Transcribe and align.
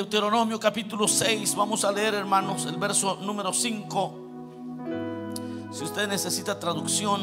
Deuteronomio 0.00 0.58
capítulo 0.58 1.06
6, 1.06 1.54
vamos 1.56 1.84
a 1.84 1.92
leer 1.92 2.14
hermanos 2.14 2.64
el 2.64 2.78
verso 2.78 3.18
número 3.20 3.52
5. 3.52 4.14
Si 5.72 5.84
usted 5.84 6.08
necesita 6.08 6.58
traducción 6.58 7.20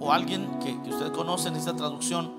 o, 0.00 0.12
alguien 0.12 0.58
que, 0.58 0.72
usted 0.90 1.12
conoce 1.12 1.52
necesita 1.52 1.76
traducción, 1.76 2.32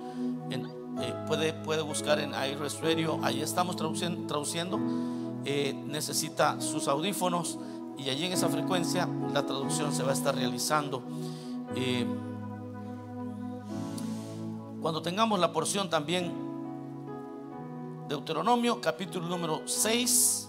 eh, 0.51 1.13
puede, 1.27 1.53
puede 1.53 1.81
buscar 1.81 2.19
en 2.19 2.31
iRest 2.31 2.83
Radio, 2.83 3.17
ahí 3.23 3.41
estamos 3.41 3.77
traduciendo. 3.77 4.81
eh, 5.45 5.73
necesita 5.85 6.59
sus 6.59 6.89
audífonos 6.89 7.57
y 7.97 8.09
allí 8.09 8.25
en 8.25 8.33
esa 8.33 8.49
frecuencia 8.49 9.07
la 9.33 9.45
traducción 9.45 9.93
se 9.93 10.03
va 10.03 10.09
a 10.09 10.13
estar 10.13 10.35
realizando. 10.35 11.03
Eh, 11.73 12.05
cuando 14.81 15.01
tengamos 15.01 15.39
la 15.39 15.53
porción 15.53 15.89
también, 15.89 16.46
Deuteronomio 18.07 18.79
capítulo 18.79 19.27
número 19.27 19.67
6, 19.67 20.47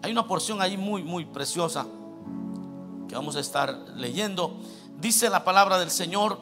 hay 0.00 0.12
una 0.12 0.26
porción 0.26 0.62
ahí 0.62 0.78
muy, 0.78 1.02
muy 1.02 1.26
preciosa 1.26 1.86
que 3.06 3.14
vamos 3.14 3.36
a 3.36 3.40
estar 3.40 3.74
leyendo. 3.96 4.56
Dice 4.98 5.28
la 5.28 5.44
palabra 5.44 5.78
del 5.78 5.90
Señor, 5.90 6.38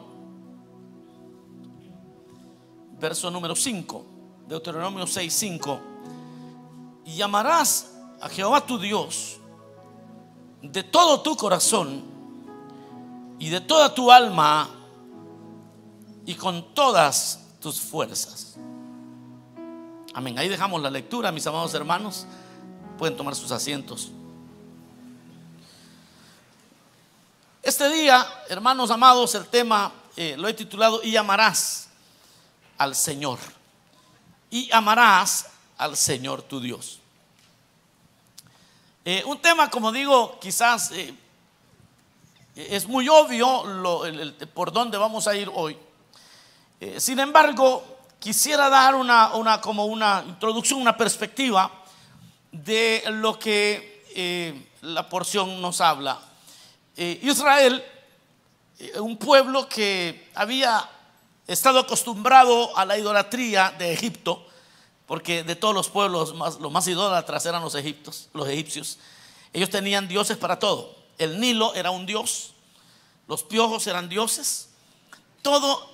verso 2.99 3.29
número 3.29 3.53
5, 3.53 4.05
Deuteronomio 4.47 5.07
6, 5.07 5.33
5. 5.33 5.79
Y 7.05 7.15
llamarás 7.15 7.93
a 8.21 8.29
Jehová 8.29 8.65
tu 8.65 8.79
Dios 8.79 9.39
de 10.61 10.83
todo 10.83 11.21
tu 11.21 11.35
corazón 11.35 12.01
y 13.39 13.49
de 13.49 13.59
toda 13.59 13.93
tu 13.93 14.09
alma 14.09 14.69
y 16.25 16.35
con 16.35 16.73
todas 16.73 17.42
tus 17.63 17.79
fuerzas. 17.79 18.55
Amén. 20.13 20.37
Ahí 20.37 20.49
dejamos 20.49 20.81
la 20.81 20.91
lectura, 20.91 21.31
mis 21.31 21.47
amados 21.47 21.73
hermanos. 21.73 22.27
Pueden 22.97 23.15
tomar 23.15 23.33
sus 23.35 23.51
asientos. 23.51 24.11
Este 27.63 27.89
día, 27.89 28.27
hermanos 28.49 28.91
amados, 28.91 29.33
el 29.35 29.47
tema 29.47 29.93
eh, 30.17 30.35
lo 30.37 30.49
he 30.49 30.53
titulado 30.53 31.01
Y 31.03 31.15
amarás 31.15 31.87
al 32.77 32.95
Señor. 32.95 33.39
Y 34.51 34.69
amarás 34.71 35.47
al 35.77 35.95
Señor 35.95 36.41
tu 36.41 36.59
Dios. 36.59 36.99
Eh, 39.05 39.23
un 39.25 39.41
tema, 39.41 39.69
como 39.69 39.93
digo, 39.93 40.37
quizás 40.41 40.91
eh, 40.91 41.15
es 42.55 42.85
muy 42.87 43.07
obvio 43.07 43.63
por 44.53 44.73
dónde 44.73 44.97
vamos 44.97 45.27
a 45.27 45.35
ir 45.35 45.49
hoy. 45.53 45.77
Eh, 46.85 46.99
sin 46.99 47.17
embargo, 47.17 47.81
quisiera 48.19 48.67
dar 48.67 48.93
una, 48.93 49.61
como 49.61 49.85
una 49.85 50.21
introducción, 50.27 50.81
una 50.81 50.97
perspectiva 50.97 51.71
de 52.51 53.01
lo 53.07 53.39
que 53.39 54.03
eh, 54.13 54.69
la 54.81 55.07
porción 55.07 55.61
nos 55.61 55.79
habla. 55.79 56.19
Eh, 56.97 57.21
Israel, 57.23 57.81
un 58.99 59.15
pueblo 59.15 59.69
que 59.69 60.29
había 60.35 60.89
estado 61.47 61.79
acostumbrado 61.79 62.77
a 62.77 62.83
la 62.83 62.97
idolatría 62.97 63.73
de 63.77 63.93
Egipto, 63.93 64.45
porque 65.05 65.45
de 65.45 65.55
todos 65.55 65.73
los 65.73 65.87
pueblos 65.87 66.35
los 66.59 66.71
más 66.71 66.85
idólatras 66.85 67.45
eran 67.45 67.61
los 67.61 67.75
los 68.33 68.47
egipcios. 68.49 68.99
Ellos 69.53 69.69
tenían 69.69 70.09
dioses 70.09 70.35
para 70.35 70.59
todo. 70.59 70.93
El 71.17 71.39
Nilo 71.39 71.73
era 71.75 71.91
un 71.91 72.05
dios, 72.05 72.51
los 73.29 73.41
piojos 73.41 73.87
eran 73.87 74.09
dioses, 74.09 74.67
todo 75.41 75.92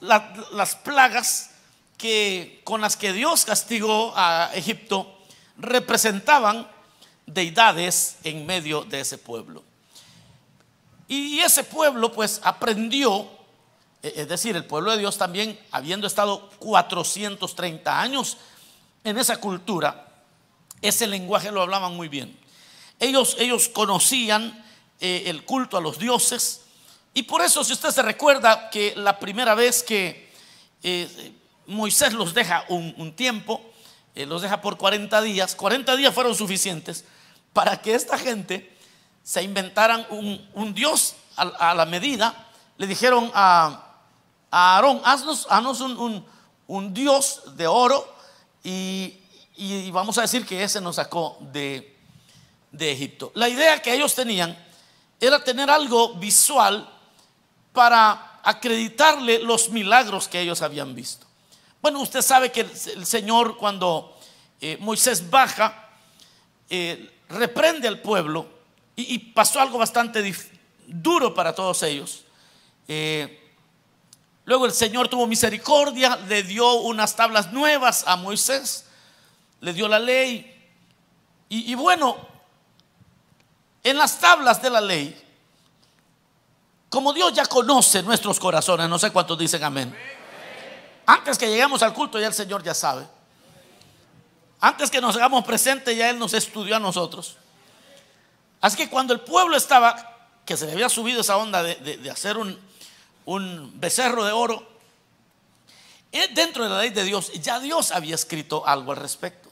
las 0.00 0.76
plagas 0.76 1.50
que, 1.96 2.60
con 2.64 2.80
las 2.80 2.96
que 2.96 3.12
Dios 3.12 3.44
castigó 3.44 4.12
a 4.16 4.50
Egipto 4.54 5.18
representaban 5.58 6.68
deidades 7.26 8.16
en 8.24 8.46
medio 8.46 8.84
de 8.84 9.00
ese 9.00 9.18
pueblo. 9.18 9.64
Y 11.08 11.38
ese 11.40 11.64
pueblo 11.64 12.12
pues 12.12 12.40
aprendió, 12.42 13.28
e, 14.02 14.12
es 14.16 14.28
decir, 14.28 14.56
el 14.56 14.64
pueblo 14.64 14.92
de 14.92 14.98
Dios 14.98 15.16
también, 15.18 15.58
habiendo 15.70 16.06
estado 16.06 16.50
430 16.58 18.00
años 18.00 18.36
en 19.04 19.18
esa 19.18 19.38
cultura, 19.38 20.08
ese 20.82 21.06
lenguaje 21.06 21.50
lo 21.50 21.62
hablaban 21.62 21.94
muy 21.96 22.08
bien. 22.08 22.38
Ellos, 22.98 23.36
ellos 23.38 23.68
conocían 23.68 24.64
eh, 25.00 25.24
el 25.26 25.44
culto 25.44 25.76
a 25.76 25.80
los 25.80 25.98
dioses, 25.98 26.62
y 27.16 27.22
por 27.22 27.40
eso, 27.40 27.64
si 27.64 27.72
usted 27.72 27.92
se 27.92 28.02
recuerda 28.02 28.68
que 28.68 28.92
la 28.94 29.18
primera 29.18 29.54
vez 29.54 29.82
que 29.82 30.30
eh, 30.82 31.32
Moisés 31.66 32.12
los 32.12 32.34
deja 32.34 32.66
un, 32.68 33.16
tiempo, 33.16 33.62
eh, 34.14 34.26
los 34.26 34.42
deja 34.42 34.60
por 34.60 34.76
40 34.76 35.22
días, 35.22 35.54
40 35.54 35.96
días 35.96 36.12
fueron 36.12 36.34
suficientes 36.34 37.06
para 37.54 37.80
que 37.80 37.94
esta 37.94 38.18
gente 38.18 38.70
se 39.22 39.42
inventaran 39.42 40.06
un, 40.10 40.74
Dios 40.74 41.14
a, 41.36 41.72
la 41.72 41.86
medida. 41.86 42.50
Le 42.76 42.86
dijeron 42.86 43.30
a, 43.32 43.94
Aarón, 44.50 45.00
haznos, 45.02 45.46
un, 46.66 46.92
Dios 46.92 47.56
de 47.56 47.66
oro 47.66 48.14
y, 48.62 49.20
vamos 49.90 50.18
a 50.18 50.20
decir 50.20 50.44
que 50.44 50.62
ese 50.62 50.82
nos 50.82 50.96
sacó 50.96 51.38
de, 51.40 51.96
de 52.72 52.92
Egipto. 52.92 53.32
La 53.34 53.48
idea 53.48 53.80
que 53.80 53.94
ellos 53.94 54.14
tenían 54.14 54.54
era 55.18 55.42
tener 55.42 55.70
algo 55.70 56.12
visual 56.16 56.92
para 57.76 58.40
acreditarle 58.42 59.38
los 59.40 59.68
milagros 59.68 60.28
que 60.28 60.40
ellos 60.40 60.62
habían 60.62 60.94
visto. 60.94 61.26
Bueno, 61.82 62.00
usted 62.00 62.22
sabe 62.22 62.50
que 62.50 62.62
el, 62.62 63.04
Señor 63.04 63.58
cuando 63.58 64.18
eh, 64.62 64.78
Moisés 64.80 65.28
baja, 65.28 65.90
eh, 66.70 67.10
reprende 67.28 67.86
al 67.86 68.00
pueblo 68.00 68.48
y, 68.96 69.18
pasó 69.18 69.60
algo 69.60 69.76
bastante 69.76 70.34
duro 70.86 71.34
para 71.34 71.54
todos 71.54 71.82
ellos. 71.82 72.24
Eh, 72.88 73.52
luego 74.46 74.64
el 74.64 74.72
Señor 74.72 75.08
tuvo 75.08 75.26
misericordia, 75.26 76.16
le 76.28 76.44
dio 76.44 76.76
unas 76.76 77.14
tablas 77.14 77.52
nuevas 77.52 78.04
a 78.06 78.16
Moisés, 78.16 78.86
le 79.60 79.74
dio 79.74 79.86
la 79.86 79.98
ley. 79.98 80.50
y 81.50 81.74
bueno, 81.74 82.16
en 83.84 83.98
las 83.98 84.18
tablas 84.18 84.62
de 84.62 84.70
la 84.70 84.80
ley 84.80 85.25
como 86.88 87.12
Dios 87.12 87.32
ya 87.32 87.46
conoce 87.46 88.02
nuestros 88.02 88.38
corazones, 88.38 88.88
no 88.88 88.98
sé 88.98 89.10
cuántos 89.10 89.38
dicen 89.38 89.62
amén. 89.64 89.96
Antes 91.06 91.38
que 91.38 91.48
lleguemos 91.48 91.82
al 91.82 91.92
culto, 91.92 92.18
ya 92.18 92.26
el 92.26 92.34
Señor 92.34 92.62
ya 92.62 92.74
sabe. 92.74 93.06
Antes 94.60 94.90
que 94.90 95.00
nos 95.00 95.16
hagamos 95.16 95.44
presentes, 95.44 95.96
ya 95.96 96.10
Él 96.10 96.18
nos 96.18 96.34
estudió 96.34 96.76
a 96.76 96.80
nosotros. 96.80 97.36
Así 98.60 98.76
que 98.76 98.88
cuando 98.88 99.12
el 99.12 99.20
pueblo 99.20 99.56
estaba, 99.56 100.16
que 100.44 100.56
se 100.56 100.66
le 100.66 100.72
había 100.72 100.88
subido 100.88 101.20
esa 101.20 101.36
onda 101.36 101.62
de, 101.62 102.10
hacer 102.10 102.36
un, 102.36 102.58
un 103.24 103.72
becerro 103.78 104.24
de 104.24 104.32
oro, 104.32 104.66
eh, 106.12 106.28
dentro 106.34 106.64
de 106.64 106.70
la 106.70 106.78
ley 106.80 106.90
de 106.90 107.04
Dios, 107.04 107.32
ya 107.34 107.60
Dios 107.60 107.90
había 107.90 108.14
escrito 108.14 108.66
algo 108.66 108.92
al 108.92 108.98
respecto. 108.98 109.50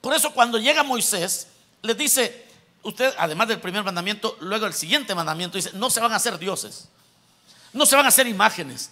Por 0.00 0.14
eso 0.14 0.32
cuando 0.32 0.58
llega 0.58 0.82
Moisés, 0.82 1.48
le 1.82 1.94
dice, 1.94 2.47
usted, 2.82 3.14
además 3.18 3.48
del 3.48 3.60
primer 3.60 3.84
mandamiento, 3.84 4.36
luego 4.40 4.66
el 4.66 4.74
siguiente 4.74 5.14
mandamiento 5.14 5.56
dice, 5.56 5.70
no 5.74 5.90
se 5.90 6.00
van 6.00 6.12
a 6.12 6.16
hacer 6.16 6.38
dioses, 6.38 6.88
no 7.72 7.86
se 7.86 7.96
van 7.96 8.04
a 8.04 8.08
hacer 8.08 8.26
imágenes. 8.26 8.90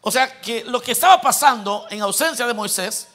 O 0.00 0.10
sea 0.10 0.40
que 0.40 0.64
lo 0.64 0.80
que 0.80 0.92
estaba 0.92 1.20
pasando 1.20 1.86
en 1.90 2.00
ausencia 2.00 2.46
de 2.46 2.54
Moisés, 2.54 3.08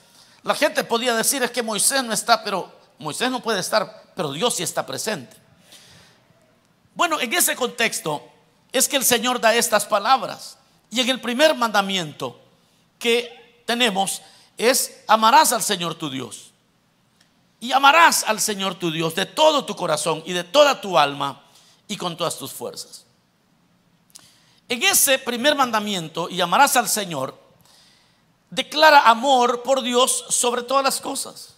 la 0.44 0.56
gente 0.56 0.84
podía 0.84 1.16
decir 1.16 1.42
es 1.44 1.52
que 1.52 1.64
Moisés 1.64 2.04
no 2.04 2.14
está, 2.14 2.44
pero 2.44 2.74
Moisés 3.00 3.32
no 3.32 3.42
puede 3.42 3.60
estar, 3.60 4.12
pero 4.16 4.32
Dios 4.32 4.56
sí 4.56 4.64
está 4.64 4.86
presente. 4.86 5.36
Bueno, 6.94 7.20
en 7.20 7.34
ese 7.34 7.56
contexto 7.56 8.28
es 8.72 8.88
que 8.88 8.98
el 8.98 9.06
Señor 9.06 9.40
da 9.40 9.54
estas 9.56 9.86
palabras. 9.86 10.58
Y 10.90 11.00
en 11.00 11.10
el 11.10 11.22
primer 11.22 11.56
mandamiento 11.56 12.40
que 13.00 13.64
tenemos 13.66 14.22
es 14.58 15.04
amarás 15.08 15.54
al 15.54 15.64
Señor 15.64 15.96
tu 15.96 16.10
Dios. 16.10 16.51
Y 17.62 17.72
amarás 17.72 18.26
al 18.28 18.42
Señor 18.42 18.76
tu 18.76 18.92
Dios 18.92 19.16
de 19.16 19.28
todo 19.28 19.64
tu 19.64 19.76
corazón 19.76 20.24
y 20.26 20.34
de 20.34 20.44
toda 20.44 20.82
tu 20.82 20.98
alma 20.98 21.44
y 21.88 21.96
con 21.96 22.18
todas 22.18 22.38
tus 22.38 22.52
fuerzas. 22.52 23.06
En 24.68 24.82
ese 24.82 25.20
primer 25.20 25.56
mandamiento, 25.56 26.28
y 26.28 26.42
amarás 26.42 26.76
al 26.76 26.90
Señor, 26.90 27.40
declara 28.50 29.02
amor 29.02 29.62
por 29.62 29.84
Dios 29.84 30.26
sobre 30.30 30.64
todas 30.64 30.84
las 30.84 31.00
cosas. 31.00 31.56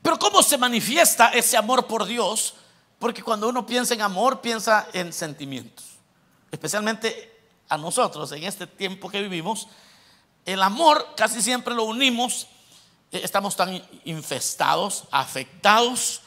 Pero 0.00 0.18
¿cómo 0.18 0.42
se 0.42 0.56
manifiesta 0.56 1.28
ese 1.28 1.58
amor 1.58 1.86
por 1.86 2.06
Dios? 2.06 2.54
Porque 2.98 3.22
cuando 3.22 3.48
uno 3.48 3.66
piensa 3.66 3.92
en 3.92 4.00
amor, 4.00 4.40
piensa 4.40 4.88
en 4.94 5.12
sentimientos. 5.12 5.84
Especialmente 6.50 7.38
a 7.68 7.76
nosotros, 7.76 8.32
en 8.32 8.44
este 8.44 8.66
tiempo 8.66 9.10
que 9.10 9.20
vivimos, 9.20 9.68
el 10.46 10.62
amor 10.62 11.06
casi 11.16 11.42
siempre 11.42 11.74
lo 11.74 11.84
unimos 11.84 12.46
estamos 13.10 13.56
tan 13.56 13.82
infestados, 14.04 15.04
afectados 15.10 16.22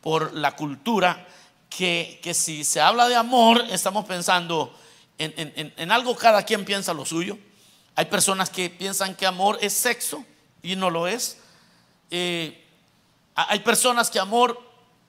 por 0.00 0.34
la 0.34 0.56
cultura, 0.56 1.26
que, 1.68 2.20
si 2.34 2.64
se 2.64 2.80
habla 2.80 3.08
de 3.08 3.16
amor, 3.16 3.64
estamos 3.70 4.04
pensando 4.04 4.74
en, 5.18 5.92
algo, 5.92 6.14
cada 6.16 6.44
quien 6.44 6.64
piensa 6.64 6.92
lo 6.92 7.04
suyo. 7.04 7.38
Hay 7.94 8.06
personas 8.06 8.50
que 8.50 8.68
piensan 8.70 9.14
que 9.14 9.26
amor 9.26 9.58
es 9.60 9.72
sexo 9.72 10.24
y 10.62 10.76
no 10.76 10.90
lo 10.90 11.06
es. 11.06 11.38
Eh, 12.10 12.66
hay 13.34 13.60
personas 13.60 14.10
que 14.10 14.18
amor 14.18 14.60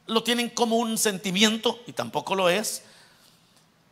lo 0.05 0.23
tienen 0.23 0.49
como 0.49 0.77
un 0.77 0.97
sentimiento 0.97 1.79
y 1.87 1.93
tampoco 1.93 2.35
lo 2.35 2.49
es. 2.49 2.83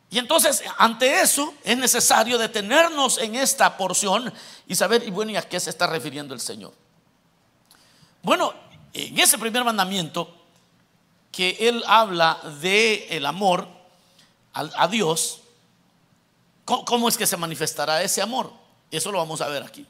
Y 0.09 0.19
entonces, 0.19 0.61
ante 0.77 1.21
eso, 1.21 1.53
es 1.63 1.77
necesario 1.77 2.37
detenernos 2.37 3.17
en 3.17 3.35
esta 3.35 3.77
porción 3.77 4.31
y 4.67 4.75
saber, 4.75 5.03
y 5.07 5.09
bueno, 5.09 5.31
¿y 5.31 5.37
a 5.37 5.41
qué 5.41 5.57
se 5.59 5.69
está 5.69 5.87
refiriendo 5.87 6.33
el 6.33 6.41
Señor? 6.41 6.73
Bueno, 8.23 8.53
en 8.93 9.19
ese 9.19 9.37
primer 9.37 9.63
mandamiento, 9.63 10.35
que 11.31 11.57
Él 11.59 11.83
habla 11.87 12.39
de 12.61 13.07
el 13.09 13.25
amor 13.25 13.67
a, 14.53 14.87
Dios, 14.87 15.41
¿cómo 16.65 17.07
es 17.07 17.17
que 17.17 17.25
se 17.25 17.37
manifestará 17.37 18.01
ese 18.03 18.21
amor? 18.21 18.51
Eso 18.91 19.11
lo 19.11 19.17
vamos 19.17 19.39
a 19.39 19.47
ver 19.47 19.63
aquí. 19.63 19.87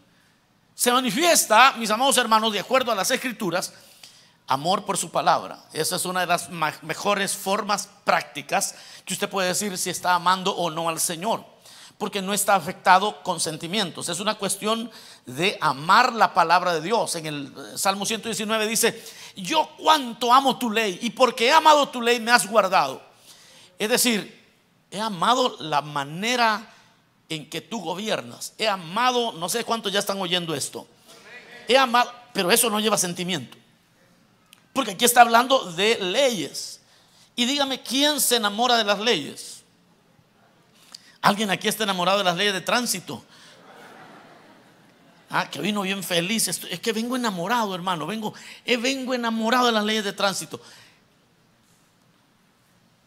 Se 0.76 0.92
manifiesta, 0.92 1.74
mis 1.78 1.90
amados 1.90 2.18
hermanos, 2.18 2.54
de 2.54 2.60
acuerdo 2.60 2.92
a 2.92 2.96
las 2.96 3.10
escrituras, 3.10 3.74
amor 4.48 4.86
por 4.86 4.98
su 4.98 5.10
palabra. 5.10 5.60
Esa 5.74 5.96
es 5.96 6.06
una 6.06 6.22
de 6.22 6.28
las 6.28 6.50
mejores 6.84 7.36
formas 7.36 7.90
prácticas 8.04 8.76
que 9.06 9.14
usted 9.14 9.30
puede 9.30 9.50
decir 9.50 9.78
si 9.78 9.90
está 9.90 10.14
amando 10.14 10.56
o 10.56 10.70
no 10.70 10.90
al 10.90 11.00
Señor, 11.00 11.44
porque 12.02 12.20
no 12.20 12.34
está 12.34 12.56
afectado 12.56 13.22
con 13.22 13.40
sentimientos. 13.40 14.10
Es 14.10 14.20
una 14.20 14.34
cuestión 14.34 14.90
de 15.28 15.56
amar 15.62 16.14
la 16.14 16.34
palabra 16.34 16.74
de 16.74 16.82
Dios. 16.82 17.14
En 17.14 17.28
el 17.28 17.54
Salmo 17.76 18.08
119 18.08 18.66
dice, 18.66 19.06
yo 19.36 19.70
cuánto 19.78 20.34
amo 20.34 20.58
tu 20.58 20.72
ley 20.72 20.98
y 21.04 21.12
porque 21.12 21.46
he 21.46 21.52
amado 21.52 21.90
tu 21.90 22.02
ley 22.02 22.20
me 22.20 22.32
has 22.32 22.50
guardado. 22.50 23.04
Es 23.78 23.88
decir, 23.88 24.44
he 24.90 25.00
amado 25.00 25.58
la 25.60 25.84
manera 25.84 26.74
en 27.30 27.48
que 27.48 27.62
tú 27.62 27.80
gobiernas. 27.82 28.56
He 28.58 28.68
amado, 28.68 29.34
no 29.34 29.48
sé 29.48 29.64
cuántos 29.64 29.92
ya 29.92 30.00
están 30.00 30.20
oyendo 30.20 30.56
esto. 30.56 30.88
He 31.68 31.78
amado, 31.78 32.12
pero 32.34 32.50
eso 32.50 32.72
no 32.72 32.80
lleva 32.80 32.98
sentimiento. 32.98 33.60
Porque 34.74 34.94
aquí 34.94 35.06
está 35.06 35.22
hablando 35.22 35.72
de 35.74 36.00
leyes. 36.00 36.82
Y 37.36 37.46
dígame, 37.46 37.84
¿quién 37.84 38.20
se 38.20 38.38
enamora 38.38 38.76
de 38.76 38.86
las 38.86 38.98
leyes? 38.98 39.61
¿Alguien 41.22 41.52
aquí 41.52 41.68
está 41.68 41.84
enamorado 41.84 42.20
de 42.20 42.24
las 42.24 42.36
leyes 42.36 42.54
de 42.54 42.62
tránsito? 42.62 43.24
Ah, 45.30 45.50
que 45.50 45.62
vino 45.62 45.82
bien 45.82 46.04
feliz. 46.04 46.48
Es 46.48 46.80
que 46.80 46.92
vengo 46.92 47.16
enamorado, 47.16 47.74
hermano. 47.74 48.06
Vengo, 48.06 48.34
eh, 48.66 48.78
vengo 48.78 49.14
enamorado 49.14 49.68
de 49.68 49.72
las 49.72 49.86
leyes 49.86 50.04
de 50.04 50.14
tránsito. 50.14 50.60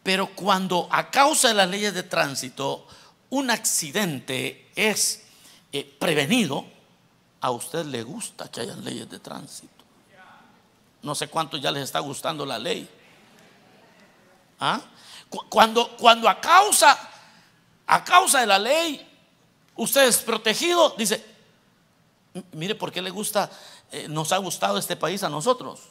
Pero 0.01 0.27
cuando 0.35 0.87
a 0.91 1.11
causa 1.11 1.49
de 1.49 1.53
las 1.53 1.69
leyes 1.69 1.93
de 1.93 2.03
tránsito 2.03 2.87
un 3.29 3.49
accidente 3.49 4.69
es 4.75 5.23
eh, 5.71 5.83
prevenido, 5.99 6.65
a 7.41 7.51
usted 7.51 7.85
le 7.85 8.01
gusta 8.01 8.49
que 8.49 8.61
haya 8.61 8.75
leyes 8.75 9.09
de 9.09 9.19
tránsito. 9.19 9.83
No 11.01 11.13
sé 11.13 11.27
cuánto 11.27 11.57
ya 11.57 11.71
les 11.71 11.83
está 11.83 11.99
gustando 11.99 12.45
la 12.45 12.57
ley. 12.57 12.89
¿Ah? 14.59 14.81
Cuando, 15.49 15.95
cuando 15.97 16.29
a 16.29 16.39
causa, 16.39 16.97
a 17.87 18.03
causa 18.03 18.39
de 18.39 18.47
la 18.47 18.59
ley, 18.59 19.07
usted 19.75 20.07
es 20.07 20.17
protegido, 20.17 20.95
dice, 20.97 21.23
mire 22.51 22.75
por 22.75 22.91
qué 22.91 23.01
le 23.01 23.09
gusta, 23.09 23.49
eh, 23.91 24.07
nos 24.07 24.31
ha 24.31 24.37
gustado 24.37 24.77
este 24.77 24.95
país 24.95 25.23
a 25.23 25.29
nosotros. 25.29 25.81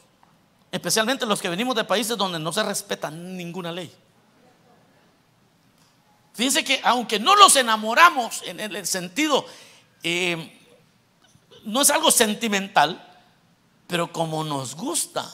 Especialmente 0.73 1.25
los 1.26 1.41
que 1.41 1.49
venimos 1.49 1.76
de 1.76 1.85
países 1.85 2.17
donde 2.17 2.38
no 2.38 2.52
se 2.52 2.62
respeta 2.62 3.11
ninguna 3.11 3.70
ley. 3.70 3.94
Fíjense 6.35 6.64
que 6.64 6.81
aunque 6.82 7.20
no 7.20 7.37
los 7.37 7.55
enamoramos 7.55 8.43
en 8.43 8.58
el 8.58 8.85
sentido, 8.87 9.47
eh, 10.02 10.61
no 11.64 11.81
es 11.81 11.90
algo 11.90 12.11
sentimental, 12.11 13.23
pero 13.87 14.12
como 14.12 14.43
nos 14.43 14.75
gusta. 14.75 15.32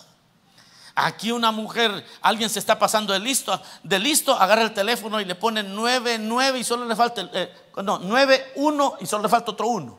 Aquí 0.94 1.32
una 1.32 1.52
mujer, 1.52 2.04
alguien 2.20 2.50
se 2.50 2.58
está 2.58 2.78
pasando 2.78 3.12
de 3.12 3.20
listo, 3.20 3.60
de 3.82 3.98
listo, 3.98 4.38
agarra 4.38 4.62
el 4.62 4.75
teléfono 4.75 5.20
y 5.20 5.25
le 5.25 5.34
pone 5.34 5.62
9, 5.62 6.19
9 6.19 6.58
y 6.58 6.64
solo 6.64 6.84
le 6.84 6.96
falta, 6.96 7.28
eh, 7.32 7.52
no, 7.82 7.98
9, 7.98 8.52
1 8.56 8.96
y 9.00 9.06
solo 9.06 9.22
le 9.22 9.28
falta 9.28 9.52
otro 9.52 9.69
1. 9.69 9.98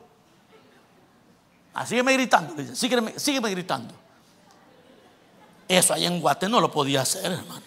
Ah, 1.74 1.86
sígueme 1.86 2.12
gritando, 2.12 2.54
dice, 2.54 2.76
sígueme, 2.76 3.18
sígueme 3.18 3.50
gritando. 3.50 3.94
Eso 5.66 5.94
ahí 5.94 6.04
en 6.04 6.20
Guate 6.20 6.48
no 6.48 6.60
lo 6.60 6.70
podía 6.70 7.00
hacer, 7.02 7.32
hermana. 7.32 7.62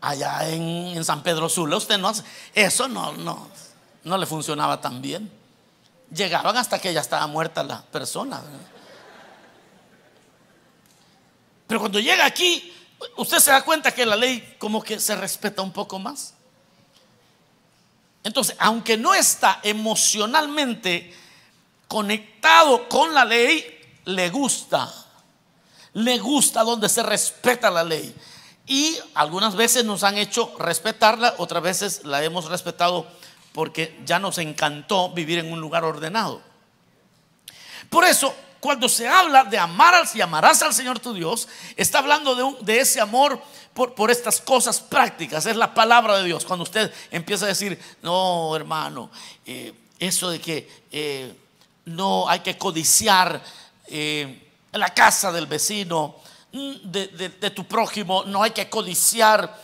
Allá 0.00 0.48
en, 0.48 1.04
San 1.04 1.22
Pedro 1.22 1.48
Sula 1.48 1.76
usted 1.76 1.98
no 1.98 2.08
hace, 2.08 2.22
eso 2.54 2.88
no, 2.88 3.12
no 3.12 3.48
no 4.08 4.18
le 4.18 4.26
funcionaba 4.26 4.80
tan 4.80 5.00
bien. 5.00 5.30
Llegaban 6.10 6.56
hasta 6.56 6.78
que 6.78 6.92
ya 6.92 7.00
estaba 7.00 7.26
muerta 7.26 7.62
la 7.62 7.82
persona. 7.82 8.42
Pero 11.66 11.80
cuando 11.80 12.00
llega 12.00 12.24
aquí, 12.24 12.74
usted 13.16 13.38
se 13.38 13.50
da 13.50 13.62
cuenta 13.62 13.92
que 13.92 14.06
la 14.06 14.16
ley 14.16 14.56
como 14.58 14.82
que 14.82 14.98
se 14.98 15.14
respeta 15.14 15.62
un 15.62 15.72
poco 15.72 15.98
más. 15.98 16.34
Entonces, 18.24 18.56
aunque 18.58 18.96
no 18.96 19.14
está 19.14 19.60
emocionalmente 19.62 21.14
conectado 21.86 22.88
con 22.88 23.14
la 23.14 23.24
ley, 23.24 24.00
le 24.04 24.30
gusta. 24.30 24.92
Le 25.92 26.18
gusta 26.18 26.62
donde 26.62 26.88
se 26.88 27.02
respeta 27.02 27.70
la 27.70 27.84
ley. 27.84 28.14
Y 28.66 28.98
algunas 29.14 29.56
veces 29.56 29.84
nos 29.84 30.04
han 30.04 30.18
hecho 30.18 30.54
respetarla, 30.58 31.34
otras 31.38 31.62
veces 31.62 32.04
la 32.04 32.22
hemos 32.22 32.46
respetado 32.46 33.06
porque 33.58 33.98
ya 34.04 34.20
nos 34.20 34.38
encantó 34.38 35.10
vivir 35.10 35.40
en 35.40 35.52
un 35.52 35.60
lugar 35.60 35.82
ordenado. 35.82 36.40
Por 37.90 38.04
eso, 38.04 38.32
cuando 38.60 38.88
se 38.88 39.08
habla 39.08 39.42
de 39.42 39.58
amar 39.58 39.96
al 39.96 40.08
y 40.14 40.20
amarás 40.20 40.62
al 40.62 40.72
Señor 40.72 41.00
tu 41.00 41.12
Dios, 41.12 41.48
está 41.74 41.98
hablando 41.98 42.54
de, 42.60 42.78
ese 42.78 43.00
amor 43.00 43.42
por, 43.74 44.12
estas 44.12 44.40
cosas 44.40 44.78
prácticas. 44.78 45.44
Es 45.44 45.56
la 45.56 45.74
palabra 45.74 46.18
de 46.18 46.24
Dios. 46.26 46.44
Cuando 46.44 46.62
usted 46.62 46.94
empieza 47.10 47.46
a 47.46 47.48
decir, 47.48 47.76
no, 48.00 48.54
hermano, 48.54 49.10
eh, 49.44 49.74
eso 49.98 50.30
de 50.30 50.40
que 50.40 50.84
eh, 50.92 51.34
no 51.84 52.28
hay 52.28 52.38
que 52.38 52.56
codiciar 52.56 53.42
eh, 53.88 54.52
la 54.70 54.94
casa 54.94 55.32
del 55.32 55.48
vecino, 55.48 56.14
mm, 56.52 56.74
de 56.92 57.50
tu 57.50 57.66
prójimo, 57.66 58.22
no 58.22 58.40
hay 58.40 58.52
que 58.52 58.70
codiciar 58.70 59.60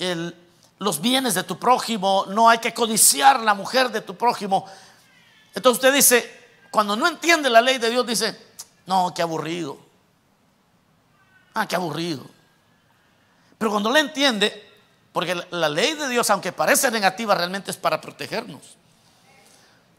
el, 0.00 0.34
los 0.78 1.00
bienes 1.00 1.34
de 1.34 1.42
tu 1.42 1.58
prójimo, 1.58 2.26
no 2.28 2.48
hay 2.48 2.58
que 2.58 2.74
codiciar 2.74 3.40
la 3.40 3.54
mujer 3.54 3.90
de 3.90 4.00
tu 4.00 4.16
prójimo. 4.16 4.66
Entonces 5.54 5.78
usted 5.82 5.94
dice, 5.94 6.48
cuando 6.70 6.96
no 6.96 7.06
entiende 7.06 7.48
la 7.48 7.60
ley 7.60 7.78
de 7.78 7.90
Dios, 7.90 8.06
dice, 8.06 8.38
no, 8.86 9.12
qué 9.14 9.22
aburrido. 9.22 9.78
Ah, 11.54 11.66
qué 11.66 11.76
aburrido. 11.76 12.26
Pero 13.56 13.70
cuando 13.70 13.90
la 13.90 14.00
entiende, 14.00 14.70
porque 15.12 15.34
la 15.50 15.68
ley 15.70 15.94
de 15.94 16.08
Dios, 16.08 16.28
aunque 16.28 16.52
parece 16.52 16.90
negativa, 16.90 17.34
realmente 17.34 17.70
es 17.70 17.76
para 17.78 18.00
protegernos. 18.00 18.76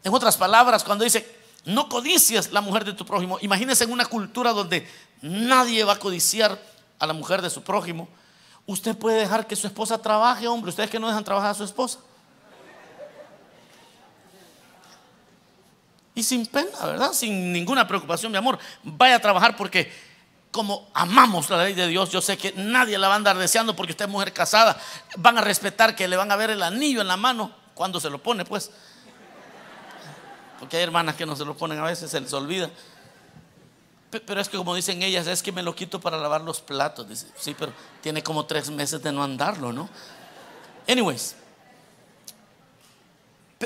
En 0.04 0.14
otras 0.14 0.36
palabras, 0.36 0.84
cuando 0.84 1.02
dice, 1.02 1.38
no 1.64 1.88
codicias 1.88 2.52
la 2.52 2.60
mujer 2.60 2.84
de 2.84 2.92
tu 2.92 3.04
prójimo, 3.04 3.38
imagínese 3.40 3.82
en 3.84 3.92
una 3.92 4.06
cultura 4.06 4.52
donde 4.52 4.88
nadie 5.22 5.82
va 5.82 5.94
a 5.94 5.98
codiciar 5.98 6.56
a 7.00 7.06
la 7.06 7.12
mujer 7.12 7.42
de 7.42 7.50
su 7.50 7.62
prójimo, 7.62 8.08
Usted 8.68 8.94
puede 8.98 9.20
dejar 9.20 9.46
que 9.46 9.56
su 9.56 9.66
esposa 9.66 9.96
trabaje, 9.96 10.46
hombre. 10.46 10.68
Ustedes 10.68 10.90
que 10.90 10.98
no 10.98 11.08
dejan 11.08 11.24
trabajar 11.24 11.52
a 11.52 11.54
su 11.54 11.64
esposa. 11.64 12.00
Y 16.14 16.22
sin 16.22 16.44
pena, 16.44 16.84
¿verdad? 16.84 17.14
Sin 17.14 17.50
ninguna 17.50 17.88
preocupación, 17.88 18.30
mi 18.30 18.36
amor. 18.36 18.58
Vaya 18.82 19.16
a 19.16 19.20
trabajar 19.20 19.56
porque 19.56 19.90
como 20.50 20.86
amamos 20.92 21.48
la 21.48 21.64
ley 21.64 21.72
de 21.72 21.86
Dios, 21.86 22.10
yo 22.10 22.20
sé 22.20 22.36
que 22.36 22.52
nadie 22.52 22.98
la 22.98 23.08
va 23.08 23.14
a 23.14 23.16
andar 23.16 23.38
deseando 23.38 23.74
porque 23.74 23.92
usted 23.92 24.04
es 24.04 24.10
mujer 24.10 24.34
casada. 24.34 24.78
Van 25.16 25.38
a 25.38 25.40
respetar 25.40 25.96
que 25.96 26.06
le 26.06 26.18
van 26.18 26.30
a 26.30 26.36
ver 26.36 26.50
el 26.50 26.62
anillo 26.62 27.00
en 27.00 27.08
la 27.08 27.16
mano 27.16 27.50
cuando 27.72 27.98
se 27.98 28.10
lo 28.10 28.22
pone, 28.22 28.44
pues. 28.44 28.70
Porque 30.58 30.76
hay 30.76 30.82
hermanas 30.82 31.14
que 31.14 31.24
no 31.24 31.34
se 31.34 31.46
lo 31.46 31.56
ponen 31.56 31.78
a 31.78 31.84
veces, 31.84 32.10
se 32.10 32.20
les 32.20 32.34
olvida. 32.34 32.68
Pero 34.10 34.40
es 34.40 34.48
que 34.48 34.56
como 34.56 34.74
dicen 34.74 35.02
ellas, 35.02 35.26
es 35.26 35.42
que 35.42 35.52
me 35.52 35.62
lo 35.62 35.74
quito 35.74 36.00
para 36.00 36.16
lavar 36.16 36.40
los 36.40 36.60
platos. 36.60 37.06
Sí, 37.36 37.54
pero 37.58 37.72
tiene 38.00 38.22
como 38.22 38.46
tres 38.46 38.70
meses 38.70 39.02
de 39.02 39.12
no 39.12 39.22
andarlo, 39.22 39.72
¿no? 39.72 39.88
Anyways. 40.88 41.34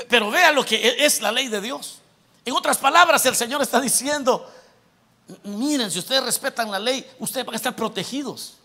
Pero 0.09 0.29
vea 0.31 0.51
lo 0.51 0.65
que 0.65 0.75
e-, 0.75 1.05
es 1.05 1.21
la 1.21 1.31
ley 1.31 1.47
de 1.47 1.61
Dios. 1.61 1.99
En 2.43 2.53
otras 2.53 2.77
palabras, 2.77 3.25
el 3.25 3.35
Señor 3.35 3.61
está 3.61 3.79
diciendo, 3.79 4.51
miren, 5.43 5.89
si 5.89 5.99
ustedes 5.99 6.23
respetan 6.23 6.69
la 6.69 6.79
ley, 6.79 7.09
ustedes 7.19 7.45
van 7.45 7.53
a 7.53 7.57
estar 7.57 7.75
protegidos. 7.75 8.57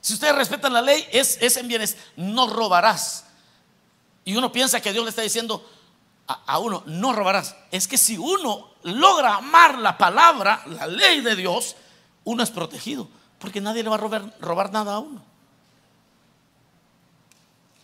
Si 0.00 0.14
ustedes 0.14 0.36
respetan 0.36 0.72
la 0.72 0.82
ley, 0.82 1.08
es, 1.10 1.38
es 1.40 1.56
en 1.56 1.66
bienes, 1.66 1.96
no 2.14 2.46
robarás. 2.46 3.24
Y 4.24 4.36
uno 4.36 4.52
piensa 4.52 4.80
que 4.80 4.92
Dios 4.92 5.02
le 5.02 5.10
está 5.10 5.22
diciendo, 5.22 5.68
a, 6.26 6.58
uno, 6.58 6.82
no 6.86 7.12
robarás. 7.12 7.54
Es 7.70 7.86
que 7.86 7.98
si 7.98 8.18
uno 8.18 8.70
logra 8.82 9.36
amar 9.36 9.78
la 9.78 9.96
palabra, 9.96 10.62
la 10.66 10.86
ley 10.86 11.20
de 11.20 11.36
Dios, 11.36 11.76
uno 12.24 12.42
es 12.42 12.50
protegido, 12.50 13.08
porque 13.38 13.60
nadie 13.60 13.82
le 13.82 13.88
va 13.88 13.94
a 13.94 13.98
robar, 13.98 14.34
robar 14.40 14.72
nada 14.72 14.94
a 14.94 14.98
uno. 14.98 15.22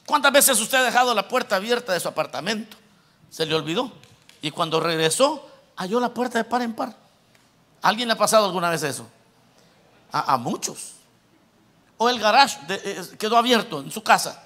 ¿Cuántas 0.06 0.32
veces 0.32 0.60
usted 0.60 0.78
ha 0.78 0.82
dejado 0.82 1.14
la 1.14 1.28
puerta 1.28 1.56
abierta 1.56 1.92
de 1.92 2.00
su 2.00 2.08
apartamento? 2.08 2.76
Se 3.30 3.46
le 3.46 3.54
olvidó. 3.54 3.92
Y 4.42 4.50
cuando 4.50 4.80
regresó, 4.80 5.48
halló 5.76 6.00
la 6.00 6.12
puerta 6.12 6.38
de 6.38 6.44
par 6.44 6.62
en 6.62 6.74
par. 6.74 6.96
¿Alguien 7.80 8.08
le 8.08 8.14
ha 8.14 8.18
pasado 8.18 8.46
alguna 8.46 8.70
vez 8.70 8.82
eso? 8.82 9.06
A, 10.10 10.36
muchos. 10.36 10.92
O 11.96 12.08
el 12.10 12.18
garage 12.18 12.58
eh, 12.68 13.02
quedó 13.18 13.36
abierto 13.36 13.80
en 13.80 13.90
su 13.90 14.02
casa. 14.02 14.44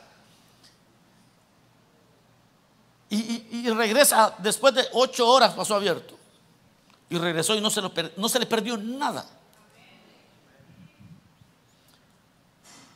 Y, 3.08 3.68
regresa 3.70 4.34
después 4.38 4.74
de 4.74 4.84
ocho 4.92 5.26
horas 5.28 5.54
pasó 5.54 5.74
abierto. 5.74 6.16
Y 7.08 7.18
regresó 7.18 7.54
y 7.54 7.60
no 7.60 7.70
se, 7.70 7.80
no 8.16 8.28
se 8.28 8.38
le 8.38 8.46
perdió 8.46 8.76
nada. 8.76 9.24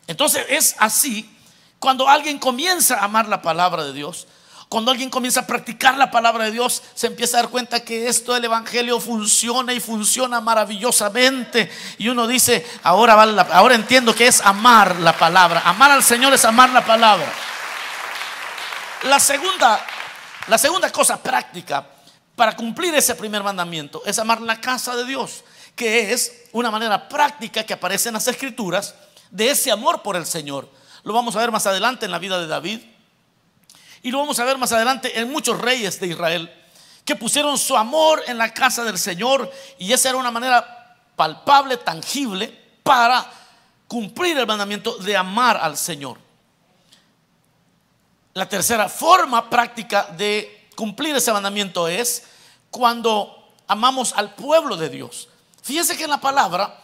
Entonces 0.07 0.45
es 0.49 0.75
así 0.79 1.37
cuando 1.79 2.09
alguien 2.09 2.39
comienza 2.39 2.99
a 2.99 3.05
amar 3.05 3.29
la 3.29 3.41
palabra 3.41 3.85
de 3.85 3.93
Dios, 3.93 4.27
cuando 4.69 4.93
alguien 4.93 5.11
comienza 5.11 5.41
a 5.41 5.47
practicar 5.47 5.97
la 5.97 6.11
palabra 6.11 6.45
de 6.45 6.53
Dios, 6.53 6.83
se 6.95 7.09
empieza 7.09 7.39
a 7.39 7.43
dar 7.43 7.51
cuenta 7.51 7.81
que 7.81 8.07
esto 8.07 8.35
del 8.35 8.45
Evangelio 8.45 9.01
funciona 9.01 9.73
y 9.73 9.81
funciona 9.81 10.41
maravillosamente. 10.41 11.69
Y 11.99 12.09
uno 12.09 12.29
dice, 12.29 12.65
ahora, 12.85 13.15
ahora 13.51 13.75
entiendo 13.75 14.15
que 14.15 14.29
es 14.29 14.41
amar 14.43 15.01
la 15.01 15.17
palabra. 15.17 15.63
Amar 15.65 15.91
al 15.91 16.05
Señor 16.05 16.33
es 16.35 16.45
amar 16.45 16.71
la 16.71 16.85
palabra. 16.85 17.27
La 19.05 19.19
segunda, 19.19 19.85
la 20.49 20.59
segunda 20.59 20.91
cosa 20.91 21.23
práctica 21.23 21.87
para 22.35 22.57
cumplir 22.57 22.95
ese 22.95 23.15
primer 23.15 23.43
mandamiento 23.43 24.03
es 24.07 24.19
amar 24.19 24.41
la 24.41 24.61
casa 24.61 24.97
de 24.97 25.05
Dios, 25.05 25.45
que 25.77 26.13
es 26.13 26.45
una 26.53 26.71
manera 26.71 27.09
práctica 27.09 27.65
que 27.65 27.75
aparece 27.75 28.09
en 28.09 28.15
las 28.15 28.27
escrituras 28.29 28.95
de 29.31 29.51
ese 29.51 29.71
amor 29.71 30.03
por 30.03 30.17
el 30.17 30.27
Señor. 30.27 30.69
Lo 31.03 31.13
vamos 31.13 31.37
a 31.37 31.41
ver 31.41 31.51
más 31.51 31.67
adelante 31.67 32.07
en 32.07 32.13
la 32.13 32.19
vida 32.19 32.41
de 32.41 32.47
David. 32.47 32.81
Y 34.03 34.11
lo 34.11 34.19
vamos 34.19 34.39
a 34.39 34.45
ver 34.45 34.57
más 34.57 34.73
adelante 34.73 35.19
en 35.19 35.31
muchos 35.31 35.61
reyes 35.61 36.01
de 36.01 36.07
Israel 36.07 36.51
que 37.05 37.17
pusieron 37.17 37.59
su 37.59 37.77
amor 37.77 38.23
en 38.27 38.39
la 38.39 38.55
casa 38.55 38.85
del 38.85 38.99
Señor 38.99 39.51
y 39.79 39.93
esa 39.93 40.11
era 40.11 40.19
una 40.19 40.31
manera 40.31 40.97
palpable, 41.17 41.77
tangible 41.77 42.49
para 42.83 43.31
cumplir 43.89 44.39
el 44.39 44.47
mandamiento 44.47 44.97
de 44.99 45.17
amar 45.17 45.57
al 45.57 45.77
Señor. 45.77 46.19
La 48.35 48.49
tercera 48.49 48.89
forma 48.89 49.51
práctica 49.51 50.05
de 50.17 50.69
cumplir 50.77 51.15
ese 51.17 51.33
mandamiento 51.33 51.89
es 51.89 52.25
cuando 52.71 53.49
amamos 53.67 54.13
al 54.15 54.35
pueblo 54.35 54.77
de 54.77 54.89
Dios. 54.89 55.29
Fíjense 55.63 55.97
que 55.97 56.05
en 56.05 56.11
la 56.11 56.21
palabra 56.21 56.81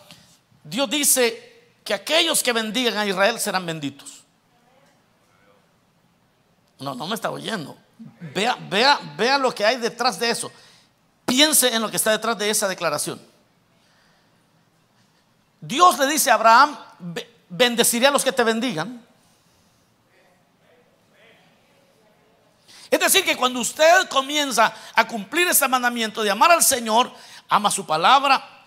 Dios 0.64 0.90
dice 0.90 1.72
que 1.84 1.94
aquellos 1.94 2.42
que 2.42 2.52
bendigan 2.52 2.98
a 2.98 3.06
Israel 3.06 3.38
serán 3.38 3.64
benditos. 3.64 4.24
No, 6.78 6.94
no 6.94 7.06
me 7.06 7.14
está 7.14 7.30
oyendo. 7.30 7.76
Vea, 8.34 8.58
vea, 8.68 8.98
vea 9.16 9.38
lo 9.38 9.54
que 9.54 9.64
hay 9.64 9.76
detrás 9.76 10.18
de 10.18 10.30
eso. 10.30 10.50
Piense 11.24 11.74
en 11.74 11.80
lo 11.80 11.90
que 11.90 11.96
está 11.96 12.10
detrás 12.10 12.36
de 12.36 12.50
esa 12.50 12.68
declaración. 12.68 13.20
Dios 15.60 15.98
le 15.98 16.06
dice 16.06 16.30
a 16.30 16.34
Abraham, 16.34 16.76
bendeciré 17.48 18.08
a 18.08 18.10
los 18.10 18.24
que 18.24 18.32
te 18.32 18.44
bendigan. 18.44 19.05
Es 22.90 23.00
decir, 23.00 23.24
que 23.24 23.36
cuando 23.36 23.60
usted 23.60 24.08
comienza 24.08 24.72
a 24.94 25.06
cumplir 25.06 25.48
ese 25.48 25.66
mandamiento 25.68 26.22
de 26.22 26.30
amar 26.30 26.52
al 26.52 26.62
Señor, 26.62 27.12
ama 27.48 27.70
su 27.70 27.84
palabra, 27.86 28.64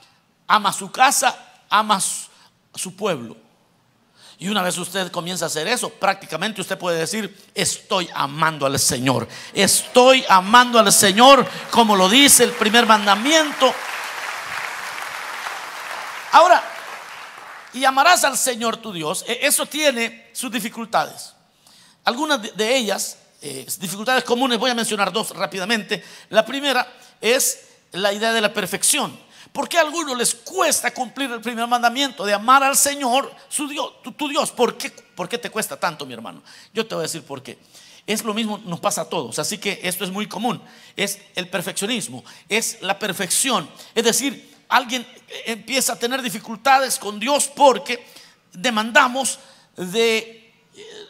ama 0.48 0.74
su 0.74 0.92
casa, 0.92 1.38
ama 1.70 2.00
su 2.02 2.30
su 2.80 2.96
pueblo. 2.96 3.36
Y 4.38 4.48
una 4.48 4.64
vez 4.64 4.78
usted 4.78 5.12
comienza 5.12 5.46
a 5.46 5.48
hacer 5.48 5.68
eso, 5.68 5.90
prácticamente 5.90 6.62
usted 6.62 6.78
puede 6.78 6.98
decir, 6.98 7.52
estoy 7.54 8.10
amando 8.14 8.66
al 8.66 8.80
Señor. 8.80 9.28
Estoy 9.54 10.26
amando 10.30 10.80
al 10.80 10.94
Señor 10.94 11.46
como 11.70 11.96
lo 11.96 12.08
dice 12.08 12.46
el 12.46 12.52
primer 12.54 12.86
mandamiento. 12.86 13.74
Ahora, 16.32 16.64
y 17.74 17.84
amarás 17.84 18.24
al 18.24 18.38
Señor 18.38 18.78
tu 18.78 18.94
Dios. 18.94 19.26
E, 19.28 19.40
eso 19.42 19.66
tiene 19.66 20.30
sus 20.32 20.50
dificultades. 20.50 21.34
Algunas 22.06 22.56
de 22.56 22.78
ellas, 22.78 23.18
eh, 23.42 23.66
dificultades 23.80 24.24
comunes, 24.24 24.60
voy 24.60 24.72
a 24.72 24.76
mencionar 24.76 25.12
dos 25.12 25.32
rápidamente. 25.32 26.04
La 26.30 26.46
primera 26.46 26.88
es 27.22 27.68
la 27.94 28.12
idea 28.12 28.34
de 28.34 28.42
la 28.42 28.54
perfección. 28.54 29.18
¿Por 29.52 29.68
qué 29.68 29.78
a 29.78 29.82
algunos 29.82 30.18
les 30.18 30.36
cuesta 30.36 30.94
cumplir 30.94 31.32
el 31.32 31.42
primer 31.42 31.66
mandamiento 31.68 32.26
de 32.26 32.34
amar 32.34 32.64
al 32.64 32.78
Señor, 32.78 33.34
su 33.48 33.68
Dios, 33.68 33.94
tu, 34.16 34.28
Dios? 34.28 34.52
¿Por 34.52 34.78
qué, 34.78 34.92
¿Por 34.92 35.28
qué 35.28 35.38
te 35.38 35.50
cuesta 35.50 35.78
tanto, 35.78 36.06
mi 36.06 36.14
hermano? 36.14 36.44
Yo 36.74 36.86
te 36.86 36.96
voy 36.96 37.04
a 37.04 37.08
decir 37.08 37.24
por 37.24 37.42
qué. 37.42 37.58
Es 38.06 38.24
lo 38.24 38.34
mismo, 38.34 38.58
nos 38.60 38.80
pasa 38.80 39.02
a 39.02 39.06
todos, 39.06 39.40
así 39.40 39.58
que 39.58 39.80
esto 39.84 40.04
es 40.04 40.12
muy 40.12 40.28
común. 40.28 40.62
Es 40.96 41.20
el 41.36 41.48
perfeccionismo, 41.48 42.24
es 42.48 42.82
la 42.82 43.00
perfección. 43.00 43.70
Es 43.96 44.04
decir, 44.04 44.56
alguien 44.68 45.06
empieza 45.46 45.94
a 45.94 45.96
tener 45.96 46.22
dificultades 46.22 47.00
con 47.00 47.20
Dios 47.20 47.50
porque 47.56 48.06
demandamos 48.54 49.40
de 49.76 50.39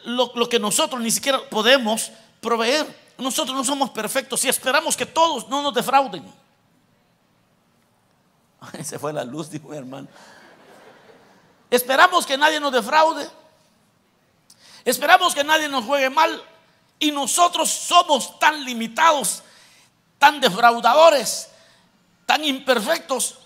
lo, 0.06 0.50
que 0.50 0.60
nosotros 0.60 1.02
ni 1.02 1.12
siquiera 1.12 1.40
podemos 1.50 2.12
proveer. 2.42 2.86
Nosotros 3.18 3.56
no 3.56 3.64
somos 3.64 3.90
perfectos 3.90 4.44
y 4.46 4.50
esperamos 4.50 4.96
que 4.96 5.06
todos 5.06 5.48
no 5.50 5.62
nos 5.62 5.74
defrauden. 5.74 6.24
Se 8.84 8.98
fue 8.98 9.14
la 9.14 9.24
luz, 9.24 9.50
dijo 9.50 9.74
hermano. 9.74 10.08
Esperamos 11.70 12.26
que 12.26 12.38
nadie 12.38 12.60
nos 12.60 12.72
defraude. 12.72 13.30
Esperamos 14.86 15.36
que 15.36 15.44
nadie 15.44 15.70
nos 15.70 15.86
juegue 15.86 16.10
mal. 16.10 16.42
Y 16.98 17.12
nosotros 17.12 17.70
somos 17.70 18.40
tan 18.40 18.64
limitados, 18.66 19.44
tan 20.18 20.42
defraudadores, 20.42 21.50
tan 22.26 22.44
imperfectos, 22.44 23.38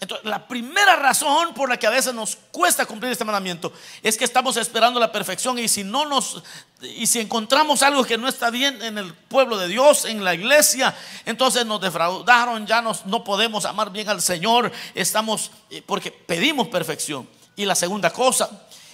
entonces, 0.00 0.30
la 0.30 0.46
primera 0.46 0.94
razón 0.94 1.54
por 1.54 1.68
la 1.68 1.76
que 1.76 1.86
a 1.86 1.90
veces 1.90 2.14
nos 2.14 2.36
cuesta 2.52 2.86
cumplir 2.86 3.10
este 3.10 3.24
mandamiento 3.24 3.72
es 4.00 4.16
que 4.16 4.24
estamos 4.24 4.56
esperando 4.56 5.00
la 5.00 5.10
perfección 5.10 5.58
y 5.58 5.66
si 5.66 5.82
no 5.82 6.06
nos 6.06 6.40
y 6.80 7.08
si 7.08 7.18
encontramos 7.18 7.82
algo 7.82 8.04
que 8.04 8.16
no 8.16 8.28
está 8.28 8.50
bien 8.50 8.80
en 8.82 8.96
el 8.96 9.12
pueblo 9.12 9.58
de 9.58 9.66
Dios, 9.66 10.04
en 10.04 10.22
la 10.22 10.34
iglesia, 10.34 10.94
entonces 11.26 11.66
nos 11.66 11.80
defraudaron, 11.80 12.64
ya 12.64 12.80
no 12.80 13.24
podemos 13.24 13.64
amar 13.64 13.90
bien 13.90 14.08
al 14.08 14.22
Señor, 14.22 14.70
estamos 14.94 15.50
eh, 15.70 15.82
porque 15.84 16.12
pedimos 16.12 16.68
perfección. 16.68 17.28
Y 17.56 17.64
la 17.64 17.74
segunda 17.74 18.10
cosa, 18.10 18.48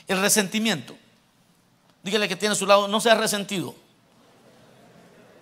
el 0.08 0.18
resentimiento. 0.22 0.96
Dígale 2.02 2.28
que 2.28 2.36
tiene 2.36 2.54
a 2.54 2.56
su 2.56 2.66
lado, 2.66 2.88
no 2.88 2.98
sea 2.98 3.14
resentido. 3.14 3.74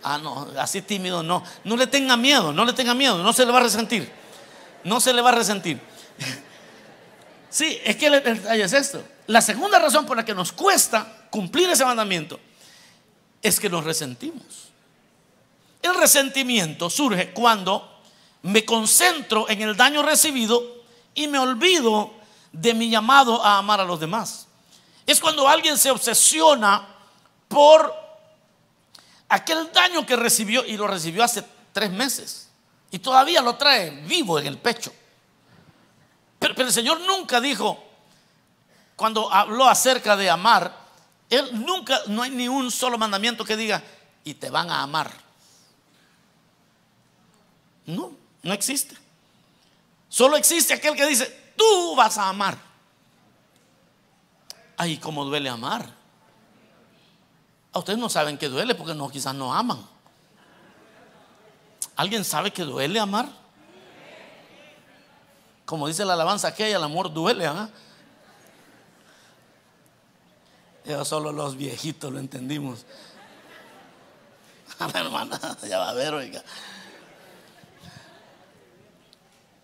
Ah, 0.03 0.19
no, 0.19 0.49
así 0.59 0.83
tímido, 0.83 1.23
no. 1.23 1.45
No 1.63 1.77
le 1.77 1.87
tenga 1.87 2.17
miedo, 2.17 2.53
no 2.53 2.65
le 2.65 2.73
tenga 2.73 2.95
miedo, 2.95 3.23
no 3.23 3.33
se 3.33 3.47
le 3.47 3.53
va 3.53 3.59
a 3.59 3.63
resentir 3.63 4.22
no 4.85 5.01
se 5.01 5.13
le 5.13 5.23
va 5.23 5.31
a 5.31 5.35
resentir. 5.35 5.81
Sí, 7.51 7.79
es 7.85 7.97
que 7.97 8.07
el 8.07 8.23
detalle 8.23 8.65
es 8.65 8.73
esto. 8.73 9.05
La 9.27 9.43
segunda 9.43 9.79
razón 9.79 10.07
por 10.07 10.17
la 10.17 10.25
que 10.25 10.35
nos 10.35 10.53
cuesta 10.53 11.27
cumplir 11.31 11.69
ese 11.69 11.85
mandamiento 11.85 12.41
es 13.43 13.61
que 13.61 13.69
nos 13.69 13.85
resentimos. 13.85 14.73
El 15.83 15.95
resentimiento 15.97 16.89
surge 16.89 17.33
cuando 17.33 18.01
me 18.43 18.65
concentro 18.65 19.49
en 19.51 19.61
el 19.61 19.77
daño 19.77 20.03
recibido 20.03 20.83
y 21.15 21.27
me 21.27 21.39
olvido 21.39 22.15
de 22.53 22.73
mi 22.73 22.89
llamado 22.89 23.45
a 23.45 23.59
amar 23.59 23.81
a 23.81 23.85
los 23.85 24.01
demás. 24.01 24.47
Es 25.07 25.21
cuando 25.21 25.49
alguien 25.49 25.77
se 25.77 25.91
obsesiona 25.91 26.89
por 27.49 27.95
aquel 29.29 29.71
daño 29.73 30.07
que 30.07 30.17
recibió 30.17 30.65
y 30.65 30.77
lo 30.77 30.87
recibió 30.87 31.25
hace 31.25 31.45
tres 31.73 31.91
meses. 31.91 32.49
Y 32.93 32.99
todavía 32.99 33.41
lo 33.41 33.57
trae 33.57 33.91
vivo 33.91 34.39
en 34.39 34.47
el 34.47 34.59
pecho. 34.59 34.93
Pero, 36.39 36.55
el 36.63 36.73
Señor 36.73 37.01
nunca 37.01 37.41
dijo, 37.41 37.83
cuando 38.95 39.33
habló 39.33 39.67
acerca 39.67 40.15
de 40.15 40.29
amar, 40.29 40.77
Él 41.31 41.65
nunca, 41.65 42.01
no 42.09 42.23
hay 42.23 42.31
ni 42.31 42.49
un 42.49 42.71
solo 42.71 42.99
mandamiento 42.99 43.45
que 43.45 43.57
diga, 43.57 43.83
y 44.25 44.35
te 44.35 44.51
van 44.51 44.71
a 44.71 44.83
amar. 44.83 45.11
No, 47.87 48.13
no 48.43 48.53
existe. 48.53 48.95
Solo 50.11 50.37
existe 50.37 50.75
aquel 50.75 50.95
que 50.95 51.07
dice, 51.07 51.55
tú 51.57 51.97
vas 51.97 52.19
a 52.19 52.29
amar. 52.29 52.59
Ay, 54.77 54.99
cómo 54.99 55.25
duele 55.25 55.49
amar. 55.49 55.89
A 57.73 57.79
ustedes 57.79 57.99
no 57.99 58.11
saben 58.11 58.37
que 58.37 58.51
duele 58.51 58.75
porque 58.75 58.95
no, 58.95 59.09
quizás 59.09 59.35
no 59.35 59.55
aman. 59.55 59.92
¿Alguien 61.97 62.25
sabe 62.25 62.53
que 62.53 62.63
duele 62.63 62.99
amar? 62.99 63.29
Como 65.65 65.89
dice 65.89 66.05
la 66.05 66.15
alabanza 66.15 66.55
que 66.55 66.71
el 66.71 66.83
amor 66.83 67.13
duele. 67.13 67.47
¿ah? 67.47 67.69
Ya 70.85 71.05
solo 71.05 71.33
los 71.33 71.57
viejitos 71.57 72.13
lo 72.13 72.19
entendimos. 72.19 72.85
A 74.79 74.89
la 74.89 75.01
hermana, 75.01 75.39
ya 75.69 75.79
va 75.79 75.91
a 75.91 75.95
ver, 75.95 76.15
oiga. 76.15 76.43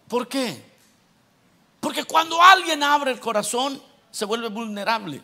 ¿Por 0.06 0.28
qué? 0.28 0.64
Porque 1.80 2.04
cuando 2.04 2.42
alguien 2.42 2.82
abre 2.82 3.10
el 3.10 3.20
corazón, 3.20 3.82
se 4.10 4.24
vuelve 4.24 4.48
vulnerable. 4.48 5.22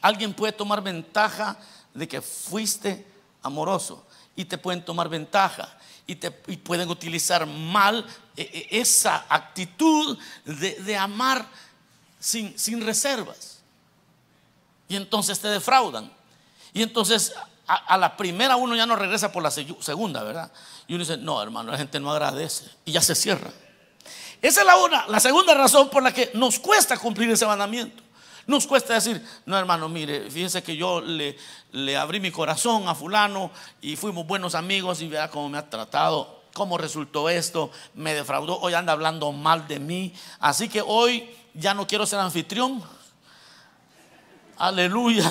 Alguien 0.00 0.34
puede 0.34 0.52
tomar 0.52 0.82
ventaja 0.82 1.56
de 1.94 2.06
que 2.06 2.20
fuiste 2.20 3.06
amoroso 3.42 4.04
y 4.36 4.44
te 4.44 4.58
pueden 4.58 4.84
tomar 4.84 5.08
ventaja 5.08 5.76
y, 6.06 6.16
te, 6.16 6.30
pueden 6.30 6.90
utilizar 6.90 7.46
mal 7.46 8.04
eh, 8.36 8.50
eh, 8.52 8.68
esa 8.70 9.24
actitud 9.28 10.18
de, 10.44 10.96
amar 10.96 11.46
sin, 12.18 12.58
sin 12.58 12.84
reservas. 12.84 13.60
Y 14.88 14.96
entonces 14.96 15.40
te 15.40 15.48
defraudan. 15.48 16.12
Y 16.72 16.82
entonces 16.82 17.32
a, 17.66 17.96
la 17.96 18.16
primera 18.16 18.56
uno 18.56 18.76
ya 18.76 18.86
no 18.86 18.96
regresa 18.96 19.32
por 19.32 19.42
la 19.42 19.50
segunda, 19.50 20.22
¿verdad? 20.22 20.52
Y 20.86 20.94
uno 20.94 21.04
dice, 21.04 21.16
no, 21.16 21.42
hermano, 21.42 21.72
la 21.72 21.78
gente 21.78 21.98
no 21.98 22.10
agradece. 22.10 22.66
Y 22.84 22.92
ya 22.92 23.00
se 23.00 23.14
cierra. 23.14 23.50
Esa 24.42 24.60
es 24.60 24.66
la, 24.66 24.76
una, 24.76 25.06
la 25.08 25.20
segunda 25.20 25.54
razón 25.54 25.88
por 25.88 26.02
la 26.02 26.12
que 26.12 26.30
nos 26.34 26.58
cuesta 26.58 26.98
cumplir 26.98 27.30
ese 27.30 27.46
mandamiento. 27.46 28.02
Nos 28.46 28.66
cuesta 28.66 28.94
decir, 28.94 29.24
no 29.46 29.56
hermano, 29.58 29.88
mire, 29.88 30.30
fíjese 30.30 30.62
que 30.62 30.76
yo 30.76 31.00
le, 31.00 31.36
le 31.72 31.96
abrí 31.96 32.20
mi 32.20 32.30
corazón 32.30 32.88
a 32.88 32.94
fulano 32.94 33.50
y 33.80 33.96
fuimos 33.96 34.26
buenos 34.26 34.54
amigos 34.54 35.00
y 35.00 35.08
vea 35.08 35.30
cómo 35.30 35.48
me 35.48 35.58
ha 35.58 35.68
tratado, 35.70 36.42
cómo 36.52 36.76
resultó 36.76 37.28
esto, 37.28 37.70
me 37.94 38.14
defraudó, 38.14 38.58
hoy 38.60 38.74
anda 38.74 38.92
hablando 38.92 39.32
mal 39.32 39.66
de 39.66 39.80
mí. 39.80 40.14
Así 40.40 40.68
que 40.68 40.82
hoy 40.82 41.28
ya 41.54 41.72
no 41.74 41.86
quiero 41.86 42.06
ser 42.06 42.20
anfitrión. 42.20 42.82
Aleluya. 44.58 45.30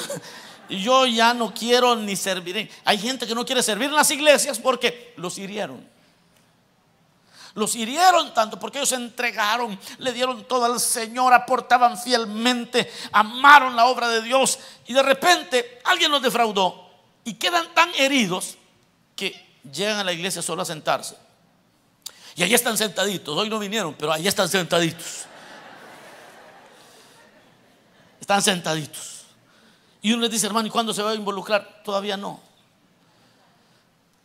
Yo 0.69 1.05
ya 1.05 1.33
no 1.33 1.53
quiero 1.53 1.95
ni 1.95 2.15
servir. 2.15 2.69
Hay 2.85 2.97
gente 2.97 3.27
que 3.27 3.35
no 3.35 3.45
quiere 3.45 3.61
servir 3.61 3.89
en 3.89 3.95
las 3.95 4.09
iglesias 4.11 4.59
porque 4.59 5.13
los 5.17 5.37
hirieron. 5.37 5.92
Los 7.55 7.75
hirieron 7.75 8.33
tanto 8.33 8.59
porque 8.59 8.79
ellos 8.79 8.89
se 8.89 8.95
entregaron, 8.95 9.77
le 9.99 10.11
dieron 10.11 10.43
todo 10.45 10.65
al 10.65 10.79
Señor, 10.79 11.33
aportaban 11.33 11.99
fielmente, 11.99 12.91
amaron 13.11 13.75
la 13.75 13.85
obra 13.85 14.09
de 14.09 14.23
Dios 14.23 14.57
y 14.87 14.93
de 14.93 15.03
repente 15.03 15.79
alguien 15.83 16.09
los 16.09 16.21
defraudó 16.21 16.89
y 17.23 17.35
quedan 17.35 17.71
tan 17.75 17.93
heridos 17.95 18.55
que 19.15 19.59
llegan 19.71 19.99
a 19.99 20.03
la 20.03 20.13
iglesia 20.13 20.41
solo 20.41 20.63
a 20.63 20.65
sentarse. 20.65 21.15
Y 22.35 22.41
allí 22.41 22.55
están 22.55 22.75
sentaditos. 22.75 23.37
Hoy 23.37 23.47
no 23.47 23.59
vinieron, 23.59 23.93
pero 23.93 24.11
allí 24.11 24.27
están 24.27 24.49
sentaditos. 24.49 25.25
Están 28.19 28.41
sentaditos. 28.41 29.25
Y 30.01 30.11
uno 30.11 30.23
les 30.23 30.31
dice, 30.31 30.47
hermano, 30.47 30.67
¿y 30.67 30.71
cuándo 30.71 30.91
se 30.91 31.03
va 31.03 31.11
a 31.11 31.15
involucrar? 31.15 31.83
Todavía 31.85 32.17
no. 32.17 32.41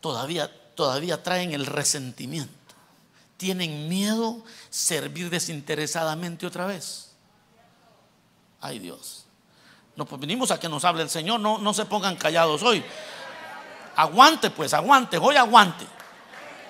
Todavía, 0.00 0.50
todavía 0.74 1.22
traen 1.22 1.52
el 1.52 1.66
resentimiento 1.66 2.57
tienen 3.38 3.88
miedo 3.88 4.44
servir 4.68 5.30
desinteresadamente 5.30 6.44
otra 6.44 6.66
vez. 6.66 7.12
Ay 8.60 8.80
Dios. 8.80 9.24
No, 9.96 10.04
pues 10.04 10.20
venimos 10.20 10.50
a 10.50 10.60
que 10.60 10.68
nos 10.68 10.84
hable 10.84 11.02
el 11.02 11.10
Señor, 11.10 11.40
no, 11.40 11.58
no 11.58 11.72
se 11.72 11.86
pongan 11.86 12.16
callados 12.16 12.62
hoy. 12.62 12.84
Aguante 13.96 14.50
pues, 14.50 14.74
aguante, 14.74 15.16
hoy 15.16 15.36
aguante. 15.36 15.86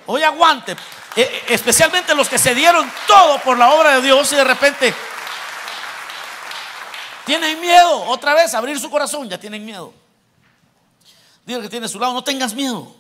Hoy 0.07 0.23
aguante. 0.23 0.77
E, 1.17 1.23
e, 1.23 1.55
especialmente 1.55 2.15
los 2.15 2.29
que 2.29 2.39
se 2.39 2.55
dieron 2.55 2.91
todo 3.07 3.39
por 3.41 3.59
la 3.59 3.73
obra 3.73 3.97
de 3.97 4.03
Dios 4.03 4.31
y 4.33 4.37
de 4.37 4.45
repente 4.45 4.95
tienen 7.25 7.61
miedo 7.61 8.05
otra 8.05 8.35
vez, 8.35 8.55
abrir 8.55 8.79
su 8.79 8.91
corazón, 8.91 9.29
ya 9.29 9.39
tienen 9.39 9.65
miedo. 9.65 9.93
Dile 11.45 11.63
que 11.63 11.69
tiene 11.69 11.87
a 11.87 11.89
su 11.89 11.99
lado, 11.99 12.13
no 12.13 12.25
tengas 12.25 12.55
miedo. 12.55 12.95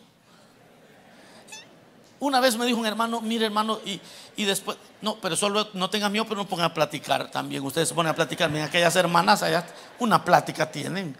Una 2.20 2.40
vez 2.40 2.56
me 2.56 2.66
dijo 2.66 2.80
un 2.80 2.86
hermano, 2.86 3.20
mire 3.20 3.46
hermano, 3.46 3.78
y, 3.84 4.44
después, 4.44 4.76
no, 5.02 5.16
pero 5.20 5.36
solo 5.36 5.68
no 5.74 5.88
tengan 5.88 6.10
miedo, 6.10 6.24
pero 6.24 6.36
no 6.36 6.48
pongan 6.48 6.66
a 6.66 6.74
platicar 6.74 7.30
también. 7.30 7.64
Ustedes 7.64 7.88
se 7.88 7.94
ponen 7.94 8.10
a 8.10 8.14
platicar, 8.14 8.50
miren, 8.50 8.66
aquellas 8.66 8.96
hermanas 8.96 9.42
allá, 9.42 9.64
una 10.00 10.24
plática 10.24 10.70
tienen. 10.70 11.16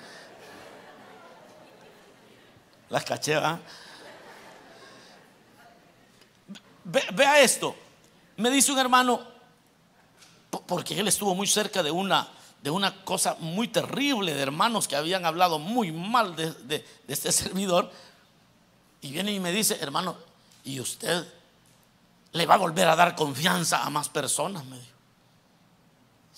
Las 2.90 3.04
caché, 3.04 3.40
vea 6.84 7.40
esto. 7.40 7.76
Me 8.36 8.50
dice 8.50 8.72
un 8.72 8.78
hermano, 8.78 9.20
porque 10.66 10.98
él 10.98 11.06
estuvo 11.06 11.32
muy 11.34 11.46
cerca 11.46 11.84
de 11.84 11.92
una, 11.92 12.28
de 12.60 12.70
una 12.70 13.04
cosa 13.04 13.36
muy 13.38 13.68
terrible, 13.68 14.34
de 14.34 14.42
hermanos 14.42 14.88
que 14.88 14.96
habían 14.96 15.24
hablado 15.24 15.60
muy 15.60 15.92
mal 15.92 16.34
de, 16.34 16.52
de 16.52 16.84
este 17.06 17.30
servidor. 17.32 17.88
Y 19.00 19.12
viene 19.12 19.30
y 19.30 19.38
me 19.38 19.52
dice, 19.52 19.78
hermano, 19.80 20.16
y 20.68 20.80
usted 20.80 21.26
le 22.32 22.44
va 22.44 22.54
a 22.54 22.58
volver 22.58 22.86
a 22.88 22.94
dar 22.94 23.16
confianza 23.16 23.84
a 23.84 23.88
más 23.88 24.10
personas, 24.10 24.66
me 24.66 24.78
dijo. 24.78 24.92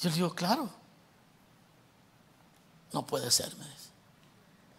Yo 0.01 0.09
le 0.09 0.15
digo, 0.15 0.35
claro. 0.35 0.71
No 2.93 3.05
puede 3.05 3.29
ser, 3.33 3.55
me 3.57 3.65
dice. 3.65 3.89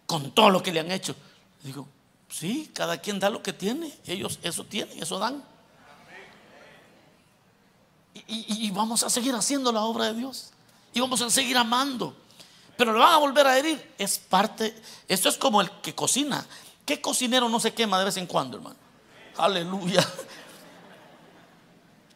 Con 0.06 0.34
todo 0.34 0.48
lo 0.48 0.62
que 0.62 0.72
le 0.72 0.80
han 0.80 0.90
hecho. 0.90 1.14
Le 1.60 1.66
digo, 1.66 1.86
sí, 2.30 2.70
cada 2.74 2.96
quien 2.96 3.20
da 3.20 3.28
lo 3.28 3.42
que 3.42 3.52
tiene. 3.52 3.94
Ellos 4.06 4.38
eso 4.42 4.64
tienen, 4.64 5.02
eso 5.02 5.18
dan. 5.18 5.44
Y, 8.26 8.70
vamos 8.70 9.02
a 9.02 9.10
seguir 9.10 9.34
haciendo 9.34 9.70
la 9.70 9.82
obra 9.82 10.06
de 10.06 10.14
Dios. 10.14 10.50
Y 10.94 11.00
vamos 11.00 11.20
a 11.20 11.28
seguir 11.28 11.58
amando. 11.58 12.16
Pero 12.78 12.94
le 12.94 12.98
van 12.98 13.12
a 13.12 13.18
volver 13.18 13.46
a 13.46 13.58
herir. 13.58 13.94
Es 13.98 14.18
parte. 14.18 14.74
Esto 15.08 15.28
es 15.28 15.36
como 15.36 15.60
el 15.60 15.70
que 15.82 15.94
cocina. 15.94 16.46
¿Qué 16.86 17.02
cocinero 17.02 17.50
no 17.50 17.60
se 17.60 17.74
quema 17.74 17.98
de 17.98 18.06
vez 18.06 18.16
en 18.16 18.26
cuando, 18.26 18.56
hermano? 18.56 18.81
Aleluya. 19.36 20.06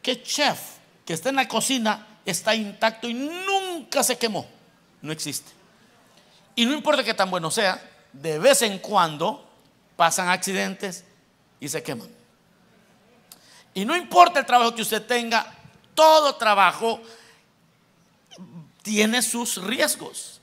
Que 0.02 0.22
chef 0.22 0.76
que 1.05 1.14
está 1.14 1.31
en 1.31 1.37
la 1.37 1.48
cocina 1.48 2.07
está 2.24 2.55
intacto 2.55 3.09
y 3.09 3.14
nunca 3.14 4.05
se 4.05 4.16
quemó. 4.16 4.46
No 5.02 5.11
existe. 5.11 5.50
Y 6.55 6.64
no 6.64 6.72
importa 6.72 7.02
que 7.02 7.12
tan 7.12 7.29
bueno 7.29 7.50
sea, 7.50 7.83
de 8.12 8.38
vez 8.38 8.62
en 8.62 8.79
cuando 8.79 9.48
pasan 9.96 10.29
accidentes 10.29 11.05
y 11.59 11.68
se 11.68 11.83
queman. 11.83 12.09
Y 13.74 13.85
no 13.85 13.96
importa 13.96 14.40
el 14.40 14.46
trabajo 14.46 14.74
que 14.74 14.83
usted 14.83 15.05
tenga, 15.05 15.55
todo 15.94 16.37
trabajo 16.37 17.00
tiene 18.83 19.22
sus 19.22 19.62
riesgos. 19.62 20.40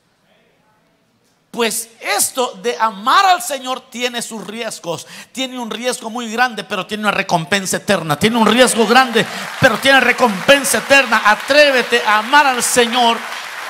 Pues 1.54 1.92
esto 2.02 2.58
de 2.64 2.76
amar 2.80 3.28
al 3.28 3.40
Señor 3.40 3.82
tiene 3.92 4.24
sus 4.24 4.44
riesgos. 4.44 5.06
Tiene 5.32 5.60
un 5.60 5.70
riesgo 5.70 6.10
muy 6.10 6.32
grande, 6.32 6.64
pero 6.64 6.88
tiene 6.88 7.04
una 7.04 7.12
recompensa 7.12 7.78
eterna. 7.78 8.18
Tiene 8.18 8.38
un 8.38 8.48
riesgo 8.48 8.88
grande, 8.88 9.24
pero 9.62 9.78
tiene 9.78 10.00
recompensa 10.00 10.80
eterna. 10.80 11.22
Atrévete 11.24 12.02
a 12.02 12.18
amar 12.18 12.48
al 12.48 12.64
Señor 12.64 13.20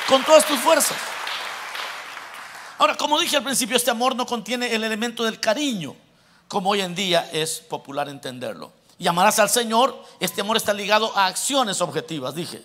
con 0.08 0.24
todas 0.24 0.46
tus 0.46 0.58
fuerzas. 0.62 0.96
Ahora, 2.78 2.96
como 2.96 3.20
dije 3.20 3.36
al 3.36 3.44
principio, 3.44 3.76
este 3.76 3.92
amor 3.92 4.16
no 4.16 4.26
contiene 4.26 4.74
el 4.74 4.86
elemento 4.86 5.26
del 5.26 5.42
cariño, 5.42 5.94
como 6.48 6.70
hoy 6.70 6.80
en 6.80 6.96
día 6.96 7.30
es 7.34 7.60
popular 7.60 8.08
entenderlo. 8.08 8.72
Y 8.98 9.08
amarás 9.08 9.40
al 9.40 9.50
Señor, 9.50 10.02
este 10.22 10.40
amor 10.40 10.56
está 10.56 10.74
ligado 10.74 11.12
a 11.18 11.26
acciones 11.26 11.82
objetivas, 11.82 12.34
dije. 12.34 12.64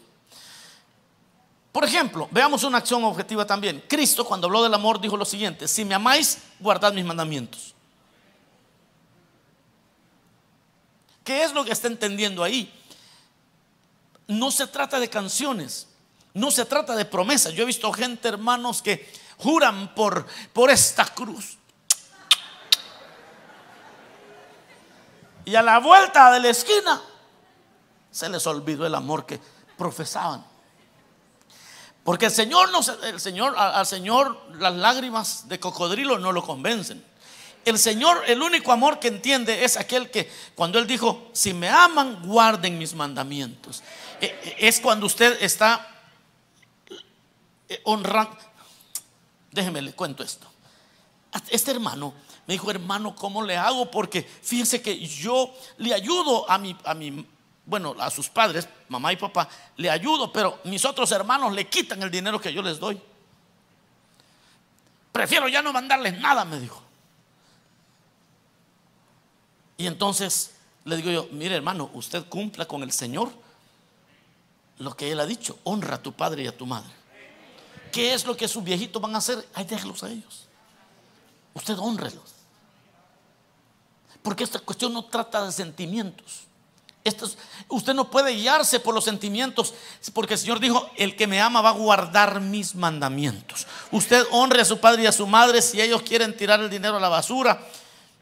Por 1.79 1.85
ejemplo, 1.85 2.27
veamos 2.33 2.65
una 2.65 2.79
acción 2.79 3.05
objetiva 3.05 3.47
también. 3.47 3.85
Cristo 3.87 4.25
cuando 4.25 4.49
habló 4.49 4.65
del 4.65 4.75
amor 4.75 5.01
dijo 5.01 5.17
lo 5.17 5.25
siguiente, 5.25 5.69
si 5.69 5.85
me 5.85 5.95
amáis, 5.95 6.39
guardad 6.59 6.93
mis 6.93 7.05
mandamientos. 7.05 7.73
¿Qué 11.23 11.45
es 11.45 11.53
lo 11.53 11.65
que 11.65 11.71
está 11.71 11.87
entendiendo 11.87 12.43
ahí? 12.43 12.69
No 14.27 14.51
se 14.51 14.67
trata 14.67 14.99
de 14.99 15.09
canciones, 15.09 15.87
no 16.35 16.51
se 16.51 16.65
trata 16.65 16.97
de 16.97 17.05
promesas. 17.05 17.53
Yo 17.53 17.63
he 17.63 17.67
visto 17.67 17.93
gente, 17.93 18.27
hermanos, 18.27 18.83
que 18.83 19.09
juran 19.37 19.95
por, 19.95 20.27
por 20.53 20.71
esta 20.71 21.05
cruz. 21.05 21.59
Y 25.45 25.55
a 25.55 25.63
la 25.63 25.79
vuelta 25.79 26.33
de 26.33 26.41
la 26.41 26.49
esquina 26.49 27.01
se 28.11 28.29
les 28.29 28.45
olvidó 28.49 28.85
el 28.85 28.97
amor 28.97 29.27
que 29.27 29.39
profesaban. 29.77 30.48
Porque 32.09 32.25
el 32.25 32.33
Señor, 32.33 32.73
no, 32.73 32.81
el 33.03 33.21
Señor, 33.21 33.55
al 33.59 33.87
Señor 33.87 34.41
las 34.59 34.75
lágrimas 34.75 35.47
de 35.47 35.61
cocodrilo 35.61 36.19
no 36.19 36.33
lo 36.33 36.43
convencen. 36.43 37.05
El 37.67 37.79
Señor, 37.79 38.23
el 38.27 38.41
único 38.41 38.73
amor 38.73 38.99
que 38.99 39.09
entiende 39.09 39.63
es 39.63 39.77
aquel 39.77 40.11
que 40.11 40.33
cuando 40.55 40.79
Él 40.79 40.87
dijo, 40.87 41.29
si 41.35 41.53
me 41.53 41.69
aman, 41.69 42.27
guarden 42.27 42.79
mis 42.79 42.95
mandamientos. 42.95 43.83
E, 44.23 44.25
e, 44.25 44.69
es 44.69 44.81
cuando 44.81 45.05
usted 45.05 45.37
está 45.43 45.87
eh, 47.69 47.79
honrando. 47.85 48.39
Déjeme 49.53 49.83
le 49.83 49.93
cuento 49.93 50.23
esto. 50.23 50.47
Este 51.51 51.73
hermano 51.73 52.15
me 52.47 52.55
dijo, 52.55 52.71
hermano, 52.71 53.15
¿cómo 53.15 53.43
le 53.43 53.59
hago? 53.59 53.91
Porque 53.91 54.23
fíjese 54.23 54.81
que 54.81 54.99
yo 54.99 55.55
le 55.77 55.93
ayudo 55.93 56.51
a 56.51 56.57
mi, 56.57 56.75
a 56.85 56.95
mi 56.95 57.27
bueno, 57.69 57.95
a 57.99 58.11
sus 58.11 58.31
padres, 58.31 58.67
mamá 58.89 59.13
y 59.13 59.17
papá, 59.17 59.47
le 59.77 59.91
ayudo, 59.91 60.33
pero 60.33 60.59
mis 60.65 60.87
otros 60.87 61.13
hermanos 61.13 61.53
le 61.53 61.69
quitan 61.69 62.03
el 62.03 62.11
dinero 62.11 62.41
que 62.41 62.51
yo 62.51 62.63
les 62.63 62.81
doy. 62.81 62.99
Prefiero 65.13 65.49
ya 65.49 65.61
no 65.61 65.71
mandarles 65.71 66.19
nada, 66.19 66.47
me 66.47 66.59
dijo. 66.59 66.83
Y 69.77 69.87
entonces 69.87 70.55
le 70.87 70.97
digo 70.97 71.11
yo, 71.11 71.29
mire 71.31 71.57
hermano, 71.57 71.91
usted 71.93 72.27
cumpla 72.27 72.65
con 72.65 72.83
el 72.83 72.91
Señor 72.91 73.31
lo 74.79 74.97
que 74.97 75.13
Él 75.13 75.21
ha 75.21 75.27
dicho, 75.27 75.59
honra 75.65 75.97
a 75.97 76.03
tu 76.03 76.15
padre 76.15 76.45
y 76.45 76.47
a 76.47 76.57
tu 76.57 76.65
madre. 76.65 76.91
qué 77.93 78.15
es 78.15 78.25
lo 78.25 78.35
que 78.35 78.49
sus 78.49 78.65
viejitos 78.65 79.01
van 79.03 79.15
a 79.15 79.19
hacer, 79.19 79.47
ahí 79.53 79.67
déjelos 79.67 80.03
a 80.05 80.11
ellos. 80.11 80.47
Usted 81.53 81.79
honrelos. 81.79 82.35
Porque 84.23 84.45
esta 84.45 84.59
cuestión 84.59 84.95
no 84.95 85.05
trata 85.05 85.45
de 85.45 85.53
sentimientos. 85.53 86.48
Usted 87.69 87.95
no 87.95 88.11
puede 88.11 88.33
guiarse 88.35 88.81
por 88.81 88.95
los 88.95 89.05
sentimientos, 89.05 89.75
porque 90.13 90.35
el 90.35 90.41
Señor 90.41 90.61
dijo, 90.61 90.91
el 90.97 91.17
que 91.17 91.27
me 91.27 91.41
ama 91.41 91.61
va 91.61 91.71
a 91.71 91.73
guardar 91.73 92.41
mis 92.41 92.75
mandamientos. 92.75 93.67
Usted 93.91 94.27
honre 94.31 94.61
a 94.61 94.65
su 94.65 94.79
padre 94.79 95.03
y 95.03 95.07
a 95.07 95.13
su 95.13 95.27
madre 95.27 95.63
si 95.63 95.81
ellos 95.81 96.03
quieren 96.03 96.37
tirar 96.37 96.61
el 96.61 96.71
dinero 96.71 96.97
a 96.97 97.01
la 97.01 97.09
basura. 97.09 97.61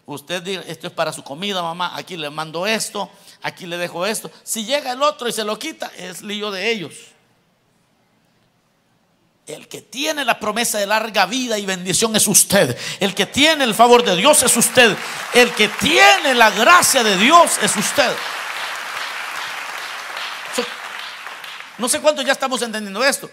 Usted 0.07 0.42
dice, 0.42 0.64
esto 0.68 0.87
es 0.87 0.92
para 0.92 1.12
su 1.12 1.22
comida, 1.22 1.62
mamá, 1.62 1.96
aquí 1.96 2.16
le 2.16 2.31
mando 2.31 2.66
esto, 2.66 3.11
aquí 3.42 3.66
le 3.66 3.77
dejo 3.77 4.07
esto. 4.07 4.31
Si 4.44 4.64
llega 4.64 4.92
el 4.92 5.03
otro 5.03 5.29
y 5.29 5.33
se 5.33 5.44
lo 5.44 5.59
quita, 5.59 5.90
es 5.96 6.22
lío 6.22 6.51
de 6.51 6.70
ellos. 6.70 6.94
El 9.46 9.68
que 9.68 9.81
tiene 9.81 10.25
la 10.25 10.40
promesa 10.40 10.79
de 10.79 10.87
larga 10.87 11.25
vida 11.27 11.57
y 11.57 11.64
bendición 11.64 12.16
es 12.16 12.27
usted. 12.27 12.77
El 12.99 13.14
que 13.14 13.27
tiene 13.27 13.62
el 13.62 13.75
favor 13.75 14.05
de 14.05 14.16
Dios 14.16 14.42
es 14.42 14.57
usted. 14.57 14.96
El 15.35 15.53
que 15.53 15.68
tiene 15.68 16.35
la 16.35 16.51
gracia 16.51 17.05
de 17.05 17.16
Dios 17.16 17.53
es 17.62 17.77
usted. 17.77 18.11
No 21.78 21.88
sé 21.88 22.00
cuánto 22.00 22.22
ya 22.22 22.32
estamos 22.32 22.62
entendiendo 22.62 23.04
esto. 23.04 23.30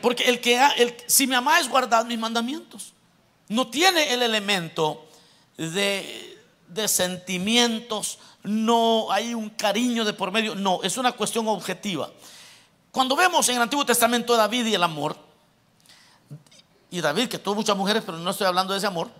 Porque 0.00 0.24
el 0.24 0.40
que, 0.40 0.60
el, 0.76 0.96
si 1.06 1.26
mi 1.26 1.34
mamá 1.34 1.58
es 1.58 1.68
guardar 1.68 2.06
mis 2.06 2.18
mandamientos, 2.18 2.92
no 3.48 3.68
tiene 3.68 4.12
el 4.12 4.22
elemento 4.22 5.06
de, 5.56 6.38
de 6.68 6.86
sentimientos, 6.86 8.18
no 8.42 9.10
hay 9.10 9.34
un 9.34 9.50
cariño 9.50 10.04
de 10.04 10.12
por 10.12 10.30
medio, 10.30 10.54
no, 10.54 10.80
es 10.82 10.96
una 10.96 11.12
cuestión 11.12 11.48
objetiva. 11.48 12.10
Cuando 12.92 13.16
vemos 13.16 13.48
en 13.48 13.56
el 13.56 13.62
Antiguo 13.62 13.84
Testamento 13.84 14.34
a 14.34 14.38
David 14.38 14.66
y 14.66 14.74
el 14.74 14.82
amor, 14.82 15.16
y 16.90 17.00
David 17.00 17.28
que 17.28 17.38
tuvo 17.38 17.56
muchas 17.56 17.76
mujeres, 17.76 18.02
pero 18.06 18.18
no 18.18 18.30
estoy 18.30 18.46
hablando 18.46 18.72
de 18.72 18.78
ese 18.78 18.86
amor, 18.86 19.10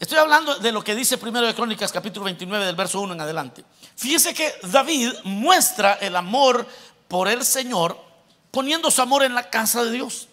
estoy 0.00 0.18
hablando 0.18 0.56
de 0.56 0.72
lo 0.72 0.82
que 0.82 0.94
dice 0.94 1.18
primero 1.18 1.46
de 1.46 1.54
Crónicas 1.54 1.92
capítulo 1.92 2.24
29 2.24 2.64
del 2.64 2.74
verso 2.74 3.00
1 3.00 3.12
en 3.12 3.20
adelante. 3.20 3.64
Fíjese 3.94 4.34
que 4.34 4.52
David 4.62 5.12
muestra 5.24 5.92
el 5.94 6.16
amor 6.16 6.66
por 7.06 7.28
el 7.28 7.44
Señor 7.44 7.96
poniendo 8.50 8.90
su 8.90 9.02
amor 9.02 9.22
en 9.22 9.34
la 9.34 9.50
casa 9.50 9.84
de 9.84 9.92
Dios. 9.92 10.28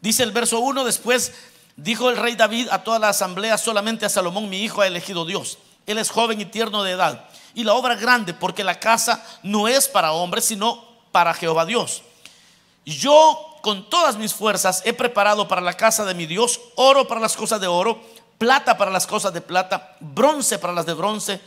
Dice 0.00 0.22
el 0.22 0.32
verso 0.32 0.60
1, 0.60 0.84
después 0.84 1.32
dijo 1.76 2.10
el 2.10 2.16
rey 2.16 2.36
David 2.36 2.68
a 2.70 2.84
toda 2.84 2.98
la 2.98 3.08
asamblea, 3.08 3.58
solamente 3.58 4.06
a 4.06 4.10
Salomón 4.10 4.48
mi 4.48 4.62
hijo 4.62 4.82
ha 4.82 4.86
elegido 4.86 5.24
Dios. 5.24 5.58
Él 5.86 5.98
es 5.98 6.10
joven 6.10 6.40
y 6.40 6.44
tierno 6.44 6.82
de 6.82 6.92
edad. 6.92 7.24
Y 7.54 7.64
la 7.64 7.74
obra 7.74 7.96
grande, 7.96 8.34
porque 8.34 8.62
la 8.62 8.78
casa 8.78 9.24
no 9.42 9.66
es 9.66 9.88
para 9.88 10.12
hombres, 10.12 10.44
sino 10.44 10.84
para 11.10 11.34
Jehová 11.34 11.64
Dios. 11.66 12.02
Yo 12.84 13.46
con 13.62 13.88
todas 13.90 14.16
mis 14.16 14.32
fuerzas 14.32 14.82
he 14.84 14.92
preparado 14.92 15.48
para 15.48 15.60
la 15.60 15.74
casa 15.74 16.04
de 16.04 16.14
mi 16.14 16.26
Dios 16.26 16.60
oro 16.76 17.06
para 17.06 17.20
las 17.20 17.36
cosas 17.36 17.60
de 17.60 17.66
oro, 17.66 18.00
plata 18.40 18.78
para 18.78 18.90
las 18.90 19.06
cosas 19.06 19.34
de 19.34 19.42
plata, 19.42 19.96
bronce 20.00 20.58
para 20.58 20.72
las 20.72 20.86
de 20.86 20.94
bronce. 20.94 21.38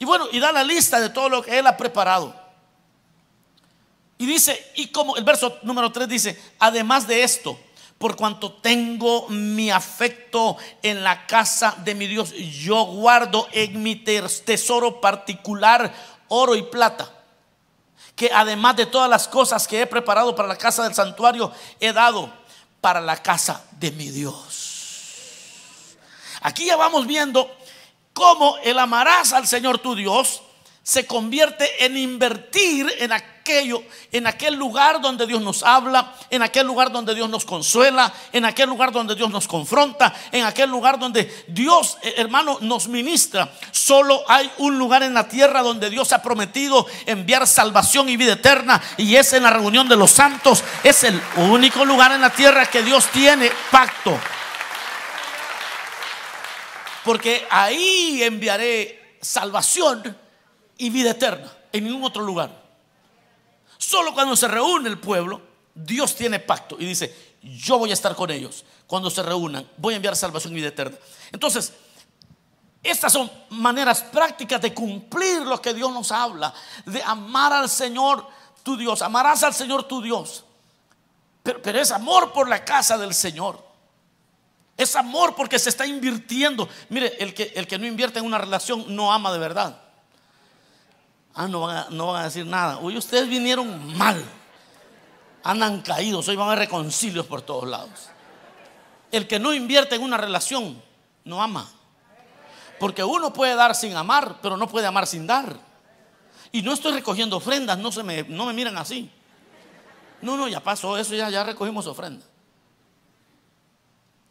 Y 0.00 0.04
bueno, 0.04 0.26
y 0.32 0.40
da 0.40 0.50
la 0.50 0.64
lista 0.64 0.98
de 0.98 1.10
todo 1.10 1.28
lo 1.28 1.40
que 1.40 1.56
él 1.56 1.64
ha 1.68 1.76
preparado. 1.76 2.34
Y 4.18 4.26
dice, 4.26 4.72
y 4.74 4.88
como 4.88 5.16
el 5.16 5.22
verso 5.22 5.60
número 5.62 5.92
3 5.92 6.08
dice, 6.08 6.42
además 6.58 7.06
de 7.06 7.22
esto, 7.22 7.56
por 7.98 8.16
cuanto 8.16 8.52
tengo 8.54 9.28
mi 9.28 9.70
afecto 9.70 10.56
en 10.82 11.04
la 11.04 11.24
casa 11.24 11.76
de 11.84 11.94
mi 11.94 12.08
Dios, 12.08 12.32
yo 12.32 12.84
guardo 12.84 13.46
en 13.52 13.80
mi 13.80 13.94
tesoro 13.94 15.00
particular 15.00 15.94
oro 16.26 16.56
y 16.56 16.62
plata 16.62 17.12
que 18.16 18.30
además 18.34 18.74
de 18.74 18.86
todas 18.86 19.08
las 19.08 19.28
cosas 19.28 19.68
que 19.68 19.82
he 19.82 19.86
preparado 19.86 20.34
para 20.34 20.48
la 20.48 20.56
casa 20.56 20.82
del 20.82 20.94
santuario, 20.94 21.52
he 21.78 21.92
dado 21.92 22.32
para 22.80 23.00
la 23.00 23.22
casa 23.22 23.64
de 23.78 23.92
mi 23.92 24.10
Dios. 24.10 24.63
Aquí 26.44 26.66
ya 26.66 26.76
vamos 26.76 27.06
viendo 27.06 27.50
cómo 28.12 28.58
el 28.62 28.78
amarás 28.78 29.32
al 29.32 29.46
Señor 29.46 29.78
tu 29.78 29.94
Dios 29.94 30.42
se 30.82 31.06
convierte 31.06 31.86
en 31.86 31.96
invertir 31.96 32.86
en 32.98 33.12
aquello, 33.12 33.82
en 34.12 34.26
aquel 34.26 34.54
lugar 34.54 35.00
donde 35.00 35.26
Dios 35.26 35.40
nos 35.40 35.62
habla, 35.62 36.12
en 36.28 36.42
aquel 36.42 36.66
lugar 36.66 36.92
donde 36.92 37.14
Dios 37.14 37.30
nos 37.30 37.46
consuela, 37.46 38.12
en 38.30 38.44
aquel 38.44 38.68
lugar 38.68 38.92
donde 38.92 39.14
Dios 39.14 39.30
nos 39.30 39.48
confronta, 39.48 40.14
en 40.32 40.44
aquel 40.44 40.68
lugar 40.68 40.98
donde 40.98 41.46
Dios, 41.48 41.96
eh, 42.02 42.12
hermano, 42.18 42.58
nos 42.60 42.88
ministra. 42.88 43.50
Solo 43.70 44.22
hay 44.28 44.52
un 44.58 44.78
lugar 44.78 45.02
en 45.02 45.14
la 45.14 45.26
tierra 45.26 45.62
donde 45.62 45.88
Dios 45.88 46.12
ha 46.12 46.20
prometido 46.20 46.86
enviar 47.06 47.46
salvación 47.46 48.10
y 48.10 48.18
vida 48.18 48.34
eterna 48.34 48.82
y 48.98 49.16
es 49.16 49.32
en 49.32 49.44
la 49.44 49.50
reunión 49.50 49.88
de 49.88 49.96
los 49.96 50.10
santos. 50.10 50.62
Es 50.82 51.04
el 51.04 51.18
único 51.38 51.86
lugar 51.86 52.12
en 52.12 52.20
la 52.20 52.28
tierra 52.28 52.66
que 52.66 52.82
Dios 52.82 53.06
tiene 53.06 53.50
pacto. 53.70 54.20
Porque 57.04 57.46
ahí 57.50 58.22
enviaré 58.22 59.18
salvación 59.20 60.16
y 60.78 60.90
vida 60.90 61.10
eterna 61.10 61.52
en 61.72 61.84
ningún 61.84 62.04
otro 62.04 62.22
lugar. 62.22 62.64
Solo 63.76 64.14
cuando 64.14 64.34
se 64.34 64.48
reúne 64.48 64.88
el 64.88 64.98
pueblo, 64.98 65.42
Dios 65.74 66.14
tiene 66.14 66.38
pacto 66.38 66.76
y 66.78 66.86
dice, 66.86 67.34
yo 67.42 67.78
voy 67.78 67.90
a 67.90 67.94
estar 67.94 68.14
con 68.14 68.30
ellos. 68.30 68.64
Cuando 68.86 69.10
se 69.10 69.22
reúnan, 69.22 69.68
voy 69.76 69.94
a 69.94 69.96
enviar 69.96 70.16
salvación 70.16 70.52
y 70.52 70.56
vida 70.56 70.68
eterna. 70.68 70.96
Entonces, 71.32 71.72
estas 72.82 73.12
son 73.12 73.30
maneras 73.50 74.02
prácticas 74.02 74.60
de 74.60 74.72
cumplir 74.72 75.42
lo 75.42 75.60
que 75.60 75.74
Dios 75.74 75.92
nos 75.92 76.12
habla, 76.12 76.54
de 76.86 77.02
amar 77.02 77.52
al 77.52 77.68
Señor 77.68 78.26
tu 78.62 78.76
Dios. 78.76 79.02
Amarás 79.02 79.42
al 79.42 79.54
Señor 79.54 79.84
tu 79.84 80.00
Dios. 80.00 80.44
Pero, 81.42 81.60
pero 81.60 81.80
es 81.80 81.90
amor 81.90 82.32
por 82.32 82.48
la 82.48 82.64
casa 82.64 82.96
del 82.96 83.14
Señor. 83.14 83.73
Es 84.76 84.96
amor 84.96 85.34
porque 85.36 85.58
se 85.58 85.68
está 85.68 85.86
invirtiendo. 85.86 86.68
Mire, 86.88 87.16
el 87.18 87.32
que, 87.32 87.52
el 87.54 87.66
que 87.66 87.78
no 87.78 87.86
invierte 87.86 88.18
en 88.18 88.24
una 88.24 88.38
relación 88.38 88.84
no 88.94 89.12
ama 89.12 89.32
de 89.32 89.38
verdad. 89.38 89.80
Ah, 91.34 91.48
no 91.48 91.60
van, 91.62 91.76
a, 91.76 91.86
no 91.90 92.08
van 92.08 92.22
a 92.22 92.24
decir 92.24 92.46
nada. 92.46 92.78
Hoy 92.78 92.96
ustedes 92.96 93.28
vinieron 93.28 93.96
mal. 93.96 94.24
Andan 95.44 95.82
caídos. 95.82 96.26
Hoy 96.28 96.36
van 96.36 96.50
a 96.50 96.54
reconcilios 96.56 97.26
por 97.26 97.42
todos 97.42 97.68
lados. 97.68 98.08
El 99.12 99.28
que 99.28 99.38
no 99.38 99.54
invierte 99.54 99.94
en 99.94 100.02
una 100.02 100.16
relación 100.16 100.82
no 101.24 101.42
ama. 101.42 101.68
Porque 102.80 103.04
uno 103.04 103.32
puede 103.32 103.54
dar 103.54 103.74
sin 103.74 103.96
amar, 103.96 104.38
pero 104.42 104.56
no 104.56 104.68
puede 104.68 104.86
amar 104.86 105.06
sin 105.06 105.26
dar. 105.26 105.56
Y 106.50 106.62
no 106.62 106.72
estoy 106.72 106.92
recogiendo 106.92 107.36
ofrendas, 107.36 107.78
no, 107.78 107.90
se 107.92 108.02
me, 108.02 108.24
no 108.24 108.46
me 108.46 108.52
miran 108.52 108.76
así. 108.76 109.10
No, 110.20 110.36
no, 110.36 110.48
ya 110.48 110.60
pasó 110.60 110.96
eso, 110.98 111.14
ya, 111.14 111.30
ya 111.30 111.44
recogimos 111.44 111.86
ofrendas. 111.86 112.28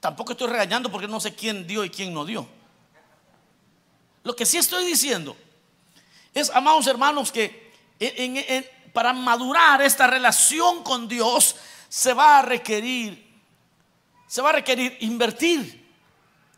Tampoco 0.03 0.33
estoy 0.33 0.49
regañando 0.49 0.91
porque 0.91 1.07
no 1.07 1.17
sé 1.21 1.33
quién 1.33 1.65
dio 1.65 1.85
y 1.85 1.89
quién 1.89 2.13
no 2.13 2.25
dio. 2.25 2.45
Lo 4.21 4.35
que 4.35 4.45
sí 4.45 4.57
estoy 4.57 4.83
diciendo 4.83 5.33
es, 6.33 6.49
amados 6.49 6.87
hermanos, 6.87 7.31
que 7.31 7.71
para 8.91 9.13
madurar 9.13 9.81
esta 9.81 10.05
relación 10.05 10.83
con 10.83 11.07
Dios 11.07 11.55
se 11.87 12.13
va 12.13 12.39
a 12.39 12.41
requerir, 12.41 13.33
se 14.27 14.41
va 14.41 14.49
a 14.49 14.51
requerir 14.51 14.97
invertir 14.99 15.89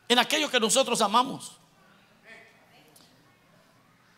en 0.07 0.17
aquello 0.17 0.49
que 0.49 0.59
nosotros 0.59 0.99
amamos. 1.01 1.51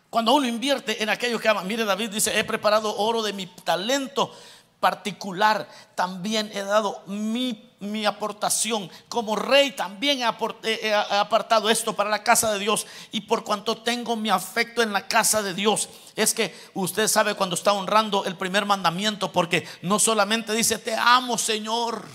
Cuando 0.09 0.35
uno 0.35 0.47
invierte 0.47 1.03
en 1.03 1.09
aquello 1.09 1.37
que 1.37 1.49
ama, 1.49 1.63
mire 1.63 1.83
David 1.83 2.11
dice, 2.11 2.39
he 2.39 2.45
preparado 2.45 2.95
oro 2.95 3.21
de 3.21 3.33
mi 3.33 3.45
talento 3.45 4.33
particular, 4.79 5.67
también 5.95 6.51
he 6.53 6.61
dado 6.61 7.01
mi, 7.07 7.63
aportación. 8.05 8.89
Como 9.09 9.35
rey 9.35 9.71
también 9.71 10.19
he, 10.19 10.93
apartado 10.93 11.69
esto 11.69 11.93
para 11.93 12.09
la 12.09 12.23
casa 12.23 12.51
de 12.53 12.59
Dios. 12.59 12.85
Y 13.11 13.21
por 13.21 13.43
cuanto 13.43 13.77
tengo 13.77 14.15
mi 14.15 14.29
afecto 14.29 14.81
en 14.81 14.93
la 14.93 15.07
casa 15.07 15.41
de 15.41 15.53
Dios, 15.53 15.89
es 16.15 16.33
que 16.33 16.55
usted 16.73 17.07
sabe 17.07 17.35
cuando 17.35 17.55
está 17.55 17.73
honrando 17.73 18.25
el 18.25 18.35
primer 18.35 18.65
mandamiento, 18.65 19.31
porque 19.31 19.67
no 19.81 19.99
solamente 19.99 20.53
dice, 20.53 20.77
te 20.77 20.95
amo 20.95 21.37
Señor 21.37 22.05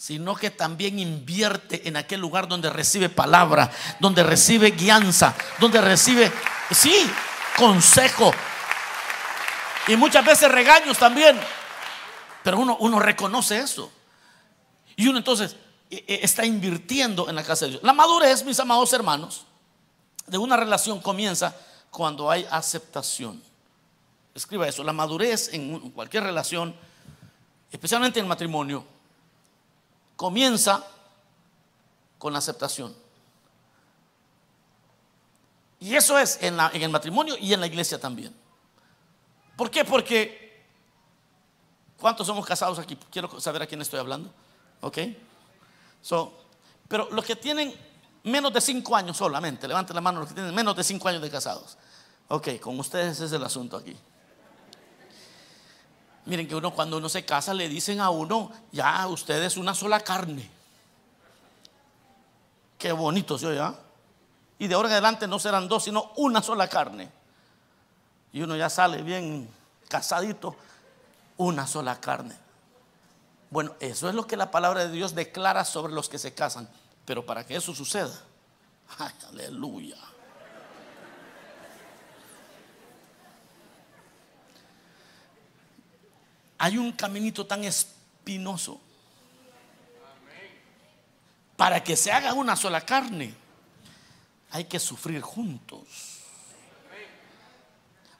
sino 0.00 0.36
que 0.36 0.52
también 0.52 1.00
invierte 1.00 1.88
en 1.88 1.96
aquel 1.96 2.20
lugar 2.20 2.46
donde 2.46 2.70
recibe 2.70 3.08
palabra, 3.08 3.72
donde 3.98 4.22
recibe 4.22 4.70
guianza, 4.70 5.34
donde 5.58 5.80
recibe, 5.80 6.30
sí, 6.70 6.94
consejo, 7.56 8.32
y 9.88 9.96
muchas 9.96 10.24
veces 10.24 10.50
regaños 10.52 10.98
también. 10.98 11.40
Pero 12.44 12.58
uno, 12.60 13.00
reconoce 13.00 13.58
eso. 13.58 13.90
Y 14.96 15.08
uno 15.08 15.18
entonces 15.18 15.56
e, 15.90 16.04
e, 16.06 16.20
está 16.22 16.44
invirtiendo 16.44 17.28
en 17.28 17.34
la 17.34 17.42
casa 17.42 17.64
de 17.64 17.72
Dios. 17.72 17.82
La 17.82 17.92
madurez, 17.92 18.44
mis 18.44 18.60
amados 18.60 18.92
hermanos, 18.92 19.46
de 20.26 20.38
una 20.38 20.56
relación 20.56 21.00
comienza 21.00 21.56
cuando 21.90 22.30
hay 22.30 22.46
aceptación. 22.50 23.42
Escriba 24.34 24.68
eso. 24.68 24.84
La 24.84 24.92
madurez 24.92 25.52
en 25.52 25.90
cualquier 25.90 26.22
relación, 26.22 26.76
especialmente 27.72 28.18
en 28.18 28.26
el 28.26 28.28
matrimonio, 28.28 28.84
comienza 30.16 30.86
con 32.18 32.32
la 32.32 32.40
aceptación. 32.40 32.94
Y 35.80 35.94
eso 35.94 36.18
es 36.18 36.38
en 36.42 36.58
el 36.58 36.90
matrimonio 36.90 37.36
y 37.38 37.54
en 37.54 37.60
la 37.60 37.66
iglesia 37.66 37.98
también. 38.00 38.34
¿Por 39.58 39.70
qué? 39.70 39.84
Porque 39.84 40.48
¿Cuántos 41.98 42.28
somos 42.28 42.46
casados 42.46 42.78
aquí? 42.78 42.96
Quiero 43.10 43.40
saber 43.40 43.62
a 43.62 43.66
quién 43.66 43.82
estoy 43.82 43.98
hablando. 43.98 44.30
¿Ok? 44.80 44.98
Pero 46.86 47.08
los 47.10 47.24
que 47.24 47.34
tienen 47.34 47.74
menos 48.22 48.52
de 48.52 48.60
cinco 48.60 48.94
años 48.94 49.16
solamente, 49.16 49.66
levanten 49.66 49.96
la 49.96 50.00
mano 50.00 50.20
los 50.20 50.28
que 50.28 50.34
tienen 50.34 50.54
menos 50.54 50.76
de 50.76 50.84
cinco 50.84 51.08
años 51.08 51.20
de 51.20 51.28
casados. 51.28 51.76
Ok, 52.28 52.60
con 52.60 52.78
ustedes 52.78 53.20
es 53.20 53.32
el 53.32 53.42
asunto 53.42 53.76
aquí. 53.76 53.96
Miren 56.26 56.46
que 56.46 56.54
uno 56.54 56.72
cuando 56.72 56.98
uno 56.98 57.08
se 57.08 57.24
casa 57.24 57.52
le 57.52 57.68
dicen 57.68 58.00
a 58.00 58.10
uno, 58.10 58.52
ya 58.70 59.06
usted 59.08 59.42
es 59.42 59.56
una 59.56 59.74
sola 59.74 60.00
carne. 60.00 60.48
Qué 62.78 62.92
bonito 62.92 63.36
se 63.38 63.46
oye, 63.48 63.58
¿ah? 63.58 63.74
Y 64.58 64.68
de 64.68 64.74
ahora 64.74 64.88
en 64.88 64.92
adelante 64.92 65.26
no 65.26 65.40
serán 65.40 65.66
dos, 65.66 65.84
sino 65.84 66.12
una 66.16 66.42
sola 66.42 66.68
carne. 66.68 67.17
Y 68.32 68.42
uno 68.42 68.56
ya 68.56 68.68
sale 68.68 69.02
bien 69.02 69.48
casadito, 69.88 70.56
una 71.36 71.66
sola 71.66 72.00
carne. 72.00 72.36
Bueno, 73.50 73.74
eso 73.80 74.08
es 74.08 74.14
lo 74.14 74.26
que 74.26 74.36
la 74.36 74.50
palabra 74.50 74.86
de 74.86 74.92
Dios 74.92 75.14
declara 75.14 75.64
sobre 75.64 75.92
los 75.92 76.08
que 76.08 76.18
se 76.18 76.34
casan. 76.34 76.68
Pero 77.04 77.24
para 77.24 77.46
que 77.46 77.56
eso 77.56 77.74
suceda, 77.74 78.14
aleluya. 79.30 79.96
Hay 86.58 86.76
un 86.76 86.92
caminito 86.92 87.46
tan 87.46 87.62
espinoso 87.64 88.80
para 91.56 91.82
que 91.82 91.96
se 91.96 92.12
haga 92.12 92.34
una 92.34 92.56
sola 92.56 92.80
carne. 92.80 93.34
Hay 94.50 94.64
que 94.64 94.78
sufrir 94.78 95.20
juntos. 95.22 96.07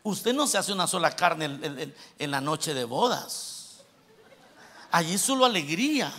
Usted 0.02 0.34
no 0.34 0.46
se 0.46 0.58
hace 0.58 0.72
una 0.72 0.86
sola 0.86 1.14
carne 1.14 1.94
en, 2.18 2.30
la 2.30 2.40
noche 2.40 2.74
de 2.74 2.84
bodas. 2.84 3.80
Allí 4.90 5.18
solo 5.18 5.44
alegría. 5.44 6.12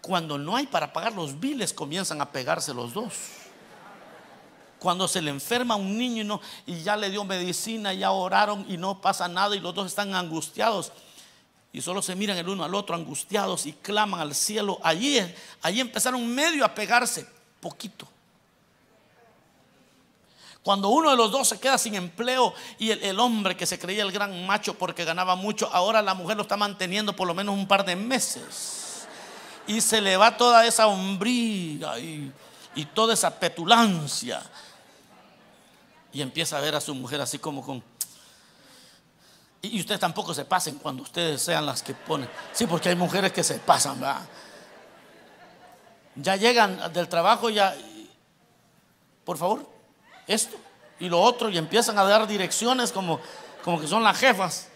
Cuando 0.00 0.36
no 0.36 0.56
hay 0.56 0.66
para 0.66 0.92
pagar 0.92 1.12
los 1.12 1.38
biles, 1.38 1.72
comienzan 1.72 2.20
a 2.20 2.30
pegarse 2.30 2.74
los 2.74 2.92
dos. 2.92 3.14
Cuando 4.78 5.06
se 5.06 5.22
le 5.22 5.30
enferma 5.30 5.76
un 5.76 5.96
niño 5.96 6.22
y, 6.22 6.24
no, 6.24 6.40
y 6.66 6.82
ya 6.82 6.96
le 6.96 7.08
dio 7.08 7.22
medicina, 7.24 7.94
ya 7.94 8.10
oraron 8.10 8.66
y 8.68 8.76
no 8.76 9.00
pasa 9.00 9.28
nada 9.28 9.54
y 9.54 9.60
los 9.60 9.74
dos 9.74 9.86
están 9.86 10.14
angustiados 10.14 10.92
y 11.72 11.80
solo 11.80 12.02
se 12.02 12.14
miran 12.14 12.36
el 12.36 12.48
uno 12.48 12.64
al 12.64 12.74
otro 12.74 12.94
angustiados 12.94 13.64
y 13.64 13.72
claman 13.72 14.20
al 14.20 14.34
cielo. 14.34 14.78
Allí, 14.82 15.18
allí 15.62 15.80
empezaron 15.80 16.26
medio 16.26 16.64
a 16.64 16.74
pegarse, 16.74 17.26
poquito. 17.60 18.06
Cuando 20.62 20.88
uno 20.90 21.10
de 21.10 21.16
los 21.16 21.32
dos 21.32 21.48
se 21.48 21.58
queda 21.58 21.76
sin 21.76 21.96
empleo 21.96 22.54
y 22.78 22.90
el, 22.90 23.18
hombre 23.18 23.56
que 23.56 23.66
se 23.66 23.80
creía 23.80 24.04
el 24.04 24.12
gran 24.12 24.46
macho 24.46 24.74
porque 24.74 25.04
ganaba 25.04 25.34
mucho, 25.34 25.68
ahora 25.72 26.02
la 26.02 26.14
mujer 26.14 26.36
lo 26.36 26.42
está 26.42 26.56
manteniendo 26.56 27.16
por 27.16 27.26
lo 27.26 27.34
menos 27.34 27.56
un 27.56 27.66
par 27.66 27.84
de 27.84 27.96
meses 27.96 29.06
y 29.66 29.80
se 29.80 30.00
le 30.00 30.16
va 30.16 30.36
toda 30.36 30.64
esa 30.66 30.86
hombría 30.86 31.98
y, 31.98 32.32
toda 32.94 33.14
esa 33.14 33.38
petulancia. 33.38 34.42
Y 36.12 36.20
empieza 36.20 36.58
a 36.58 36.60
ver 36.60 36.74
a 36.74 36.80
su 36.80 36.94
mujer 36.94 37.20
así 37.20 37.38
como 37.38 37.64
con... 37.64 37.82
Y 39.62 39.80
ustedes 39.80 40.00
tampoco 40.00 40.34
se 40.34 40.44
pasen 40.44 40.76
cuando 40.76 41.02
ustedes 41.02 41.40
sean 41.40 41.64
las 41.64 41.82
que 41.82 41.94
ponen. 41.94 42.28
Sí, 42.52 42.66
porque 42.66 42.88
hay 42.88 42.96
mujeres 42.96 43.32
que 43.32 43.44
se 43.44 43.58
pasan, 43.58 44.00
¿verdad? 44.00 44.20
Ya 46.16 46.36
llegan 46.36 46.92
del 46.92 47.08
trabajo 47.08 47.50
ya... 47.50 47.74
Por 49.24 49.38
favor, 49.38 49.64
esto 50.26 50.56
y 51.00 51.08
lo 51.08 51.20
otro 51.20 51.48
y 51.48 51.58
empiezan 51.58 51.98
a 51.98 52.04
dar 52.04 52.26
direcciones 52.26 52.92
como, 52.92 53.20
como 53.64 53.80
que 53.80 53.86
son 53.86 54.02
las 54.02 54.18
jefas. 54.18 54.68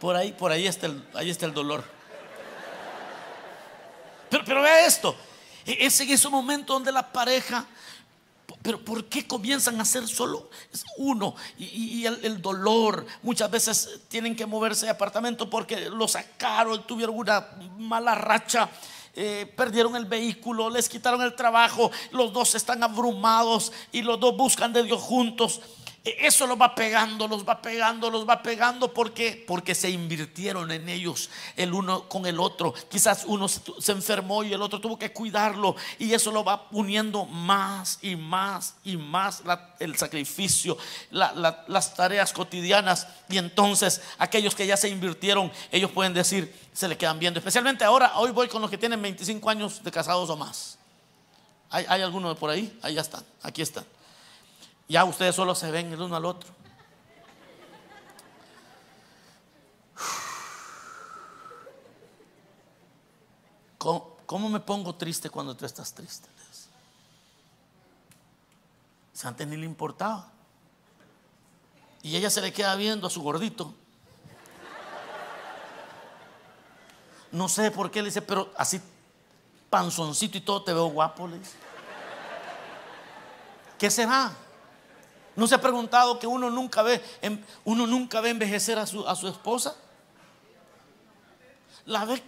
Por 0.00 0.14
ahí, 0.14 0.32
por 0.32 0.52
ahí 0.52 0.66
está 0.66 0.86
el, 0.86 1.04
ahí 1.14 1.30
está 1.30 1.46
el 1.46 1.54
dolor. 1.54 1.84
Pero, 4.30 4.44
pero 4.44 4.62
vea 4.62 4.86
esto. 4.86 5.16
E, 5.66 5.86
es 5.86 6.00
en 6.00 6.10
ese 6.10 6.28
momento 6.28 6.72
donde 6.72 6.92
la 6.92 7.10
pareja 7.10 7.66
pero 8.62 8.82
¿por 8.84 9.04
qué 9.04 9.26
comienzan 9.26 9.80
a 9.80 9.84
ser 9.84 10.06
solo 10.08 10.50
uno? 10.96 11.34
Y, 11.58 12.04
el, 12.06 12.40
dolor, 12.42 13.06
muchas 13.22 13.50
veces 13.50 14.00
tienen 14.08 14.34
que 14.34 14.46
moverse 14.46 14.86
de 14.86 14.90
apartamento 14.90 15.48
porque 15.48 15.88
lo 15.90 16.08
sacaron, 16.08 16.86
tuvieron 16.86 17.16
una 17.16 17.46
mala 17.76 18.14
racha. 18.14 18.68
Eh, 19.14 19.52
perdieron 19.56 19.96
el 19.96 20.04
vehículo, 20.04 20.70
les 20.70 20.88
quitaron 20.88 21.22
el 21.22 21.34
trabajo, 21.34 21.90
los 22.12 22.32
dos 22.32 22.54
están 22.54 22.82
abrumados 22.82 23.72
y 23.90 24.02
los 24.02 24.20
dos 24.20 24.36
buscan 24.36 24.72
de 24.72 24.84
Dios 24.84 25.00
juntos. 25.00 25.60
E-, 26.08 26.26
eso 26.26 26.46
los 26.46 26.58
va 26.58 26.74
pegando, 26.74 27.28
los 27.28 27.46
va 27.46 27.60
pegando, 27.60 28.10
los 28.10 28.28
va 28.28 28.42
pegando 28.42 28.92
porque 28.92 29.44
porque 29.46 29.74
se 29.74 29.90
invirtieron 29.90 30.70
en 30.70 30.88
ellos 30.88 31.30
el 31.56 31.74
uno 31.74 32.08
con 32.08 32.26
el 32.26 32.40
otro. 32.40 32.72
Quizás 32.90 33.24
uno 33.26 33.48
se 33.48 33.92
enfermó 33.92 34.42
y 34.42 34.52
el 34.52 34.62
otro 34.62 34.80
tuvo 34.80 34.98
que 34.98 35.12
cuidarlo 35.12 35.76
y 35.98 36.12
eso 36.12 36.32
lo 36.32 36.44
va 36.44 36.66
uniendo 36.70 37.26
más 37.26 37.98
y 38.02 38.16
más 38.16 38.76
y 38.84 38.96
más 38.96 39.42
el 39.78 39.96
sacrificio, 39.96 40.76
las 41.10 41.94
tareas 41.94 42.32
cotidianas 42.32 43.06
y 43.28 43.38
entonces 43.38 44.00
aquellos 44.18 44.54
que 44.54 44.66
ya 44.66 44.76
se 44.76 44.88
invirtieron, 44.88 45.52
ellos 45.70 45.90
pueden 45.90 46.14
decir, 46.14 46.54
se 46.72 46.88
le 46.88 46.96
quedan 46.96 47.18
viendo. 47.18 47.38
Especialmente 47.38 47.84
ahora, 47.84 48.12
hoy 48.16 48.30
voy 48.30 48.48
con 48.48 48.62
los 48.62 48.70
que 48.70 48.78
tienen 48.78 49.00
25 49.02 49.50
años 49.50 49.82
de 49.82 49.90
casados 49.90 50.30
o 50.30 50.36
más. 50.36 50.78
¿Hay, 51.70 51.84
hay 51.88 52.02
alguno 52.02 52.34
por 52.34 52.50
ahí? 52.50 52.78
Ahí 52.82 52.94
ya 52.94 53.02
están, 53.02 53.24
aquí 53.42 53.62
están. 53.62 53.84
Ya 54.88 55.04
ustedes 55.04 55.34
solo 55.34 55.54
se 55.54 55.70
ven 55.70 55.92
el 55.92 56.00
uno 56.00 56.16
al 56.16 56.24
otro. 56.24 56.58
¿Cómo, 63.78 64.50
me 64.50 64.60
pongo 64.60 64.94
triste 64.94 65.30
cuando 65.30 65.56
tú 65.56 65.64
estás 65.64 65.92
triste? 65.94 66.28
Si 69.12 69.26
antes 69.26 69.46
ni 69.46 69.56
le 69.56 69.64
importaba. 69.64 70.30
Y 72.02 72.16
ella 72.16 72.30
se 72.30 72.40
le 72.40 72.52
queda 72.52 72.74
viendo 72.76 73.06
a 73.06 73.10
su 73.10 73.22
gordito. 73.22 73.74
No 77.32 77.48
sé 77.48 77.70
por 77.70 77.90
qué 77.90 78.00
le 78.00 78.08
dice, 78.08 78.22
pero 78.22 78.52
así 78.56 78.80
panzoncito 79.70 80.38
y 80.38 80.40
todo 80.40 80.62
te 80.62 80.72
veo 80.72 80.86
guapo, 80.86 81.26
le 81.26 81.38
dice. 81.38 81.56
¿Qué 83.78 83.90
será? 83.90 84.32
¿No 85.38 85.46
se 85.46 85.54
ha 85.54 85.60
preguntado 85.60 86.18
que 86.18 86.26
uno 86.26 86.50
nunca 86.50 86.82
ve, 86.82 87.00
uno 87.62 87.86
nunca 87.86 88.20
ve 88.20 88.30
envejecer 88.30 88.76
a 88.76 88.86
su, 88.86 89.28
esposa? 89.28 89.76
La 91.86 92.04
ve, 92.04 92.20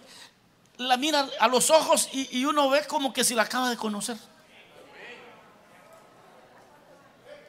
la 0.77 0.95
mira 0.95 1.27
a 1.41 1.49
los 1.49 1.71
ojos 1.71 2.07
y, 2.13 2.45
uno 2.45 2.69
ve 2.69 2.87
como 2.87 3.11
que 3.11 3.25
si 3.25 3.35
la 3.35 3.41
acaba 3.41 3.69
de 3.69 3.75
conocer. 3.75 4.17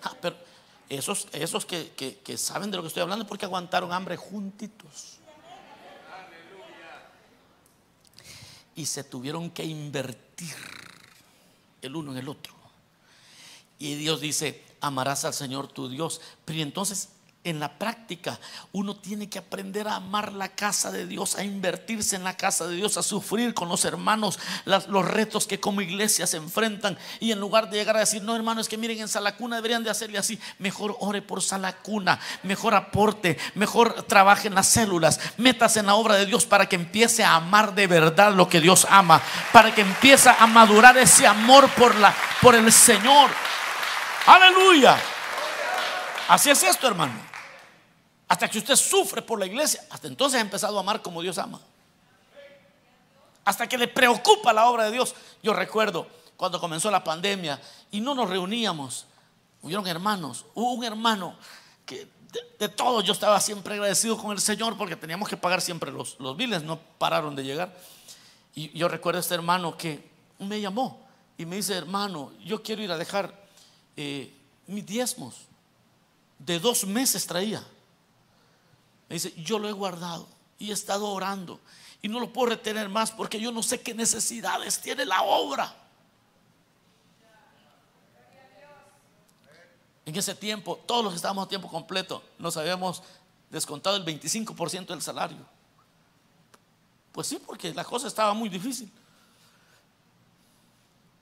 Ah, 0.02 0.16
pero 0.20 0.34
esos, 0.88 1.28
esos 1.30 1.64
que, 1.64 1.92
que, 1.92 2.36
saben 2.36 2.72
de 2.72 2.78
lo 2.78 2.82
que 2.82 2.88
estoy 2.88 3.02
hablando 3.02 3.24
porque 3.24 3.44
aguantaron 3.44 3.92
hambre 3.92 4.16
juntitos. 4.16 5.18
Y 8.74 8.84
se 8.84 9.04
tuvieron 9.04 9.48
que 9.48 9.62
invertir 9.62 10.56
el 11.80 11.94
uno 11.94 12.10
en 12.10 12.18
el 12.18 12.28
otro. 12.28 12.52
Y 13.78 13.94
Dios 13.94 14.20
dice, 14.20 14.71
amarás 14.82 15.24
al 15.24 15.32
Señor 15.32 15.68
tu 15.68 15.88
Dios. 15.88 16.20
Pero 16.44 16.60
entonces 16.60 17.08
en 17.44 17.58
la 17.58 17.76
práctica 17.76 18.38
uno 18.70 18.94
tiene 18.94 19.28
que 19.28 19.38
aprender 19.38 19.88
a 19.88 19.96
amar 19.96 20.32
la 20.32 20.48
casa 20.48 20.92
de 20.92 21.06
Dios, 21.06 21.34
a 21.36 21.44
invertirse 21.44 22.14
en 22.14 22.24
la 22.24 22.36
casa 22.36 22.68
de 22.68 22.76
Dios, 22.76 22.96
a 22.96 23.02
sufrir 23.02 23.52
con 23.52 23.68
los 23.68 23.84
hermanos 23.84 24.38
los 24.64 25.08
retos 25.08 25.46
que 25.46 25.58
como 25.58 25.80
iglesia 25.80 26.26
se 26.26 26.36
enfrentan. 26.36 26.96
Y 27.18 27.32
en 27.32 27.40
lugar 27.40 27.68
de 27.68 27.78
llegar 27.78 27.96
a 27.96 28.00
decir, 28.00 28.22
no 28.22 28.36
hermano, 28.36 28.60
es 28.60 28.68
que 28.68 28.78
miren 28.78 29.00
en 29.00 29.08
Salacuna 29.08 29.56
deberían 29.56 29.82
de 29.82 29.90
hacerle 29.90 30.18
así, 30.18 30.38
mejor 30.58 30.96
ore 31.00 31.20
por 31.20 31.42
Salacuna, 31.42 32.20
mejor 32.44 32.74
aporte, 32.74 33.38
mejor 33.54 34.04
trabaje 34.04 34.48
en 34.48 34.54
las 34.54 34.68
células, 34.68 35.18
metas 35.36 35.76
en 35.76 35.86
la 35.86 35.94
obra 35.94 36.14
de 36.14 36.26
Dios 36.26 36.46
para 36.46 36.68
que 36.68 36.76
empiece 36.76 37.24
a 37.24 37.34
amar 37.34 37.74
de 37.74 37.86
verdad 37.88 38.32
lo 38.34 38.48
que 38.48 38.60
Dios 38.60 38.86
ama, 38.88 39.20
para 39.52 39.74
que 39.74 39.80
empiece 39.80 40.28
a 40.28 40.46
madurar 40.46 40.96
ese 40.96 41.26
amor 41.26 41.68
por, 41.70 41.96
la, 41.96 42.14
por 42.40 42.54
el 42.54 42.70
Señor. 42.72 43.30
Aleluya. 44.26 45.00
Así 46.28 46.50
es 46.50 46.62
esto, 46.62 46.86
hermano. 46.86 47.14
Hasta 48.28 48.48
que 48.48 48.58
usted 48.58 48.76
sufre 48.76 49.20
por 49.20 49.38
la 49.38 49.46
iglesia, 49.46 49.84
hasta 49.90 50.08
entonces 50.08 50.38
ha 50.38 50.40
empezado 50.42 50.76
a 50.78 50.80
amar 50.80 51.02
como 51.02 51.20
Dios 51.20 51.36
ama. 51.38 51.60
Hasta 53.44 53.68
que 53.68 53.76
le 53.76 53.88
preocupa 53.88 54.52
la 54.52 54.66
obra 54.68 54.84
de 54.84 54.92
Dios. 54.92 55.14
Yo 55.42 55.52
recuerdo 55.52 56.06
cuando 56.36 56.60
comenzó 56.60 56.90
la 56.90 57.02
pandemia 57.02 57.60
y 57.90 58.00
no 58.00 58.14
nos 58.14 58.30
reuníamos. 58.30 59.06
Hubieron 59.60 59.86
hermanos. 59.86 60.46
Hubo 60.54 60.72
un 60.72 60.84
hermano 60.84 61.36
que 61.84 62.08
de, 62.58 62.68
todos 62.68 63.04
yo 63.04 63.12
estaba 63.12 63.40
siempre 63.40 63.74
agradecido 63.74 64.16
con 64.16 64.32
el 64.32 64.40
Señor 64.40 64.78
porque 64.78 64.96
teníamos 64.96 65.28
que 65.28 65.36
pagar 65.36 65.60
siempre 65.60 65.90
los, 65.90 66.18
los 66.18 66.36
biles, 66.36 66.62
no 66.62 66.78
pararon 66.78 67.36
de 67.36 67.44
llegar. 67.44 67.76
Y 68.54 68.76
yo 68.78 68.88
recuerdo 68.88 69.18
a 69.18 69.20
este 69.20 69.34
hermano 69.34 69.76
que 69.76 70.08
me 70.38 70.60
llamó 70.60 71.06
y 71.36 71.44
me 71.44 71.56
dice, 71.56 71.74
hermano, 71.74 72.32
yo 72.44 72.62
quiero 72.62 72.82
ir 72.82 72.92
a 72.92 72.96
dejar 72.96 73.41
eh, 73.96 74.32
mis 74.66 74.84
diezmos. 74.84 75.46
De 76.38 76.58
dos 76.58 76.84
meses 76.86 77.26
traía. 77.26 77.64
Me 79.08 79.14
dice, 79.14 79.32
yo 79.36 79.58
lo 79.58 79.68
he 79.68 79.72
guardado 79.72 80.26
y 80.58 80.70
he 80.70 80.72
estado 80.72 81.08
orando 81.08 81.60
y 82.00 82.08
no 82.08 82.18
lo 82.18 82.32
puedo 82.32 82.50
retener 82.50 82.88
más 82.88 83.12
porque 83.12 83.40
yo 83.40 83.52
no 83.52 83.62
sé 83.62 83.80
qué 83.80 83.94
necesidades 83.94 84.80
tiene 84.80 85.04
la 85.04 85.22
obra. 85.22 85.76
En 90.04 90.16
ese 90.16 90.34
tiempo, 90.34 90.80
todos 90.84 91.04
los 91.04 91.12
que 91.12 91.16
estábamos 91.16 91.46
a 91.46 91.48
tiempo 91.48 91.68
completo, 91.68 92.24
nos 92.38 92.56
habíamos 92.56 93.02
descontado 93.50 93.96
el 93.96 94.04
25% 94.04 94.86
del 94.86 95.00
salario. 95.00 95.46
Pues 97.12 97.28
sí, 97.28 97.38
porque 97.46 97.72
la 97.72 97.84
cosa 97.84 98.08
estaba 98.08 98.34
muy 98.34 98.48
difícil. 98.48 98.90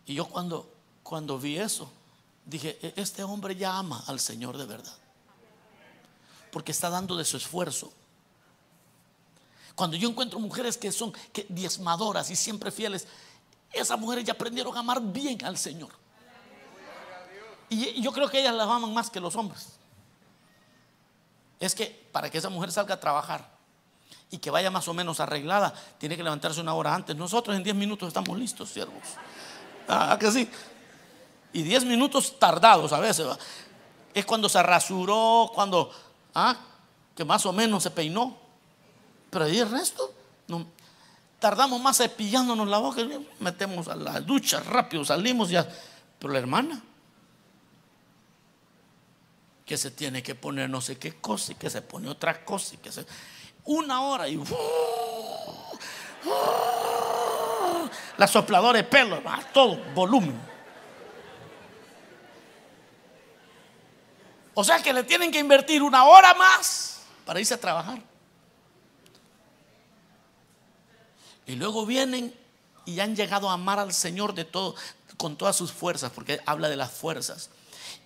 Y 0.07 0.15
yo 0.15 0.25
cuando, 0.27 0.73
cuando 1.03 1.39
vi 1.39 1.59
eso, 1.59 1.93
dije, 2.51 2.79
e-, 2.83 2.95
este 2.97 3.23
hombre 3.23 3.57
ya 3.57 3.79
ama 3.79 4.03
al 4.07 4.21
Señor 4.21 4.59
de 4.59 4.67
verdad. 4.67 4.93
Porque 6.53 6.73
está 6.73 6.91
dando 6.91 7.17
de 7.17 7.25
su 7.25 7.37
esfuerzo. 7.37 7.93
Cuando 9.75 9.97
yo 9.97 10.09
encuentro 10.09 10.39
mujeres 10.39 10.77
que 10.77 10.93
son 10.93 11.13
diezmadoras 11.49 12.31
y 12.31 12.37
siempre 12.37 12.71
fieles, 12.71 13.07
esas 13.73 13.99
mujeres 13.99 14.25
ya 14.25 14.33
aprendieron 14.33 14.77
a 14.77 14.81
amar 14.81 15.01
bien 15.01 15.43
al 15.45 15.57
Señor. 15.57 15.91
Y 17.69 18.03
yo 18.03 18.11
creo 18.11 18.29
que 18.29 18.41
ellas 18.41 18.55
las 18.55 18.69
aman 18.69 18.93
más 18.93 19.11
que 19.11 19.21
los 19.21 19.37
hombres. 19.37 19.69
Es 21.61 21.75
que 21.75 22.09
para 22.11 22.29
que 22.29 22.39
esa 22.39 22.49
mujer 22.49 22.73
salga 22.73 22.95
a 22.95 23.01
trabajar 23.01 23.49
y 24.31 24.39
que 24.39 24.51
vaya 24.51 24.71
más 24.71 24.89
o 24.89 24.95
menos 24.95 25.21
arreglada, 25.21 25.73
tiene 25.99 26.17
que 26.17 26.25
levantarse 26.25 26.61
una 26.61 26.75
hora 26.75 26.95
antes. 26.95 27.15
Nosotros 27.15 27.57
en 27.57 27.63
10 27.63 27.77
minutos 27.77 28.09
estamos 28.09 28.37
listos, 28.37 28.71
siervos. 28.71 29.03
Ah, 29.87 30.17
que 30.19 30.33
sí. 30.33 30.51
Y 31.53 31.63
10 31.63 31.85
minutos 31.85 32.39
tardados 32.39 32.93
a 32.93 33.01
veces. 33.01 33.27
Es 34.15 34.25
cuando 34.25 34.49
se 34.49 34.63
rasuró, 34.63 35.51
cuando, 35.55 35.91
ah, 36.35 36.57
que 37.15 37.25
más 37.25 37.45
o 37.47 37.53
menos 37.53 37.83
se 37.83 37.91
peinó. 37.91 38.37
Pero 39.31 39.45
ahí 39.45 39.59
el 39.59 39.71
resto, 39.71 40.13
tardamos 41.39 41.81
más 41.81 41.97
cepillándonos 41.99 42.69
la 42.69 42.79
boca, 42.79 43.03
metemos 43.39 43.89
a 43.89 43.97
la 43.97 44.21
ducha 44.21 44.61
rápido, 44.61 45.05
salimos 45.05 45.51
ya. 45.51 45.69
Pero 46.19 46.33
la 46.33 46.39
hermana, 46.39 46.83
que 49.65 49.77
se 49.77 49.93
tiene 49.93 50.23
que 50.23 50.35
poner 50.35 50.69
no 50.69 50.81
sé 50.81 50.99
qué 50.99 51.21
cosa 51.21 51.53
y 51.53 51.55
que 51.55 51.71
se 51.71 51.81
pone 51.81 52.09
otra 52.09 52.45
cosa 52.45 52.75
y 52.75 52.79
que 52.79 52.91
se 52.91 53.07
una 53.65 54.03
hora 54.03 54.29
y 54.29 54.43
la 58.17 58.27
sopladora 58.27 58.79
de 58.79 58.85
pelo, 58.85 59.23
todo 59.53 59.79
volumen. 59.95 60.50
O 64.55 64.65
sea 64.65 64.83
que 64.83 64.93
le 64.93 65.05
tienen 65.05 65.31
que 65.31 65.39
invertir 65.39 65.83
una 65.83 66.05
hora 66.05 66.35
más 66.35 67.01
para 67.25 67.41
irse 67.41 67.55
a 67.55 67.61
trabajar. 67.61 68.03
Y 71.47 71.57
luego 71.57 71.87
vienen 71.87 72.35
y 72.85 73.01
han 73.01 73.15
llegado 73.15 73.51
a 73.51 73.55
amar 73.55 73.79
al 73.79 73.93
Señor 73.93 74.35
de 74.35 74.45
todo, 74.45 74.75
con 75.17 75.37
todas 75.37 75.57
sus 75.57 75.73
fuerzas, 75.73 76.13
porque 76.13 76.41
habla 76.47 76.69
de 76.69 76.77
las 76.77 76.91
fuerzas 76.91 77.51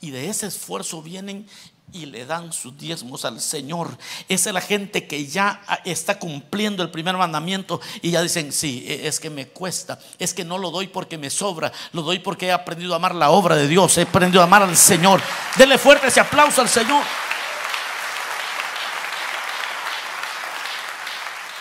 y 0.01 0.11
de 0.11 0.29
ese 0.29 0.47
esfuerzo 0.47 1.03
vienen 1.03 1.49
y 1.93 2.07
le 2.07 2.27
dan 2.27 2.53
sus 2.53 2.77
diezmos 2.77 3.25
al 3.25 3.41
Señor. 3.41 3.97
Esa 4.29 4.51
es 4.51 4.55
la 4.55 4.61
gente 4.61 5.07
que 5.07 5.27
ya 5.27 5.63
está 5.85 6.19
cumpliendo 6.19 6.83
el 6.83 6.91
primer 6.91 7.17
mandamiento 7.17 7.81
y 8.03 8.11
ya 8.11 8.23
dicen, 8.23 8.53
sí, 8.53 8.85
e, 8.87 9.07
es 9.07 9.21
que 9.21 9.31
me 9.31 9.49
cuesta, 9.49 9.99
es 10.19 10.35
que 10.35 10.45
no 10.45 10.59
lo 10.59 10.71
doy 10.71 10.89
porque 10.89 11.19
me 11.19 11.31
sobra, 11.31 11.73
lo 11.93 12.03
doy 12.03 12.19
porque 12.19 12.47
he 12.47 12.53
aprendido 12.53 12.95
a 12.95 12.97
amar 12.97 13.15
la 13.15 13.31
obra 13.31 13.55
de 13.55 13.69
Dios, 13.69 13.97
he 13.99 14.03
aprendido 14.03 14.41
a 14.41 14.45
amar 14.45 14.63
al 14.63 14.77
Señor. 14.77 15.21
Dele 15.57 15.79
fuerte 15.79 16.09
ese 16.09 16.21
aplauso 16.21 16.61
al 16.61 16.69
Señor. 16.69 17.05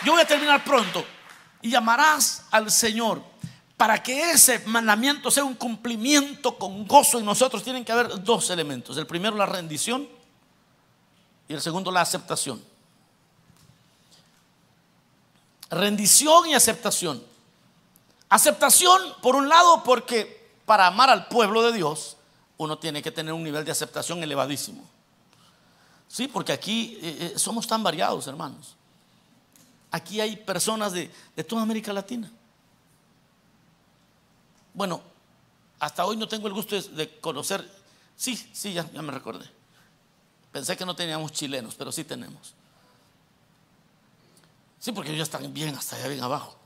Yo 0.04 0.12
voy 0.12 0.20
a 0.20 0.26
terminar 0.26 0.62
pronto 0.64 1.04
y 1.62 1.70
llamarás 1.70 2.42
al 2.50 2.70
Señor 2.70 3.22
para 3.76 4.02
que 4.02 4.30
ese 4.30 4.60
mandamiento 4.66 5.30
sea 5.30 5.44
un 5.44 5.54
cumplimiento 5.54 6.56
con 6.56 6.86
gozo 6.86 7.18
en 7.18 7.24
nosotros, 7.24 7.62
tienen 7.64 7.84
que 7.84 7.92
haber 7.92 8.22
dos 8.22 8.50
elementos. 8.50 8.96
El 8.96 9.06
primero, 9.06 9.36
la 9.36 9.46
rendición 9.46 10.08
y 11.48 11.54
el 11.54 11.60
segundo, 11.60 11.90
la 11.90 12.00
aceptación. 12.00 12.62
Rendición 15.70 16.46
y 16.48 16.54
aceptación. 16.54 17.22
Aceptación, 18.28 19.00
por 19.20 19.34
un 19.34 19.48
lado, 19.48 19.82
porque 19.82 20.50
para 20.64 20.86
amar 20.86 21.10
al 21.10 21.26
pueblo 21.26 21.62
de 21.62 21.72
Dios, 21.72 22.16
uno 22.56 22.78
tiene 22.78 23.02
que 23.02 23.10
tener 23.10 23.34
un 23.34 23.42
nivel 23.42 23.64
de 23.64 23.72
aceptación 23.72 24.22
elevadísimo. 24.22 24.82
Sí, 26.06 26.28
porque 26.28 26.52
aquí 26.52 26.98
eh, 27.02 27.32
eh, 27.34 27.38
somos 27.38 27.66
tan 27.66 27.82
variados, 27.82 28.28
hermanos. 28.28 28.76
Aquí 29.90 30.20
hay 30.20 30.36
personas 30.36 30.92
de, 30.92 31.10
de 31.34 31.44
toda 31.44 31.62
América 31.62 31.92
Latina. 31.92 32.30
Bueno, 34.74 35.00
hasta 35.78 36.04
hoy 36.04 36.16
no 36.16 36.28
tengo 36.28 36.48
el 36.48 36.52
gusto 36.52 36.80
de, 36.80 37.18
conocer. 37.20 37.68
Sí, 38.16 38.36
sí, 38.52 38.72
ya, 38.72 38.82
me 38.84 39.12
recordé. 39.12 39.48
Pensé 40.52 40.76
que 40.76 40.84
no 40.84 40.94
teníamos 40.94 41.32
chilenos, 41.32 41.74
pero 41.76 41.90
sí 41.90 42.04
tenemos. 42.04 42.54
Sí, 44.78 44.92
porque 44.92 45.12
ellos 45.12 45.28
están 45.28 45.52
bien 45.54 45.74
hasta 45.74 45.96
allá, 45.96 46.08
bien 46.08 46.22
abajo. 46.22 46.56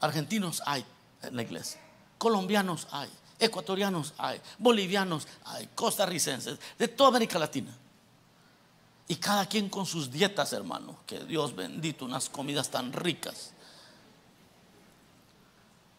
Argentinos 0.00 0.62
hay 0.64 0.84
en 1.22 1.34
la 1.34 1.42
iglesia. 1.42 1.80
Colombianos 2.18 2.86
hay. 2.90 3.10
Ecuatorianos 3.38 4.14
hay. 4.18 4.40
Bolivianos 4.58 5.26
hay. 5.44 5.68
Costarricenses. 5.74 6.58
De 6.78 6.88
toda 6.88 7.08
América 7.08 7.38
Latina. 7.38 7.76
Y 9.08 9.16
cada 9.16 9.46
quien 9.46 9.68
con 9.68 9.86
sus 9.86 10.10
dietas, 10.10 10.52
hermano. 10.52 10.98
Que 11.06 11.20
Dios 11.24 11.54
bendito, 11.54 12.04
unas 12.04 12.28
comidas 12.28 12.70
tan 12.70 12.92
ricas. 12.92 13.52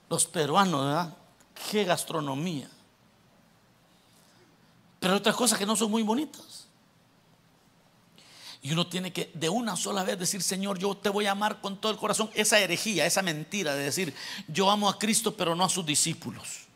Los 0.09 0.25
peruanos, 0.25 0.85
¿verdad? 0.85 1.17
Qué 1.71 1.83
gastronomía. 1.83 2.69
Pero 4.99 5.13
hay 5.13 5.19
otras 5.19 5.35
cosas 5.35 5.59
que 5.59 5.65
no 5.65 5.75
son 5.75 5.91
muy 5.91 6.03
bonitas. 6.03 6.67
Y 8.61 8.71
uno 8.71 8.87
tiene 8.87 9.13
que 9.13 9.31
de 9.33 9.49
una 9.49 9.75
sola 9.75 10.03
vez 10.03 10.17
decir, 10.17 10.41
Señor, 10.41 10.79
yo 10.79 10.95
te 10.97 11.09
voy 11.09 11.25
a 11.25 11.31
amar 11.31 11.61
con 11.61 11.79
todo 11.79 11.91
el 11.91 11.97
corazón. 11.97 12.29
Esa 12.33 12.59
herejía, 12.59 13.05
esa 13.05 13.21
mentira 13.21 13.75
de 13.75 13.83
decir, 13.83 14.13
yo 14.47 14.69
amo 14.69 14.89
a 14.89 14.97
Cristo, 14.97 15.35
pero 15.35 15.55
no 15.55 15.63
a 15.63 15.69
sus 15.69 15.85
discípulos. 15.85 16.67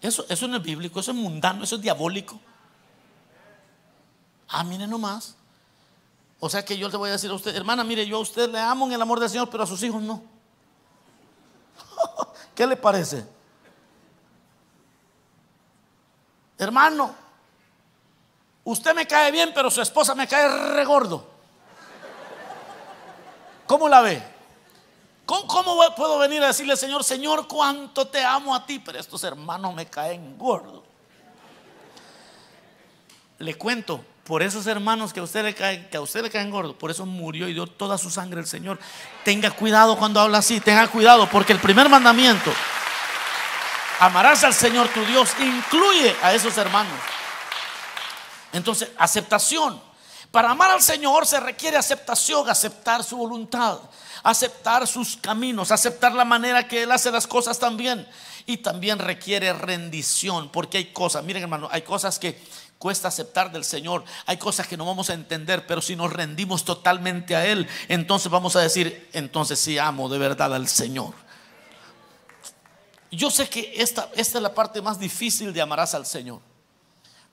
Eso, 0.00 0.24
eso 0.28 0.48
no 0.48 0.56
es 0.56 0.62
bíblico, 0.62 1.00
eso 1.00 1.12
es 1.12 1.16
mundano, 1.16 1.64
eso 1.64 1.76
es 1.76 1.82
diabólico. 1.82 2.40
Ah, 4.48 4.64
mire 4.64 4.86
nomás. 4.86 5.36
O 6.40 6.48
sea 6.48 6.64
que 6.64 6.76
yo 6.76 6.88
le 6.88 6.96
voy 6.96 7.10
a 7.10 7.12
decir 7.12 7.30
a 7.30 7.34
usted, 7.34 7.54
hermana, 7.54 7.84
mire, 7.84 8.06
yo 8.06 8.16
a 8.16 8.20
usted 8.20 8.50
le 8.50 8.58
amo 8.58 8.86
en 8.86 8.92
el 8.92 9.02
amor 9.02 9.20
del 9.20 9.28
Señor, 9.28 9.48
pero 9.50 9.62
a 9.62 9.66
sus 9.66 9.82
hijos 9.82 10.02
no. 10.02 10.22
¿Qué 12.54 12.66
le 12.66 12.76
parece? 12.76 13.24
Hermano, 16.58 17.14
usted 18.64 18.94
me 18.94 19.06
cae 19.06 19.30
bien, 19.30 19.52
pero 19.54 19.70
su 19.70 19.80
esposa 19.80 20.14
me 20.14 20.28
cae 20.28 20.74
regordo. 20.74 21.26
¿Cómo 23.66 23.88
la 23.88 24.00
ve? 24.02 24.22
¿Cómo, 25.24 25.46
¿Cómo, 25.46 25.94
puedo 25.94 26.18
venir 26.18 26.42
a 26.42 26.48
decirle, 26.48 26.76
Señor, 26.76 27.04
Señor, 27.04 27.46
cuánto 27.46 28.08
te 28.08 28.24
amo 28.24 28.54
a 28.54 28.66
ti, 28.66 28.80
pero 28.80 28.98
estos 28.98 29.22
hermanos 29.24 29.74
me 29.74 29.86
caen 29.86 30.36
gordo? 30.36 30.82
Le 33.38 33.56
cuento, 33.56 34.04
por 34.30 34.44
esos 34.44 34.68
hermanos 34.68 35.12
que 35.12 35.18
a 35.18 35.24
usted 35.24 35.42
le 35.42 35.56
caen, 35.56 35.88
que 35.90 35.96
a 35.96 36.00
usted 36.00 36.22
le 36.22 36.30
caen 36.30 36.52
gordos, 36.52 36.76
por 36.76 36.88
eso 36.88 37.04
murió 37.04 37.48
y 37.48 37.52
dio 37.52 37.66
toda 37.66 37.98
su 37.98 38.12
sangre 38.12 38.38
el 38.38 38.46
Señor. 38.46 38.78
Tenga 39.24 39.50
cuidado 39.50 39.98
cuando 39.98 40.20
habla 40.20 40.38
así, 40.38 40.60
tenga 40.60 40.86
cuidado, 40.86 41.28
porque 41.28 41.52
el 41.52 41.58
primer 41.58 41.88
mandamiento, 41.88 42.52
amarás 43.98 44.44
al 44.44 44.54
Señor 44.54 44.86
tu 44.90 45.04
Dios, 45.04 45.30
incluye 45.40 46.14
a 46.22 46.32
esos 46.32 46.56
hermanos. 46.58 46.94
Entonces, 48.52 48.90
aceptación. 48.98 49.82
Para 50.30 50.52
amar 50.52 50.70
al 50.70 50.80
Señor 50.80 51.26
se 51.26 51.40
requiere 51.40 51.76
aceptación, 51.76 52.48
aceptar 52.48 53.02
su 53.02 53.16
voluntad, 53.16 53.80
aceptar 54.22 54.86
sus 54.86 55.16
caminos, 55.16 55.72
aceptar 55.72 56.12
la 56.12 56.24
manera 56.24 56.68
que 56.68 56.84
Él 56.84 56.92
hace 56.92 57.10
las 57.10 57.26
cosas 57.26 57.58
también. 57.58 58.06
Y 58.46 58.58
también 58.58 59.00
requiere 59.00 59.52
rendición, 59.52 60.50
porque 60.50 60.78
hay 60.78 60.92
cosas, 60.92 61.24
miren 61.24 61.42
hermano, 61.42 61.68
hay 61.72 61.82
cosas 61.82 62.20
que 62.20 62.40
cuesta 62.80 63.08
aceptar 63.08 63.52
del 63.52 63.62
Señor. 63.62 64.04
Hay 64.24 64.38
cosas 64.38 64.66
que 64.66 64.76
no 64.76 64.86
vamos 64.86 65.10
a 65.10 65.12
entender, 65.14 65.66
pero 65.66 65.82
si 65.82 65.94
nos 65.94 66.10
rendimos 66.10 66.64
totalmente 66.64 67.36
a 67.36 67.46
Él, 67.46 67.68
entonces 67.88 68.32
vamos 68.32 68.56
a 68.56 68.60
decir, 68.60 69.06
entonces 69.12 69.60
sí 69.60 69.76
amo 69.76 70.08
de 70.08 70.18
verdad 70.18 70.54
al 70.54 70.66
Señor. 70.66 71.12
Yo 73.12 73.30
sé 73.30 73.50
que 73.50 73.74
esta, 73.76 74.08
esta 74.14 74.38
es 74.38 74.42
la 74.42 74.54
parte 74.54 74.80
más 74.80 74.98
difícil 74.98 75.52
de 75.52 75.60
amarás 75.60 75.94
al 75.94 76.06
Señor, 76.06 76.40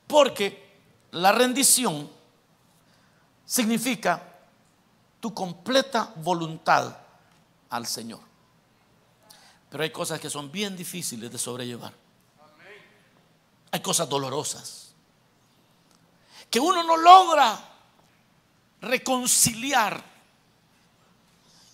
porque 0.06 0.70
la 1.12 1.32
rendición 1.32 2.12
significa 3.45 4.22
tu 5.22 5.34
completa 5.34 6.12
voluntad 6.18 6.93
al 7.70 7.88
Señor. 7.88 8.20
Pero 9.70 9.84
hay 9.84 9.91
cosas 9.91 10.20
que 10.20 10.30
son 10.30 10.52
bien 10.52 10.76
difíciles 10.76 11.32
de 11.32 11.38
sobrellevar. 11.38 11.93
Hay 13.72 13.80
cosas 13.80 14.10
dolorosas 14.10 14.86
que 16.50 16.60
uno 16.60 16.84
no 16.84 16.98
logra 16.98 17.60
reconciliar. 18.82 20.04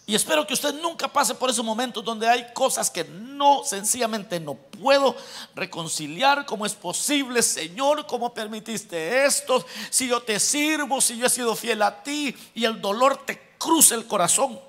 Y 0.06 0.16
espero 0.16 0.46
que 0.46 0.54
usted 0.54 0.74
nunca 0.82 1.08
pase 1.08 1.34
por 1.34 1.50
esos 1.50 1.64
momentos 1.64 2.04
donde 2.04 2.28
hay 2.28 2.52
cosas 2.54 2.92
que 2.92 3.06
no, 3.06 3.64
sencillamente 3.64 4.38
no 4.38 4.56
puedo 4.56 5.16
reconciliar. 5.56 6.46
¿Cómo 6.46 6.66
es 6.66 6.74
posible, 6.74 7.42
Señor? 7.42 8.06
¿Cómo 8.06 8.34
permitiste 8.34 9.26
esto? 9.26 9.66
Si 9.90 10.10
yo 10.10 10.22
te 10.22 10.42
sirvo, 10.42 11.00
si 11.00 11.18
yo 11.18 11.28
he 11.28 11.30
sido 11.30 11.56
fiel 11.56 11.82
a 11.82 12.04
ti 12.04 12.36
y 12.54 12.66
el 12.66 12.82
dolor 12.82 13.26
te 13.26 13.56
cruza 13.58 13.96
el 13.96 14.06
corazón. 14.06 14.60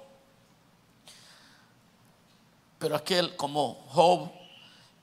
Pero 2.78 2.94
aquel 2.94 3.34
como 3.34 3.86
Job 3.88 4.30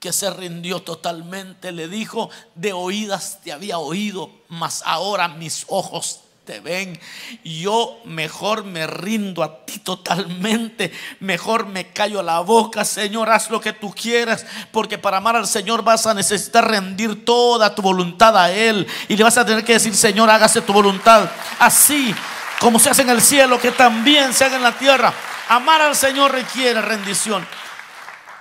que 0.01 0.11
se 0.11 0.31
rindió 0.31 0.81
totalmente, 0.81 1.71
le 1.71 1.87
dijo, 1.87 2.31
de 2.55 2.73
oídas 2.73 3.39
te 3.43 3.51
había 3.51 3.77
oído, 3.77 4.31
mas 4.49 4.81
ahora 4.83 5.27
mis 5.27 5.63
ojos 5.67 6.21
te 6.43 6.59
ven. 6.59 6.99
Yo 7.43 7.99
mejor 8.03 8.63
me 8.63 8.87
rindo 8.87 9.43
a 9.43 9.63
ti 9.63 9.77
totalmente, 9.77 10.91
mejor 11.19 11.67
me 11.67 11.89
callo 11.89 12.23
la 12.23 12.39
boca, 12.39 12.83
Señor, 12.83 13.29
haz 13.29 13.51
lo 13.51 13.61
que 13.61 13.73
tú 13.73 13.93
quieras, 13.93 14.43
porque 14.71 14.97
para 14.97 15.17
amar 15.17 15.35
al 15.35 15.45
Señor 15.45 15.83
vas 15.83 16.07
a 16.07 16.15
necesitar 16.15 16.67
rendir 16.67 17.23
toda 17.23 17.75
tu 17.75 17.83
voluntad 17.83 18.35
a 18.35 18.51
Él 18.51 18.87
y 19.07 19.15
le 19.15 19.23
vas 19.23 19.37
a 19.37 19.45
tener 19.45 19.63
que 19.63 19.73
decir, 19.73 19.95
Señor, 19.95 20.31
hágase 20.31 20.61
tu 20.61 20.73
voluntad, 20.73 21.29
así 21.59 22.15
como 22.59 22.79
se 22.79 22.89
hace 22.89 23.03
en 23.03 23.11
el 23.11 23.21
cielo, 23.21 23.61
que 23.61 23.69
también 23.69 24.33
se 24.33 24.45
haga 24.45 24.55
en 24.55 24.63
la 24.63 24.75
tierra. 24.75 25.13
Amar 25.47 25.79
al 25.79 25.95
Señor 25.95 26.31
requiere 26.31 26.81
rendición. 26.81 27.45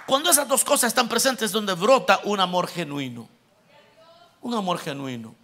Cuando 0.07 0.31
esas 0.31 0.49
dos 0.49 0.65
cosas 0.65 0.89
están 0.89 1.09
presentes 1.09 1.47
es 1.47 1.53
donde 1.53 1.75
brota 1.75 2.21
un 2.25 2.41
amor 2.41 2.67
genuino. 2.67 3.29
Un 4.41 4.55
amor 4.55 4.79
genuino. 4.79 5.35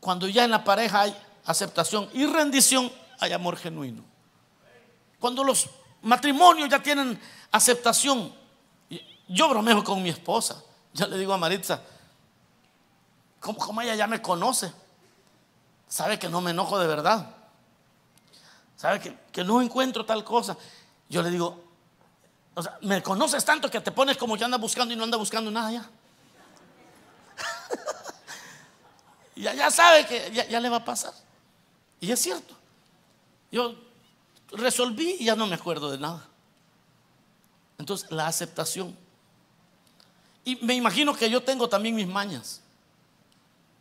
Cuando 0.00 0.28
ya 0.28 0.44
en 0.44 0.50
la 0.50 0.64
pareja 0.64 1.02
hay 1.02 1.16
aceptación 1.44 2.08
y 2.12 2.26
rendición, 2.26 2.90
hay 3.20 3.32
amor 3.32 3.56
genuino. 3.56 4.02
Cuando 5.18 5.44
los 5.44 5.68
matrimonios 6.02 6.68
ya 6.68 6.82
tienen 6.82 7.20
aceptación, 7.50 8.32
yo 9.28 9.48
bromeo 9.48 9.84
con 9.84 10.02
mi 10.02 10.08
esposa. 10.08 10.62
Yo 10.92 11.06
le 11.06 11.16
digo 11.16 11.32
a 11.32 11.38
Maritza, 11.38 11.80
como, 13.40 13.80
ella 13.80 13.94
ya 13.94 14.06
me 14.06 14.20
conoce, 14.20 14.72
sabe 15.88 16.18
que 16.18 16.28
no 16.28 16.40
me 16.40 16.50
enojo 16.50 16.78
de 16.78 16.86
verdad, 16.86 17.34
sabe 18.76 19.00
que, 19.00 19.16
que 19.32 19.42
no 19.42 19.62
encuentro 19.62 20.04
tal 20.04 20.22
cosa. 20.22 20.56
Yo 21.08 21.22
le 21.22 21.30
digo, 21.30 21.61
o 22.54 22.62
sea, 22.62 22.78
me 22.82 23.02
conoces 23.02 23.44
tanto 23.44 23.70
que 23.70 23.80
te 23.80 23.92
pones 23.92 24.16
como 24.16 24.36
que 24.36 24.44
anda 24.44 24.58
buscando 24.58 24.92
y 24.92 24.96
no 24.96 25.04
anda 25.04 25.16
buscando 25.16 25.50
nada 25.50 25.72
ya. 25.72 25.90
ya, 29.36 29.54
ya 29.54 29.70
sabe 29.70 30.06
que 30.06 30.30
ya, 30.32 30.60
le 30.60 30.68
va 30.68 30.76
a 30.76 30.84
pasar. 30.84 31.14
Y 32.00 32.10
es 32.10 32.20
cierto. 32.20 32.54
Yo 33.50 33.74
resolví 34.50 35.16
y 35.20 35.24
ya 35.24 35.36
no 35.36 35.46
me 35.46 35.54
acuerdo 35.54 35.90
de 35.90 35.98
nada. 35.98 36.26
Entonces, 37.78 38.10
la 38.10 38.26
aceptación. 38.26 38.96
Y 40.44 40.56
me 40.56 40.74
imagino 40.74 41.14
que 41.14 41.30
yo 41.30 41.42
tengo 41.42 41.68
también 41.68 41.94
mis 41.94 42.06
mañas. 42.06 42.60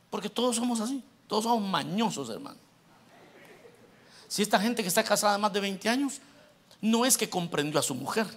Porque 0.09 0.29
todos 0.29 0.55
somos 0.55 0.79
así. 0.79 1.03
Todos 1.27 1.43
somos 1.43 1.69
mañosos, 1.69 2.29
hermano. 2.29 2.57
Si 4.29 4.41
esta 4.41 4.59
gente 4.59 4.81
que 4.81 4.87
está 4.87 5.03
casada 5.03 5.37
más 5.37 5.51
de 5.51 5.59
20 5.59 5.89
años, 5.89 6.21
no 6.79 7.05
es 7.05 7.17
que 7.17 7.29
comprendió 7.29 7.79
a 7.79 7.83
su 7.83 7.95
mujer 7.95 8.27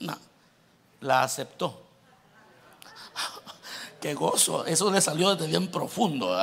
no, 0.00 0.18
la 1.00 1.22
aceptó. 1.22 1.82
Qué 4.00 4.14
gozo, 4.14 4.64
eso 4.66 4.90
le 4.90 5.00
salió 5.00 5.34
desde 5.34 5.48
bien 5.48 5.68
profundo. 5.68 6.40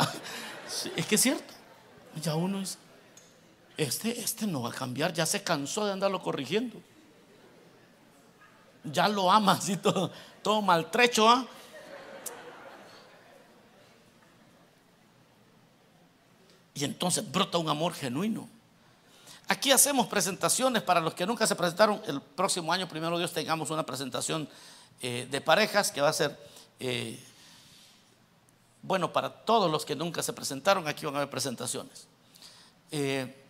es 0.96 1.06
que 1.06 1.16
es 1.16 1.22
cierto. 1.22 1.54
Ya 2.22 2.36
uno 2.36 2.60
es, 2.60 2.78
este, 3.78 4.20
este 4.20 4.46
no 4.46 4.62
va 4.62 4.70
a 4.70 4.74
cambiar, 4.74 5.14
ya 5.14 5.26
se 5.26 5.44
cansó 5.44 5.86
de 5.86 5.94
andarlo 5.94 6.22
corrigiendo. 6.22 6.80
Ya 8.84 9.08
lo 9.08 9.32
ama 9.32 9.54
así 9.54 9.78
todo, 9.78 10.12
todo 10.42 10.62
maltrecho. 10.62 11.28
¿ah? 11.28 11.46
Y 16.76 16.84
entonces 16.84 17.30
brota 17.32 17.58
un 17.58 17.70
amor 17.70 17.94
genuino. 17.94 18.50
Aquí 19.48 19.72
hacemos 19.72 20.08
presentaciones 20.08 20.84
para 20.84 21.02
los 21.02 21.14
que 21.14 21.26
nunca 21.26 21.46
se 21.46 21.56
presentaron. 21.56 22.02
El 22.08 22.22
próximo 22.22 22.72
año, 22.72 22.88
primero 22.88 23.18
Dios, 23.18 23.34
tengamos 23.34 23.70
una 23.70 23.86
presentación 23.86 24.48
eh, 25.02 25.28
de 25.30 25.42
parejas 25.42 25.92
que 25.92 26.02
va 26.02 26.10
a 26.10 26.14
ser, 26.14 26.38
eh, 26.80 27.22
bueno, 28.82 29.12
para 29.12 29.30
todos 29.30 29.70
los 29.70 29.84
que 29.84 29.96
nunca 29.96 30.24
se 30.24 30.32
presentaron, 30.32 30.88
aquí 30.88 31.06
van 31.06 31.16
a 31.16 31.18
haber 31.20 31.30
presentaciones. 31.30 32.08
Eh, 32.92 33.44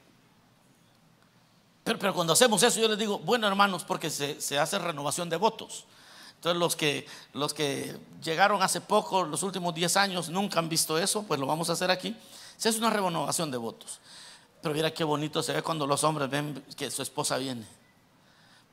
pero, 1.84 2.14
cuando 2.14 2.34
hacemos 2.34 2.64
eso, 2.64 2.80
yo 2.80 2.88
les 2.88 2.98
digo, 2.98 3.20
bueno, 3.20 3.48
hermanos, 3.48 3.84
porque 3.84 4.10
se, 4.10 4.58
hace 4.58 4.80
renovación 4.80 5.30
de 5.30 5.36
votos. 5.36 5.86
Entonces, 6.36 6.60
los 6.60 6.76
que, 6.76 7.06
los 7.34 7.54
que 7.54 7.98
llegaron 8.24 8.62
hace 8.62 8.82
poco, 8.82 9.24
los 9.24 9.44
últimos 9.44 9.76
10 9.76 9.98
años, 9.98 10.30
nunca 10.30 10.60
han 10.60 10.70
visto 10.70 10.98
eso, 10.98 11.24
pues 11.24 11.40
lo 11.40 11.46
vamos 11.46 11.70
a 11.70 11.74
hacer 11.74 11.92
aquí. 11.92 12.16
Se 12.58 12.70
hace 12.70 12.80
una 12.80 12.90
renovación 12.90 13.52
de 13.52 13.58
votos. 13.58 14.00
Pero 14.64 14.74
mira 14.74 14.94
qué 14.94 15.04
bonito 15.04 15.44
se 15.44 15.52
ve 15.52 15.62
cuando 15.62 15.86
los 15.86 16.06
hombres 16.06 16.30
ven 16.30 16.64
que 16.78 16.90
su 16.90 17.02
esposa 17.02 17.38
viene. 17.38 17.68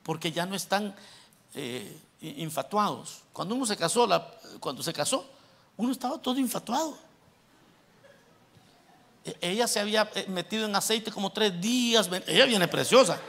Porque 0.05 0.31
ya 0.31 0.47
no 0.47 0.55
están 0.55 0.95
eh, 1.53 1.99
infatuados. 2.21 3.23
Cuando 3.33 3.57
uno 3.57 3.67
se 3.67 3.77
casó, 3.77 4.09
cuando 4.61 4.85
se 4.85 4.93
casó, 4.93 5.29
uno 5.77 5.91
estaba 5.91 6.17
todo 6.19 6.39
infatuado. 6.39 6.97
E, 9.25 9.37
ella 9.41 9.67
se 9.67 9.81
había 9.81 10.09
eh, 10.15 10.27
metido 10.29 10.65
en 10.65 10.77
aceite 10.77 11.11
como 11.11 11.33
tres 11.33 11.61
días. 11.61 12.09
Ella 12.29 12.47
viene 12.47 12.69
preciosa. 12.69 13.19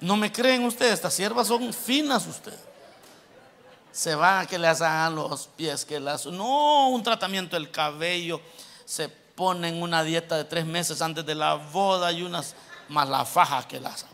No 0.00 0.16
me 0.16 0.32
creen 0.32 0.64
ustedes, 0.64 0.94
estas 0.94 1.14
siervas 1.14 1.46
son 1.46 1.72
finas 1.72 2.26
ustedes 2.26 2.71
se 3.92 4.14
va 4.14 4.46
que 4.46 4.58
le 4.58 4.66
hagan 4.66 5.14
los 5.14 5.48
pies, 5.48 5.84
que 5.84 6.00
las... 6.00 6.26
No, 6.26 6.88
un 6.88 7.02
tratamiento 7.02 7.56
del 7.56 7.70
cabello, 7.70 8.40
se 8.84 9.08
ponen 9.08 9.82
una 9.82 10.02
dieta 10.02 10.36
de 10.36 10.44
tres 10.44 10.64
meses 10.64 11.02
antes 11.02 11.24
de 11.24 11.34
la 11.34 11.54
boda 11.54 12.10
y 12.10 12.22
unas 12.22 12.54
más 12.88 13.08
la 13.08 13.24
faja 13.24 13.66
que 13.68 13.78
las... 13.78 14.06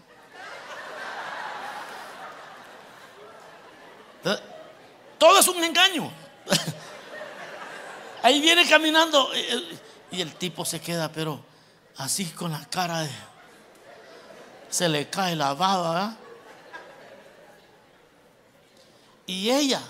Todo 5.16 5.38
es 5.38 5.48
un 5.48 5.62
engaño. 5.62 6.10
Ahí 8.22 8.40
viene 8.40 8.68
caminando 8.68 9.30
y 10.10 10.20
el 10.20 10.34
tipo 10.34 10.64
se 10.64 10.80
queda, 10.80 11.10
pero 11.10 11.40
así 11.96 12.26
con 12.26 12.52
la 12.52 12.64
cara 12.66 13.00
de... 13.00 13.10
Se 14.70 14.88
le 14.88 15.08
cae 15.08 15.34
la 15.34 15.54
baba, 15.54 16.16
y 19.28 19.50
ella, 19.50 19.82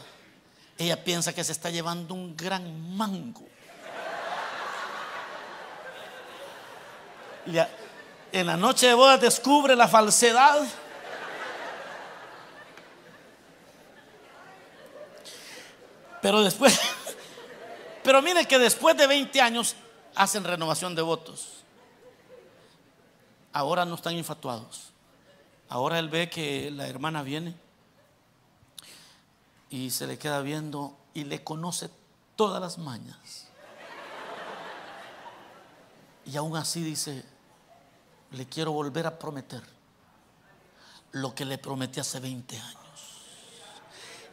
ella 0.76 1.02
piensa 1.04 1.32
que 1.32 1.44
se 1.44 1.52
está 1.52 1.70
llevando 1.70 2.12
un 2.12 2.36
gran 2.36 2.96
mango. 2.96 3.46
En 8.32 8.46
la 8.46 8.56
noche 8.56 8.88
de 8.88 8.94
boda 8.94 9.16
descubre 9.16 9.76
la 9.76 9.86
falsedad. 9.86 10.66
Pero 16.20 16.42
después, 16.42 16.80
pero 18.02 18.20
mire 18.20 18.44
que 18.46 18.58
después 18.58 18.96
de 18.96 19.06
20 19.06 19.40
años 19.40 19.76
hacen 20.16 20.42
renovación 20.42 20.96
de 20.96 21.02
votos. 21.02 21.62
Ahora 23.52 23.84
no 23.84 23.94
están 23.94 24.14
infatuados. 24.14 24.90
Ahora 25.68 26.00
él 26.00 26.08
ve 26.08 26.28
que 26.28 26.72
la 26.72 26.88
hermana 26.88 27.22
viene 27.22 27.67
y 29.70 29.90
se 29.90 30.06
le 30.06 30.18
queda 30.18 30.40
viendo 30.40 30.96
y 31.14 31.24
le 31.24 31.44
conoce 31.44 31.90
todas 32.36 32.60
las 32.60 32.78
mañas. 32.78 33.46
Y 36.26 36.36
aún 36.36 36.56
así 36.56 36.82
dice, 36.82 37.24
le 38.32 38.46
quiero 38.46 38.72
volver 38.72 39.06
a 39.06 39.18
prometer 39.18 39.62
lo 41.12 41.34
que 41.34 41.44
le 41.44 41.58
prometí 41.58 42.00
hace 42.00 42.20
20 42.20 42.58
años. 42.58 42.78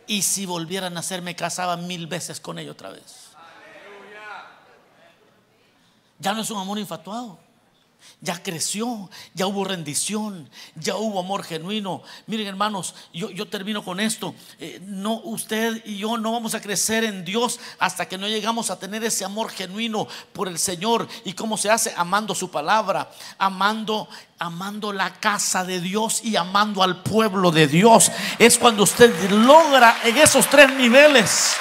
Y 0.08 0.22
si 0.22 0.46
volviera 0.46 0.88
a 0.88 0.90
nacer, 0.90 1.22
me 1.22 1.36
casaba 1.36 1.78
mil 1.78 2.08
veces 2.08 2.40
con 2.40 2.60
ella 2.60 2.72
otra 2.72 2.92
vez. 2.92 3.30
Ya 6.20 6.34
no 6.34 6.42
es 6.42 6.50
un 6.50 6.60
amor 6.60 6.80
infatuado 6.80 7.45
ya 8.22 8.42
creció, 8.42 9.10
ya 9.34 9.48
hubo 9.48 9.64
rendición, 9.64 10.50
ya 10.76 10.96
hubo 10.96 11.20
amor 11.20 11.44
genuino. 11.44 12.02
Miren 12.28 12.48
hermanos, 12.48 12.96
yo, 13.14 13.30
yo 13.30 13.48
termino 13.48 13.84
con 13.84 14.00
esto. 14.00 14.34
Eh, 14.60 14.80
no, 14.84 15.22
usted 15.24 15.82
y 15.86 15.98
yo 15.98 16.18
no 16.18 16.32
vamos 16.32 16.56
a 16.56 16.62
crecer 16.62 17.04
en 17.04 17.24
Dios 17.24 17.60
hasta 17.80 18.08
que 18.08 18.18
no 18.18 18.28
llegamos 18.28 18.70
a 18.70 18.80
tener 18.80 19.04
ese 19.04 19.26
amor 19.26 19.50
genuino 19.50 20.08
por 20.34 20.48
el 20.48 20.58
Señor. 20.58 21.08
¿Y 21.24 21.34
cómo 21.34 21.58
se 21.58 21.70
hace? 21.70 21.94
Amando 21.96 22.34
su 22.34 22.50
palabra, 22.50 23.12
amando, 23.38 24.08
amando 24.40 24.92
la 24.92 25.14
casa 25.14 25.64
de 25.64 25.80
Dios 25.80 26.22
y 26.24 26.36
amando 26.36 26.84
al 26.84 27.04
pueblo 27.04 27.52
de 27.52 27.68
Dios. 27.68 28.12
Es 28.40 28.58
cuando 28.58 28.84
usted 28.84 29.30
logra 29.32 30.00
en 30.04 30.18
esos 30.18 30.48
tres 30.50 30.74
niveles 30.74 31.56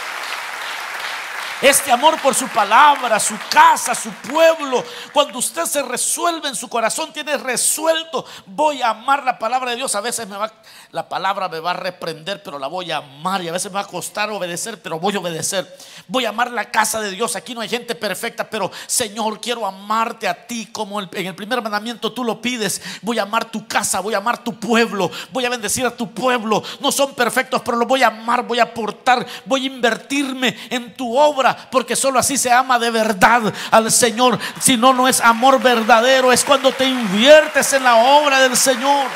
Este 1.63 1.93
amor 1.93 2.21
por 2.21 2.35
su 2.35 2.49
palabra, 2.49 3.19
su 3.21 3.37
casa, 3.49 3.95
su 3.95 4.11
pueblo. 4.11 4.85
Cuando 5.13 5.39
usted 5.39 5.65
se 5.65 5.83
resuelve 5.83 6.49
en 6.49 6.57
su 6.57 6.69
corazón, 6.69 7.13
tiene 7.13 7.37
resuelto, 7.39 8.27
voy 8.45 8.83
a 8.83 8.91
amar 8.91 9.25
la 9.25 9.39
palabra 9.39 9.71
de 9.71 9.77
Dios. 9.77 9.95
A 9.95 10.01
veces 10.01 10.29
me 10.29 10.37
va, 10.37 10.53
la 10.91 11.09
palabra 11.09 11.49
me 11.49 11.61
va 11.61 11.71
a 11.71 11.75
reprender, 11.75 12.43
pero 12.43 12.59
la 12.59 12.67
voy 12.67 12.91
a 12.91 12.99
amar. 12.99 13.43
Y 13.43 13.49
a 13.49 13.53
veces 13.53 13.71
me 13.71 13.77
va 13.77 13.83
a 13.83 13.87
costar 13.87 14.31
obedecer, 14.31 14.83
pero 14.83 14.99
voy 14.99 15.15
a 15.15 15.21
obedecer. 15.21 15.79
Voy 16.09 16.25
a 16.25 16.31
amar 16.31 16.51
la 16.51 16.71
casa 16.71 17.01
de 17.01 17.11
Dios. 17.13 17.37
Aquí 17.37 17.55
no 17.55 17.61
hay 17.61 17.69
gente 17.69 17.95
perfecta, 17.95 18.51
pero 18.51 18.71
Señor, 18.87 19.41
quiero 19.41 19.65
amarte 19.65 20.27
a 20.27 20.47
ti 20.47 20.67
como 20.67 21.01
en 21.01 21.27
el 21.27 21.35
primer 21.35 21.63
mandamiento 21.63 22.13
tú 22.13 22.25
lo 22.25 22.43
pides. 22.43 22.83
Voy 23.01 23.19
a 23.19 23.23
amar 23.23 23.45
tu 23.45 23.67
casa, 23.67 24.01
voy 24.01 24.15
a 24.15 24.19
amar 24.19 24.43
tu 24.43 24.59
pueblo, 24.59 25.11
voy 25.31 25.45
a 25.45 25.51
bendecir 25.51 25.87
a 25.87 25.97
tu 25.97 26.13
pueblo. 26.13 26.63
No 26.81 26.91
son 26.91 27.15
perfectos, 27.15 27.63
pero 27.65 27.77
los 27.77 27.87
voy 27.87 28.03
a 28.03 28.09
amar, 28.09 28.43
voy 28.43 28.59
a 28.59 28.65
aportar, 28.65 29.25
voy 29.45 29.63
a 29.63 29.67
invertirme 29.67 30.57
en 30.69 30.95
tu 30.95 31.17
obra 31.17 31.44
porque 31.71 31.97
solo 31.97 32.19
así 32.19 32.39
se 32.39 32.53
ama 32.53 32.79
de 32.79 32.91
verdad 32.91 33.53
al 33.71 33.91
Señor. 33.91 34.39
Si 34.61 34.77
no, 34.77 34.93
no 34.93 35.09
es 35.09 35.21
amor 35.21 35.61
verdadero, 35.61 36.33
es 36.33 36.45
cuando 36.45 36.73
te 36.73 36.85
inviertes 36.85 37.73
en 37.73 37.85
la 37.85 37.97
obra 37.97 38.41
del 38.41 38.57
Señor. 38.57 39.09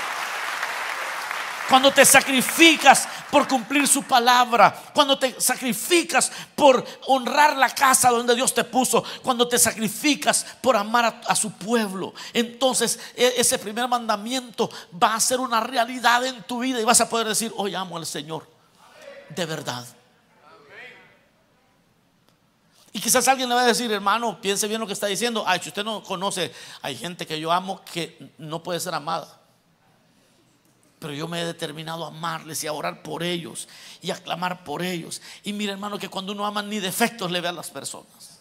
Cuando 1.69 1.93
te 1.93 2.05
sacrificas 2.07 3.07
por 3.31 3.47
cumplir 3.47 3.87
su 3.87 4.03
palabra, 4.03 4.75
cuando 4.95 5.19
te 5.19 5.39
sacrificas 5.39 6.33
por 6.55 6.83
honrar 7.07 7.57
la 7.57 7.69
casa 7.69 8.09
donde 8.09 8.35
Dios 8.35 8.55
te 8.55 8.65
puso, 8.65 9.05
cuando 9.23 9.47
te 9.47 9.59
sacrificas 9.59 10.47
por 10.63 10.77
amar 10.77 11.21
a, 11.27 11.37
su 11.37 11.53
pueblo, 11.53 12.15
entonces 12.33 12.99
e, 13.15 13.35
ese 13.37 13.59
primer 13.59 13.87
mandamiento 13.87 14.71
va 15.01 15.15
a 15.15 15.21
ser 15.21 15.41
una 15.41 15.61
realidad 15.61 16.25
en 16.25 16.43
tu 16.45 16.61
vida 16.61 16.81
y 16.81 16.85
vas 16.85 17.03
a 17.03 17.09
poder 17.09 17.29
decir, 17.29 17.53
hoy 17.57 17.75
amo 17.75 17.99
al 17.99 18.07
Señor, 18.07 18.49
de 19.29 19.45
verdad. 19.45 19.85
Y 22.99 23.01
quizás 23.01 23.29
alguien 23.29 23.49
le 23.49 23.55
va 23.55 23.61
a 23.61 23.67
decir, 23.67 23.93
hermano, 23.93 24.41
piense 24.41 24.67
bien 24.67 24.81
lo 24.81 24.87
que 24.89 24.93
está 24.93 25.07
diciendo. 25.07 25.45
Ay, 25.47 25.61
si 25.63 25.69
usted 25.69 25.85
no 25.85 26.03
conoce, 26.03 26.53
hay 26.83 26.97
gente 26.97 27.29
que 27.29 27.39
yo 27.39 27.53
amo 27.53 27.81
que 27.85 28.33
no 28.39 28.61
puede 28.61 28.81
ser 28.81 28.93
amada. 28.93 29.41
Pero 30.99 31.15
yo 31.15 31.29
me 31.29 31.41
he 31.41 31.45
determinado 31.45 32.05
a 32.05 32.09
amarles 32.09 32.65
y 32.65 32.67
a 32.67 32.73
orar 32.73 33.05
por 33.05 33.23
ellos 33.23 33.69
y 34.03 34.11
a 34.11 34.17
clamar 34.17 34.65
por 34.65 34.83
ellos. 34.83 35.23
Y 35.45 35.53
mire, 35.53 35.71
hermano, 35.71 35.97
que 35.97 36.09
cuando 36.09 36.33
uno 36.33 36.45
ama 36.45 36.61
ni 36.61 36.81
defectos 36.81 37.31
le 37.31 37.41
ve 37.41 37.47
a 37.47 37.53
las 37.53 37.71
personas. 37.71 38.41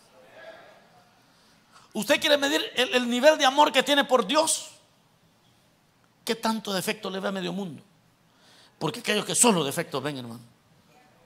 ¿Usted 1.94 2.20
quiere 2.20 2.40
medir 2.40 2.66
el, 2.78 2.96
el 2.96 3.08
nivel 3.08 3.38
de 3.38 3.46
amor 3.46 3.72
que 3.72 3.84
tiene 3.84 4.06
por 4.06 4.26
Dios? 4.26 4.72
¿Qué 6.26 6.34
tanto 6.34 6.74
defecto 6.74 7.12
le 7.12 7.20
ve 7.20 7.28
a 7.28 7.32
medio 7.32 7.54
mundo? 7.54 7.84
Porque 8.80 9.02
aquellos 9.02 9.24
que 9.24 9.36
solo 9.36 9.64
defectos 9.64 10.02
ven, 10.02 10.18
hermano. 10.18 10.57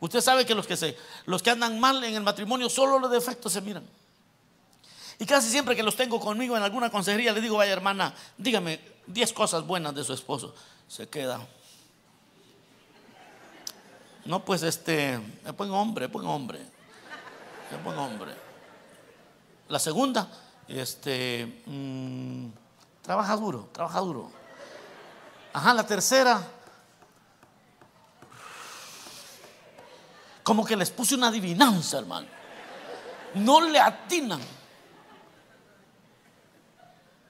Usted 0.02 0.20
sabe 0.20 0.46
que 0.48 0.56
los 0.56 0.66
que, 0.66 0.76
se, 0.76 0.98
los 1.26 1.44
que 1.44 1.52
andan 1.52 1.80
mal 1.80 2.04
en 2.04 2.16
el 2.16 2.24
matrimonio, 2.24 2.70
solo 2.70 2.98
los 2.98 3.12
defectos 3.12 3.54
se 3.54 3.62
miran. 3.62 3.88
Y 5.20 5.26
casi 5.28 5.50
siempre 5.50 5.76
que 5.76 5.84
los 5.84 5.96
tengo 5.96 6.20
conmigo 6.20 6.58
en 6.58 6.64
alguna 6.64 6.90
consejería, 6.90 7.32
le 7.32 7.40
digo, 7.40 7.58
vaya 7.58 7.72
hermana, 7.72 8.12
dígame 8.36 8.80
10 9.06 9.32
cosas 9.34 9.66
buenas 9.66 9.94
de 9.94 10.04
su 10.04 10.14
esposo. 10.14 10.56
Se 10.88 11.08
queda. 11.08 11.40
No, 14.26 14.44
pues 14.44 14.64
este, 14.64 15.20
me 15.46 15.54
pongo 15.54 15.80
hombre, 15.80 16.08
me 16.08 16.12
pongo 16.12 16.34
hombre. 16.34 16.60
Me 17.72 17.78
pongo 17.78 18.02
hombre. 18.02 18.34
La 19.70 19.78
segunda, 19.78 20.28
este, 20.68 21.62
mm, 21.68 22.48
trabaja 23.04 23.36
duro, 23.36 23.70
trabaja 23.72 24.00
duro. 24.00 24.32
Ajá, 25.54 25.76
la 25.76 25.86
tercera, 25.86 26.42
Como 30.44 30.66
que 30.66 30.76
les 30.76 30.90
puse 30.90 31.16
una 31.16 31.28
adivinanza, 31.28 32.00
hermano. 32.00 32.28
No 33.36 33.62
le 33.62 33.80
atinan. 33.80 34.42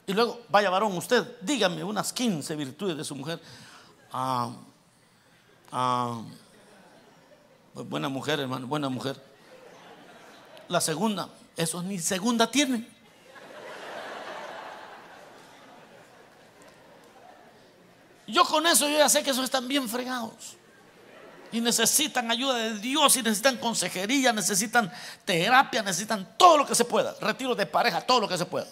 Y 0.08 0.14
luego, 0.14 0.42
vaya 0.50 0.70
varón, 0.70 0.96
usted, 0.98 1.40
dígame 1.42 1.84
unas 1.84 2.12
15 2.12 2.56
virtudes 2.56 2.98
de 2.98 3.04
su 3.04 3.16
mujer. 3.16 3.40
Ah, 4.12 4.52
ah, 5.72 6.22
pues 7.74 7.88
buena 7.88 8.10
mujer, 8.10 8.40
hermano, 8.40 8.68
buena 8.68 8.90
mujer. 8.90 9.22
La 10.68 10.82
segunda, 10.82 11.30
esos 11.56 11.84
ni 11.84 12.00
segunda 12.00 12.50
tienen. 12.50 12.88
Yo 18.28 18.46
con 18.46 18.66
eso 18.66 18.88
yo 18.88 18.98
ya 18.98 19.10
sé 19.10 19.24
que 19.24 19.32
esos 19.32 19.44
están 19.44 19.68
bien 19.68 19.90
fregados 19.90 20.56
y 21.52 21.60
necesitan 21.60 22.32
ayuda 22.32 22.56
de 22.56 22.80
Dios 22.80 23.16
y 23.18 23.24
necesitan 23.24 23.58
consejería, 23.58 24.32
necesitan 24.32 24.92
terapia, 25.26 25.82
necesitan 25.82 26.36
todo 26.38 26.60
lo 26.60 26.66
que 26.66 26.76
se 26.76 26.86
pueda, 26.86 27.16
retiro 27.20 27.56
de 27.56 27.66
pareja, 27.66 28.02
todo 28.02 28.22
lo 28.22 28.28
que 28.28 28.38
se 28.38 28.46
pueda. 28.46 28.68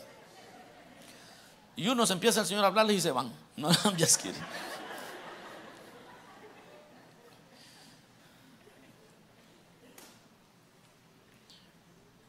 Y 1.76 1.88
uno 1.88 2.06
se 2.06 2.14
empieza 2.14 2.42
el 2.42 2.46
Señor 2.46 2.64
a 2.64 2.68
hablarles 2.68 2.98
y 2.98 3.02
se 3.02 3.12
van. 3.12 3.32
No, 3.56 3.70
just 3.98 4.22
kidding. 4.22 4.44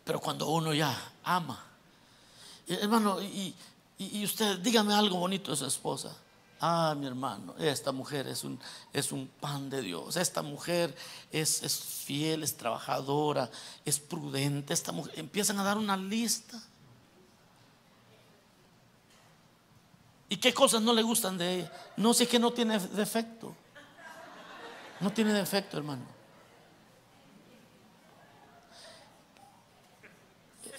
Pero 0.04 0.20
cuando 0.20 0.48
uno 0.48 0.74
ya 0.74 0.96
ama, 1.22 1.64
hermano, 2.66 3.22
y, 3.22 3.54
y 3.98 4.24
usted 4.24 4.58
dígame 4.58 4.92
algo 4.92 5.18
bonito 5.18 5.52
de 5.52 5.56
su 5.56 5.66
esposa. 5.66 6.12
Ah, 6.62 6.94
mi 6.94 7.06
hermano, 7.06 7.54
esta 7.58 7.90
mujer 7.90 8.26
es 8.26 8.44
un, 8.44 8.60
es 8.92 9.12
un 9.12 9.28
pan 9.28 9.70
de 9.70 9.80
Dios. 9.80 10.16
Esta 10.16 10.42
mujer 10.42 10.94
es, 11.32 11.62
es, 11.62 11.78
fiel, 11.80 12.42
es 12.42 12.54
trabajadora, 12.54 13.50
es 13.86 13.98
prudente. 13.98 14.74
Esta 14.74 14.92
mujer, 14.92 15.18
empiezan 15.18 15.58
a 15.58 15.64
dar 15.64 15.78
una 15.78 15.96
lista. 15.96 16.60
¿Y 20.28 20.36
qué 20.36 20.52
cosas 20.52 20.82
no 20.82 20.92
le 20.92 21.02
gustan 21.02 21.38
de 21.38 21.60
ella? 21.60 21.72
No 21.96 22.12
sé 22.12 22.28
que 22.28 22.38
no 22.38 22.52
tiene 22.52 22.78
defecto. 22.78 23.54
No 25.00 25.10
tiene 25.10 25.32
defecto, 25.32 25.78
hermano. 25.78 26.04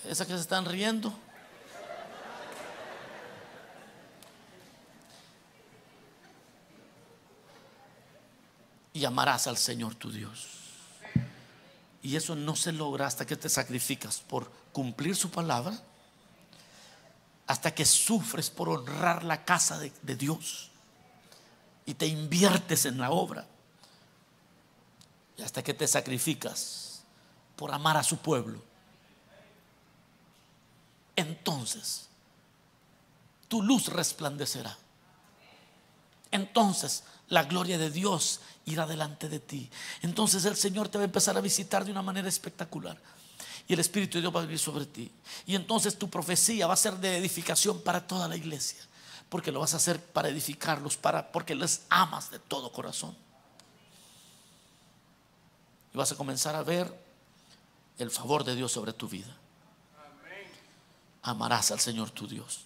Esa 0.05 0.27
que 0.27 0.33
se 0.33 0.41
están 0.41 0.65
riendo. 0.65 1.11
Y 9.01 9.05
amarás 9.05 9.47
al 9.47 9.57
Señor 9.57 9.95
tu 9.95 10.11
Dios. 10.11 10.45
Y 12.03 12.15
eso 12.15 12.35
no 12.35 12.55
se 12.55 12.71
logra 12.71 13.07
hasta 13.07 13.25
que 13.25 13.35
te 13.35 13.49
sacrificas 13.49 14.19
por 14.19 14.51
cumplir 14.71 15.15
su 15.15 15.31
palabra, 15.31 15.75
hasta 17.47 17.73
que 17.73 17.83
sufres 17.83 18.51
por 18.51 18.69
honrar 18.69 19.23
la 19.23 19.43
casa 19.43 19.79
de, 19.79 20.15
Dios 20.15 20.69
y 21.87 21.95
te 21.95 22.05
inviertes 22.05 22.85
en 22.85 22.99
la 22.99 23.09
obra, 23.09 23.47
y 25.35 25.41
hasta 25.41 25.63
que 25.63 25.73
te 25.73 25.87
sacrificas 25.87 27.01
por 27.55 27.73
amar 27.73 27.97
a 27.97 28.03
su 28.03 28.17
pueblo. 28.17 28.61
Entonces, 31.15 32.07
tu 33.47 33.63
luz 33.63 33.87
resplandecerá. 33.87 34.77
Entonces, 36.29 37.03
la 37.31 37.45
gloria 37.45 37.77
de 37.77 37.89
Dios 37.89 38.41
irá 38.65 38.85
delante 38.85 39.29
de 39.29 39.39
ti. 39.39 39.69
Entonces 40.01 40.43
el 40.43 40.57
Señor 40.57 40.89
te 40.89 40.97
va 40.97 41.03
a 41.03 41.05
empezar 41.05 41.37
a 41.37 41.41
visitar 41.41 41.85
de 41.85 41.91
una 41.91 42.01
manera 42.01 42.27
espectacular. 42.27 42.97
Y 43.67 43.73
el 43.73 43.79
Espíritu 43.79 44.17
de 44.17 44.23
Dios 44.23 44.35
va 44.35 44.41
a 44.41 44.43
venir 44.43 44.59
sobre 44.59 44.85
ti. 44.85 45.09
Y 45.45 45.55
entonces 45.55 45.97
tu 45.97 46.09
profecía 46.09 46.67
va 46.67 46.73
a 46.73 46.77
ser 46.77 46.97
de 46.97 47.17
edificación 47.17 47.81
para 47.81 48.05
toda 48.05 48.27
la 48.27 48.35
iglesia. 48.35 48.79
Porque 49.29 49.49
lo 49.49 49.61
vas 49.61 49.73
a 49.73 49.77
hacer 49.77 50.03
para 50.03 50.27
edificarlos, 50.27 50.97
para, 50.97 51.31
porque 51.31 51.55
les 51.55 51.83
amas 51.89 52.31
de 52.31 52.39
todo 52.39 52.69
corazón. 52.73 53.15
Y 55.93 55.97
vas 55.97 56.11
a 56.11 56.15
comenzar 56.15 56.53
a 56.53 56.63
ver 56.63 56.93
el 57.97 58.11
favor 58.11 58.43
de 58.43 58.55
Dios 58.55 58.73
sobre 58.73 58.91
tu 58.91 59.07
vida. 59.07 59.37
Amarás 61.21 61.71
al 61.71 61.79
Señor 61.79 62.09
tu 62.09 62.27
Dios. 62.27 62.65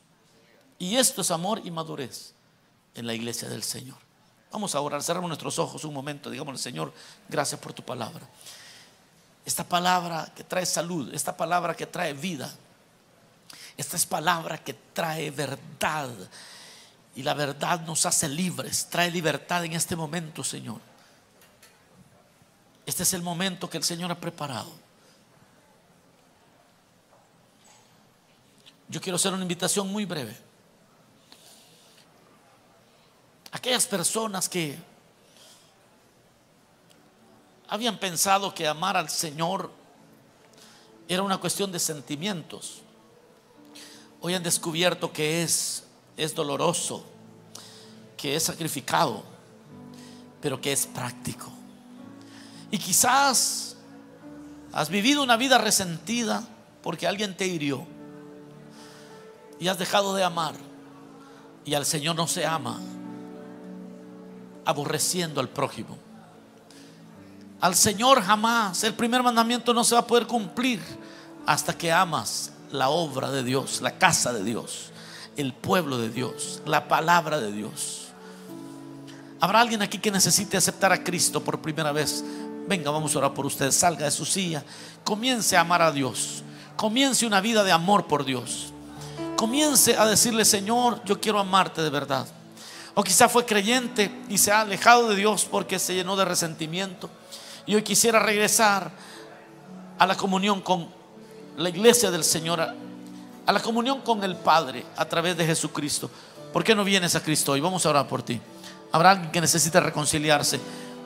Y 0.80 0.96
esto 0.96 1.22
es 1.22 1.30
amor 1.30 1.62
y 1.64 1.70
madurez 1.70 2.34
en 2.96 3.06
la 3.06 3.14
iglesia 3.14 3.48
del 3.48 3.62
Señor. 3.62 4.05
Vamos 4.56 4.74
a 4.74 4.80
orar, 4.80 5.04
cerramos 5.04 5.28
nuestros 5.28 5.60
ojos 5.60 5.84
un 5.84 5.94
momento, 5.94 6.30
digamos, 6.30 6.62
Señor, 6.62 6.94
gracias 7.28 7.60
por 7.60 7.74
tu 7.74 7.84
palabra. 7.84 8.26
Esta 9.44 9.66
palabra 9.66 10.32
que 10.34 10.46
trae 10.46 10.66
salud, 10.66 11.14
esta 11.14 11.36
palabra 11.36 11.76
que 11.76 11.86
trae 11.86 12.14
vida, 12.14 12.50
esta 13.76 13.98
es 13.98 14.06
palabra 14.06 14.58
que 14.64 14.74
trae 14.74 15.30
verdad. 15.30 16.10
Y 17.18 17.24
la 17.24 17.34
verdad 17.34 17.82
nos 17.82 18.06
hace 18.06 18.30
libres, 18.30 18.88
trae 18.90 19.12
libertad 19.12 19.66
en 19.66 19.74
este 19.74 19.98
momento, 19.98 20.42
Señor. 20.42 20.80
Este 22.86 23.04
es 23.04 23.12
el 23.12 23.24
momento 23.24 23.70
que 23.70 23.76
el 23.76 23.84
Señor 23.84 24.10
ha 24.10 24.16
preparado. 24.22 24.72
Yo 28.88 29.02
quiero 29.02 29.18
hacer 29.18 29.34
una 29.34 29.42
invitación 29.42 29.92
muy 29.92 30.06
breve. 30.06 30.45
Aquellas 33.56 33.88
personas 33.88 34.50
que 34.50 34.78
habían 37.70 37.98
pensado 37.98 38.54
que 38.54 38.68
amar 38.68 38.98
al 38.98 39.10
Señor 39.10 39.72
era 41.08 41.24
una 41.24 41.38
cuestión 41.38 41.72
de 41.72 41.80
sentimientos. 41.80 42.82
Hoy 44.20 44.34
han 44.34 44.44
descubierto 44.44 45.14
que 45.14 45.42
es, 45.42 45.86
es 46.18 46.36
doloroso, 46.36 47.06
que 48.18 48.36
es 48.36 48.44
sacrificado, 48.44 49.24
pero 50.42 50.60
que 50.60 50.74
es 50.74 50.86
práctico. 50.86 51.50
Y 52.72 52.78
quizás 52.78 53.78
has 54.74 54.90
vivido 54.90 55.24
una 55.24 55.38
vida 55.38 55.58
resentida 55.60 56.46
porque 56.84 57.08
alguien 57.08 57.38
te 57.38 57.48
hirió 57.48 57.88
y 59.62 59.70
has 59.70 59.80
dejado 59.80 60.14
de 60.14 60.26
amar. 60.26 60.56
Y 61.64 61.74
al 61.74 61.86
Señor 61.86 62.18
no 62.18 62.28
se 62.28 62.46
ama 62.46 62.82
aborreciendo 64.66 65.40
al 65.40 65.50
prójimo. 65.50 65.98
Al 67.62 67.76
Señor 67.76 68.22
jamás 68.22 68.84
el 68.84 68.94
primer 68.94 69.24
mandamiento 69.24 69.74
no 69.74 69.84
se 69.84 69.96
va 69.96 70.02
a 70.02 70.08
poder 70.08 70.28
cumplir 70.28 70.82
hasta 71.46 71.78
que 71.78 71.92
amas 71.92 72.52
la 72.72 72.90
obra 72.90 73.32
de 73.32 73.44
Dios, 73.44 73.82
la 73.82 73.98
casa 73.98 74.34
de 74.34 74.44
Dios, 74.44 74.92
el 75.38 75.54
pueblo 75.54 75.98
de 75.98 76.10
Dios, 76.10 76.62
la 76.66 76.88
palabra 76.88 77.40
de 77.40 77.52
Dios. 77.52 78.08
¿Habrá 79.40 79.62
alguien 79.62 79.82
aquí 79.82 80.00
que 80.00 80.12
necesite 80.12 80.58
aceptar 80.58 80.92
a 80.92 81.04
Cristo 81.04 81.44
por 81.44 81.62
primera 81.62 81.92
vez? 81.92 82.24
Venga, 82.68 82.90
vamos 82.90 83.16
a 83.16 83.20
orar 83.20 83.34
por 83.34 83.46
usted. 83.46 83.72
Salga 83.72 84.06
de 84.06 84.12
su 84.12 84.26
silla. 84.26 84.64
Comience 85.04 85.56
a 85.56 85.62
amar 85.62 85.82
a 85.82 85.92
Dios. 85.92 86.44
Comience 86.76 87.26
una 87.26 87.42
vida 87.42 87.64
de 87.64 87.72
amor 87.72 88.08
por 88.08 88.26
Dios. 88.26 88.74
Comience 89.36 89.98
a 89.98 90.06
decirle, 90.06 90.46
Señor, 90.46 91.02
yo 91.06 91.20
quiero 91.20 91.40
amarte 91.40 91.82
de 91.82 91.90
verdad. 91.90 92.28
O 92.96 93.04
quizá 93.04 93.28
fue 93.30 93.46
creyente 93.46 94.10
y 94.30 94.38
se 94.38 94.52
ha 94.52 94.62
alejado 94.62 95.10
de 95.10 95.18
Dios 95.18 95.46
porque 95.50 95.80
se 95.80 95.94
llenó 95.94 96.16
de 96.16 96.26
resentimiento. 96.26 97.10
Y 97.66 97.76
hoy 97.76 97.84
quisiera 97.84 98.20
regresar 98.20 98.90
a 100.00 100.08
la 100.08 100.16
comunión 100.16 100.62
con 100.62 100.88
la 101.58 101.70
iglesia 101.70 102.10
del 102.10 102.24
Señor, 102.24 102.62
a 102.62 103.52
la 103.52 103.60
comunión 103.60 104.02
con 104.02 104.24
el 104.24 104.36
Padre 104.36 104.86
a 104.96 105.06
través 105.06 105.36
de 105.38 105.46
Jesucristo. 105.46 106.10
¿Por 106.54 106.64
qué 106.64 106.74
no 106.74 106.86
vienes 106.86 107.16
a 107.16 107.22
Cristo 107.22 107.52
hoy? 107.52 107.60
Vamos 107.60 107.86
a 107.86 107.90
orar 107.90 108.08
por 108.08 108.24
ti. 108.24 108.40
Habrá 108.94 109.12
alguien 109.12 109.32
que 109.32 109.42
necesite 109.42 109.78
reconciliarse. 109.82 110.60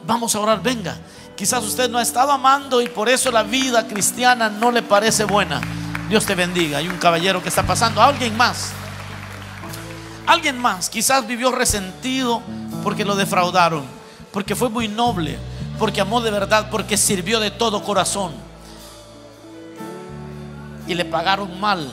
Vamos 0.06 0.36
a 0.36 0.40
orar, 0.40 0.62
venga. 0.62 0.96
Quizás 1.36 1.64
usted 1.64 1.90
no 1.90 1.98
ha 1.98 2.04
estado 2.04 2.32
amando 2.32 2.82
y 2.82 2.88
por 2.88 3.10
eso 3.10 3.32
la 3.32 3.42
vida 3.42 3.88
cristiana 3.88 4.48
no 4.48 4.72
le 4.72 4.84
parece 4.84 5.24
buena. 5.24 5.60
Dios 6.08 6.26
te 6.26 6.36
bendiga. 6.36 6.78
Hay 6.78 6.88
un 6.88 6.98
caballero 6.98 7.42
que 7.42 7.50
está 7.50 7.64
pasando. 7.64 8.02
Alguien 8.02 8.38
más. 8.38 8.74
Alguien 10.30 10.60
más. 10.60 10.92
Quizás 10.92 11.26
vivió 11.26 11.52
resentido 11.52 12.44
porque 12.84 13.04
lo 13.04 13.16
defraudaron. 13.16 13.84
Porque 14.32 14.56
fue 14.56 14.70
muy 14.70 14.88
noble. 14.88 15.40
Porque 15.80 16.02
amó 16.02 16.22
de 16.22 16.30
verdad. 16.30 16.70
Porque 16.70 16.98
sirvió 16.98 17.40
de 17.40 17.50
todo 17.50 17.84
corazón. 17.84 18.34
Y 20.86 20.94
le 20.94 21.04
pagaron 21.04 21.60
mal. 21.60 21.92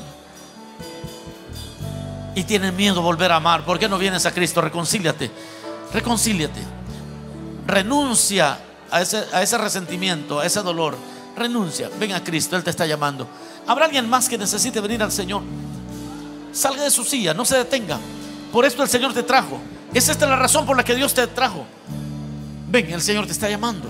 Y 2.34 2.44
tienen 2.44 2.76
miedo 2.76 3.00
volver 3.00 3.32
a 3.32 3.36
amar. 3.36 3.64
¿Por 3.64 3.78
qué 3.78 3.88
no 3.88 3.96
vienes 3.96 4.26
a 4.26 4.34
Cristo? 4.34 4.60
Reconcíliate. 4.60 5.30
Reconcíliate. 5.94 6.60
Renuncia 7.66 8.58
a 8.90 9.00
ese, 9.00 9.24
a 9.32 9.40
ese 9.40 9.56
resentimiento, 9.56 10.40
a 10.40 10.44
ese 10.44 10.60
dolor. 10.60 10.94
Renuncia. 11.34 11.88
Ven 11.98 12.12
a 12.12 12.22
Cristo. 12.22 12.54
Él 12.54 12.62
te 12.62 12.68
está 12.68 12.84
llamando. 12.84 13.26
¿Habrá 13.66 13.86
alguien 13.86 14.10
más 14.10 14.28
que 14.28 14.36
necesite 14.36 14.78
venir 14.82 15.02
al 15.02 15.10
Señor? 15.10 15.40
Salga 16.52 16.82
de 16.82 16.90
su 16.90 17.02
silla, 17.02 17.32
no 17.32 17.46
se 17.46 17.56
detenga. 17.56 17.98
Por 18.52 18.64
esto 18.64 18.82
el 18.82 18.88
Señor 18.88 19.12
te 19.12 19.22
trajo. 19.22 19.58
Es 19.92 20.08
esta 20.08 20.26
la 20.26 20.36
razón 20.36 20.66
por 20.66 20.76
la 20.76 20.84
que 20.84 20.94
Dios 20.94 21.14
te 21.14 21.26
trajo. 21.26 21.64
Ven, 22.68 22.90
el 22.92 23.00
Señor 23.00 23.26
te 23.26 23.32
está 23.32 23.48
llamando. 23.48 23.88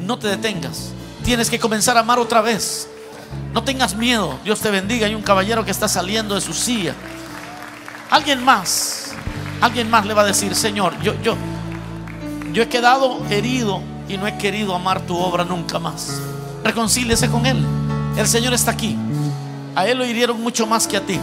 No 0.00 0.18
te 0.18 0.28
detengas. 0.28 0.90
Tienes 1.24 1.50
que 1.50 1.58
comenzar 1.58 1.96
a 1.96 2.00
amar 2.00 2.18
otra 2.18 2.40
vez. 2.40 2.88
No 3.52 3.62
tengas 3.62 3.94
miedo. 3.94 4.38
Dios 4.44 4.60
te 4.60 4.70
bendiga. 4.70 5.06
Hay 5.06 5.14
un 5.14 5.22
caballero 5.22 5.64
que 5.64 5.70
está 5.70 5.88
saliendo 5.88 6.34
de 6.34 6.40
su 6.40 6.52
silla. 6.52 6.94
Alguien 8.10 8.42
más. 8.44 9.12
Alguien 9.60 9.90
más 9.90 10.06
le 10.06 10.14
va 10.14 10.22
a 10.22 10.26
decir, 10.26 10.54
Señor, 10.54 10.98
yo, 11.02 11.20
yo, 11.20 11.36
yo 12.52 12.62
he 12.62 12.68
quedado 12.68 13.24
herido 13.28 13.82
y 14.08 14.16
no 14.16 14.26
he 14.26 14.38
querido 14.38 14.74
amar 14.74 15.00
tu 15.02 15.16
obra 15.16 15.44
nunca 15.44 15.78
más. 15.78 16.20
Reconcíliese 16.62 17.28
con 17.28 17.44
Él. 17.44 17.64
El 18.16 18.26
Señor 18.26 18.54
está 18.54 18.70
aquí. 18.70 18.96
A 19.74 19.86
Él 19.86 19.98
lo 19.98 20.06
hirieron 20.06 20.40
mucho 20.40 20.66
más 20.66 20.86
que 20.86 20.96
a 20.96 21.00
ti. 21.00 21.18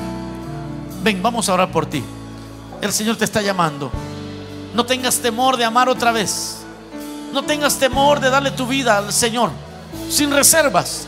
Ven, 1.01 1.21
vamos 1.23 1.47
a 1.49 1.53
orar 1.53 1.71
por 1.71 1.85
ti. 1.85 2.03
El 2.81 2.91
Señor 2.91 3.15
te 3.15 3.25
está 3.25 3.41
llamando. 3.41 3.91
No 4.73 4.85
tengas 4.85 5.17
temor 5.19 5.57
de 5.57 5.65
amar 5.65 5.89
otra 5.89 6.11
vez. 6.11 6.57
No 7.31 7.43
tengas 7.43 7.77
temor 7.77 8.19
de 8.19 8.29
darle 8.29 8.51
tu 8.51 8.67
vida 8.67 8.97
al 8.97 9.11
Señor 9.11 9.51
sin 10.09 10.31
reservas. 10.31 11.07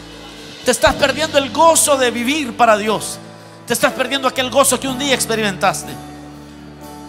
Te 0.66 0.72
estás 0.72 0.96
perdiendo 0.96 1.38
el 1.38 1.52
gozo 1.52 1.98
de 1.98 2.12
vivir 2.12 2.56
para 2.58 2.78
Dios. 2.78 3.20
Te 3.66 3.74
estás 3.74 3.94
perdiendo 3.94 4.28
aquel 4.28 4.50
gozo 4.50 4.80
que 4.80 4.88
un 4.88 5.00
día 5.00 5.14
experimentaste. 5.14 5.94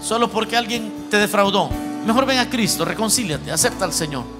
Solo 0.02 0.30
porque 0.30 0.56
alguien 0.56 1.08
te 1.10 1.16
defraudó. 1.16 1.68
Mejor 2.06 2.26
ven 2.26 2.38
a 2.38 2.48
Cristo, 2.48 2.84
reconcíliate, 2.84 3.50
acepta 3.50 3.84
al 3.84 3.92
Señor. 3.92 4.37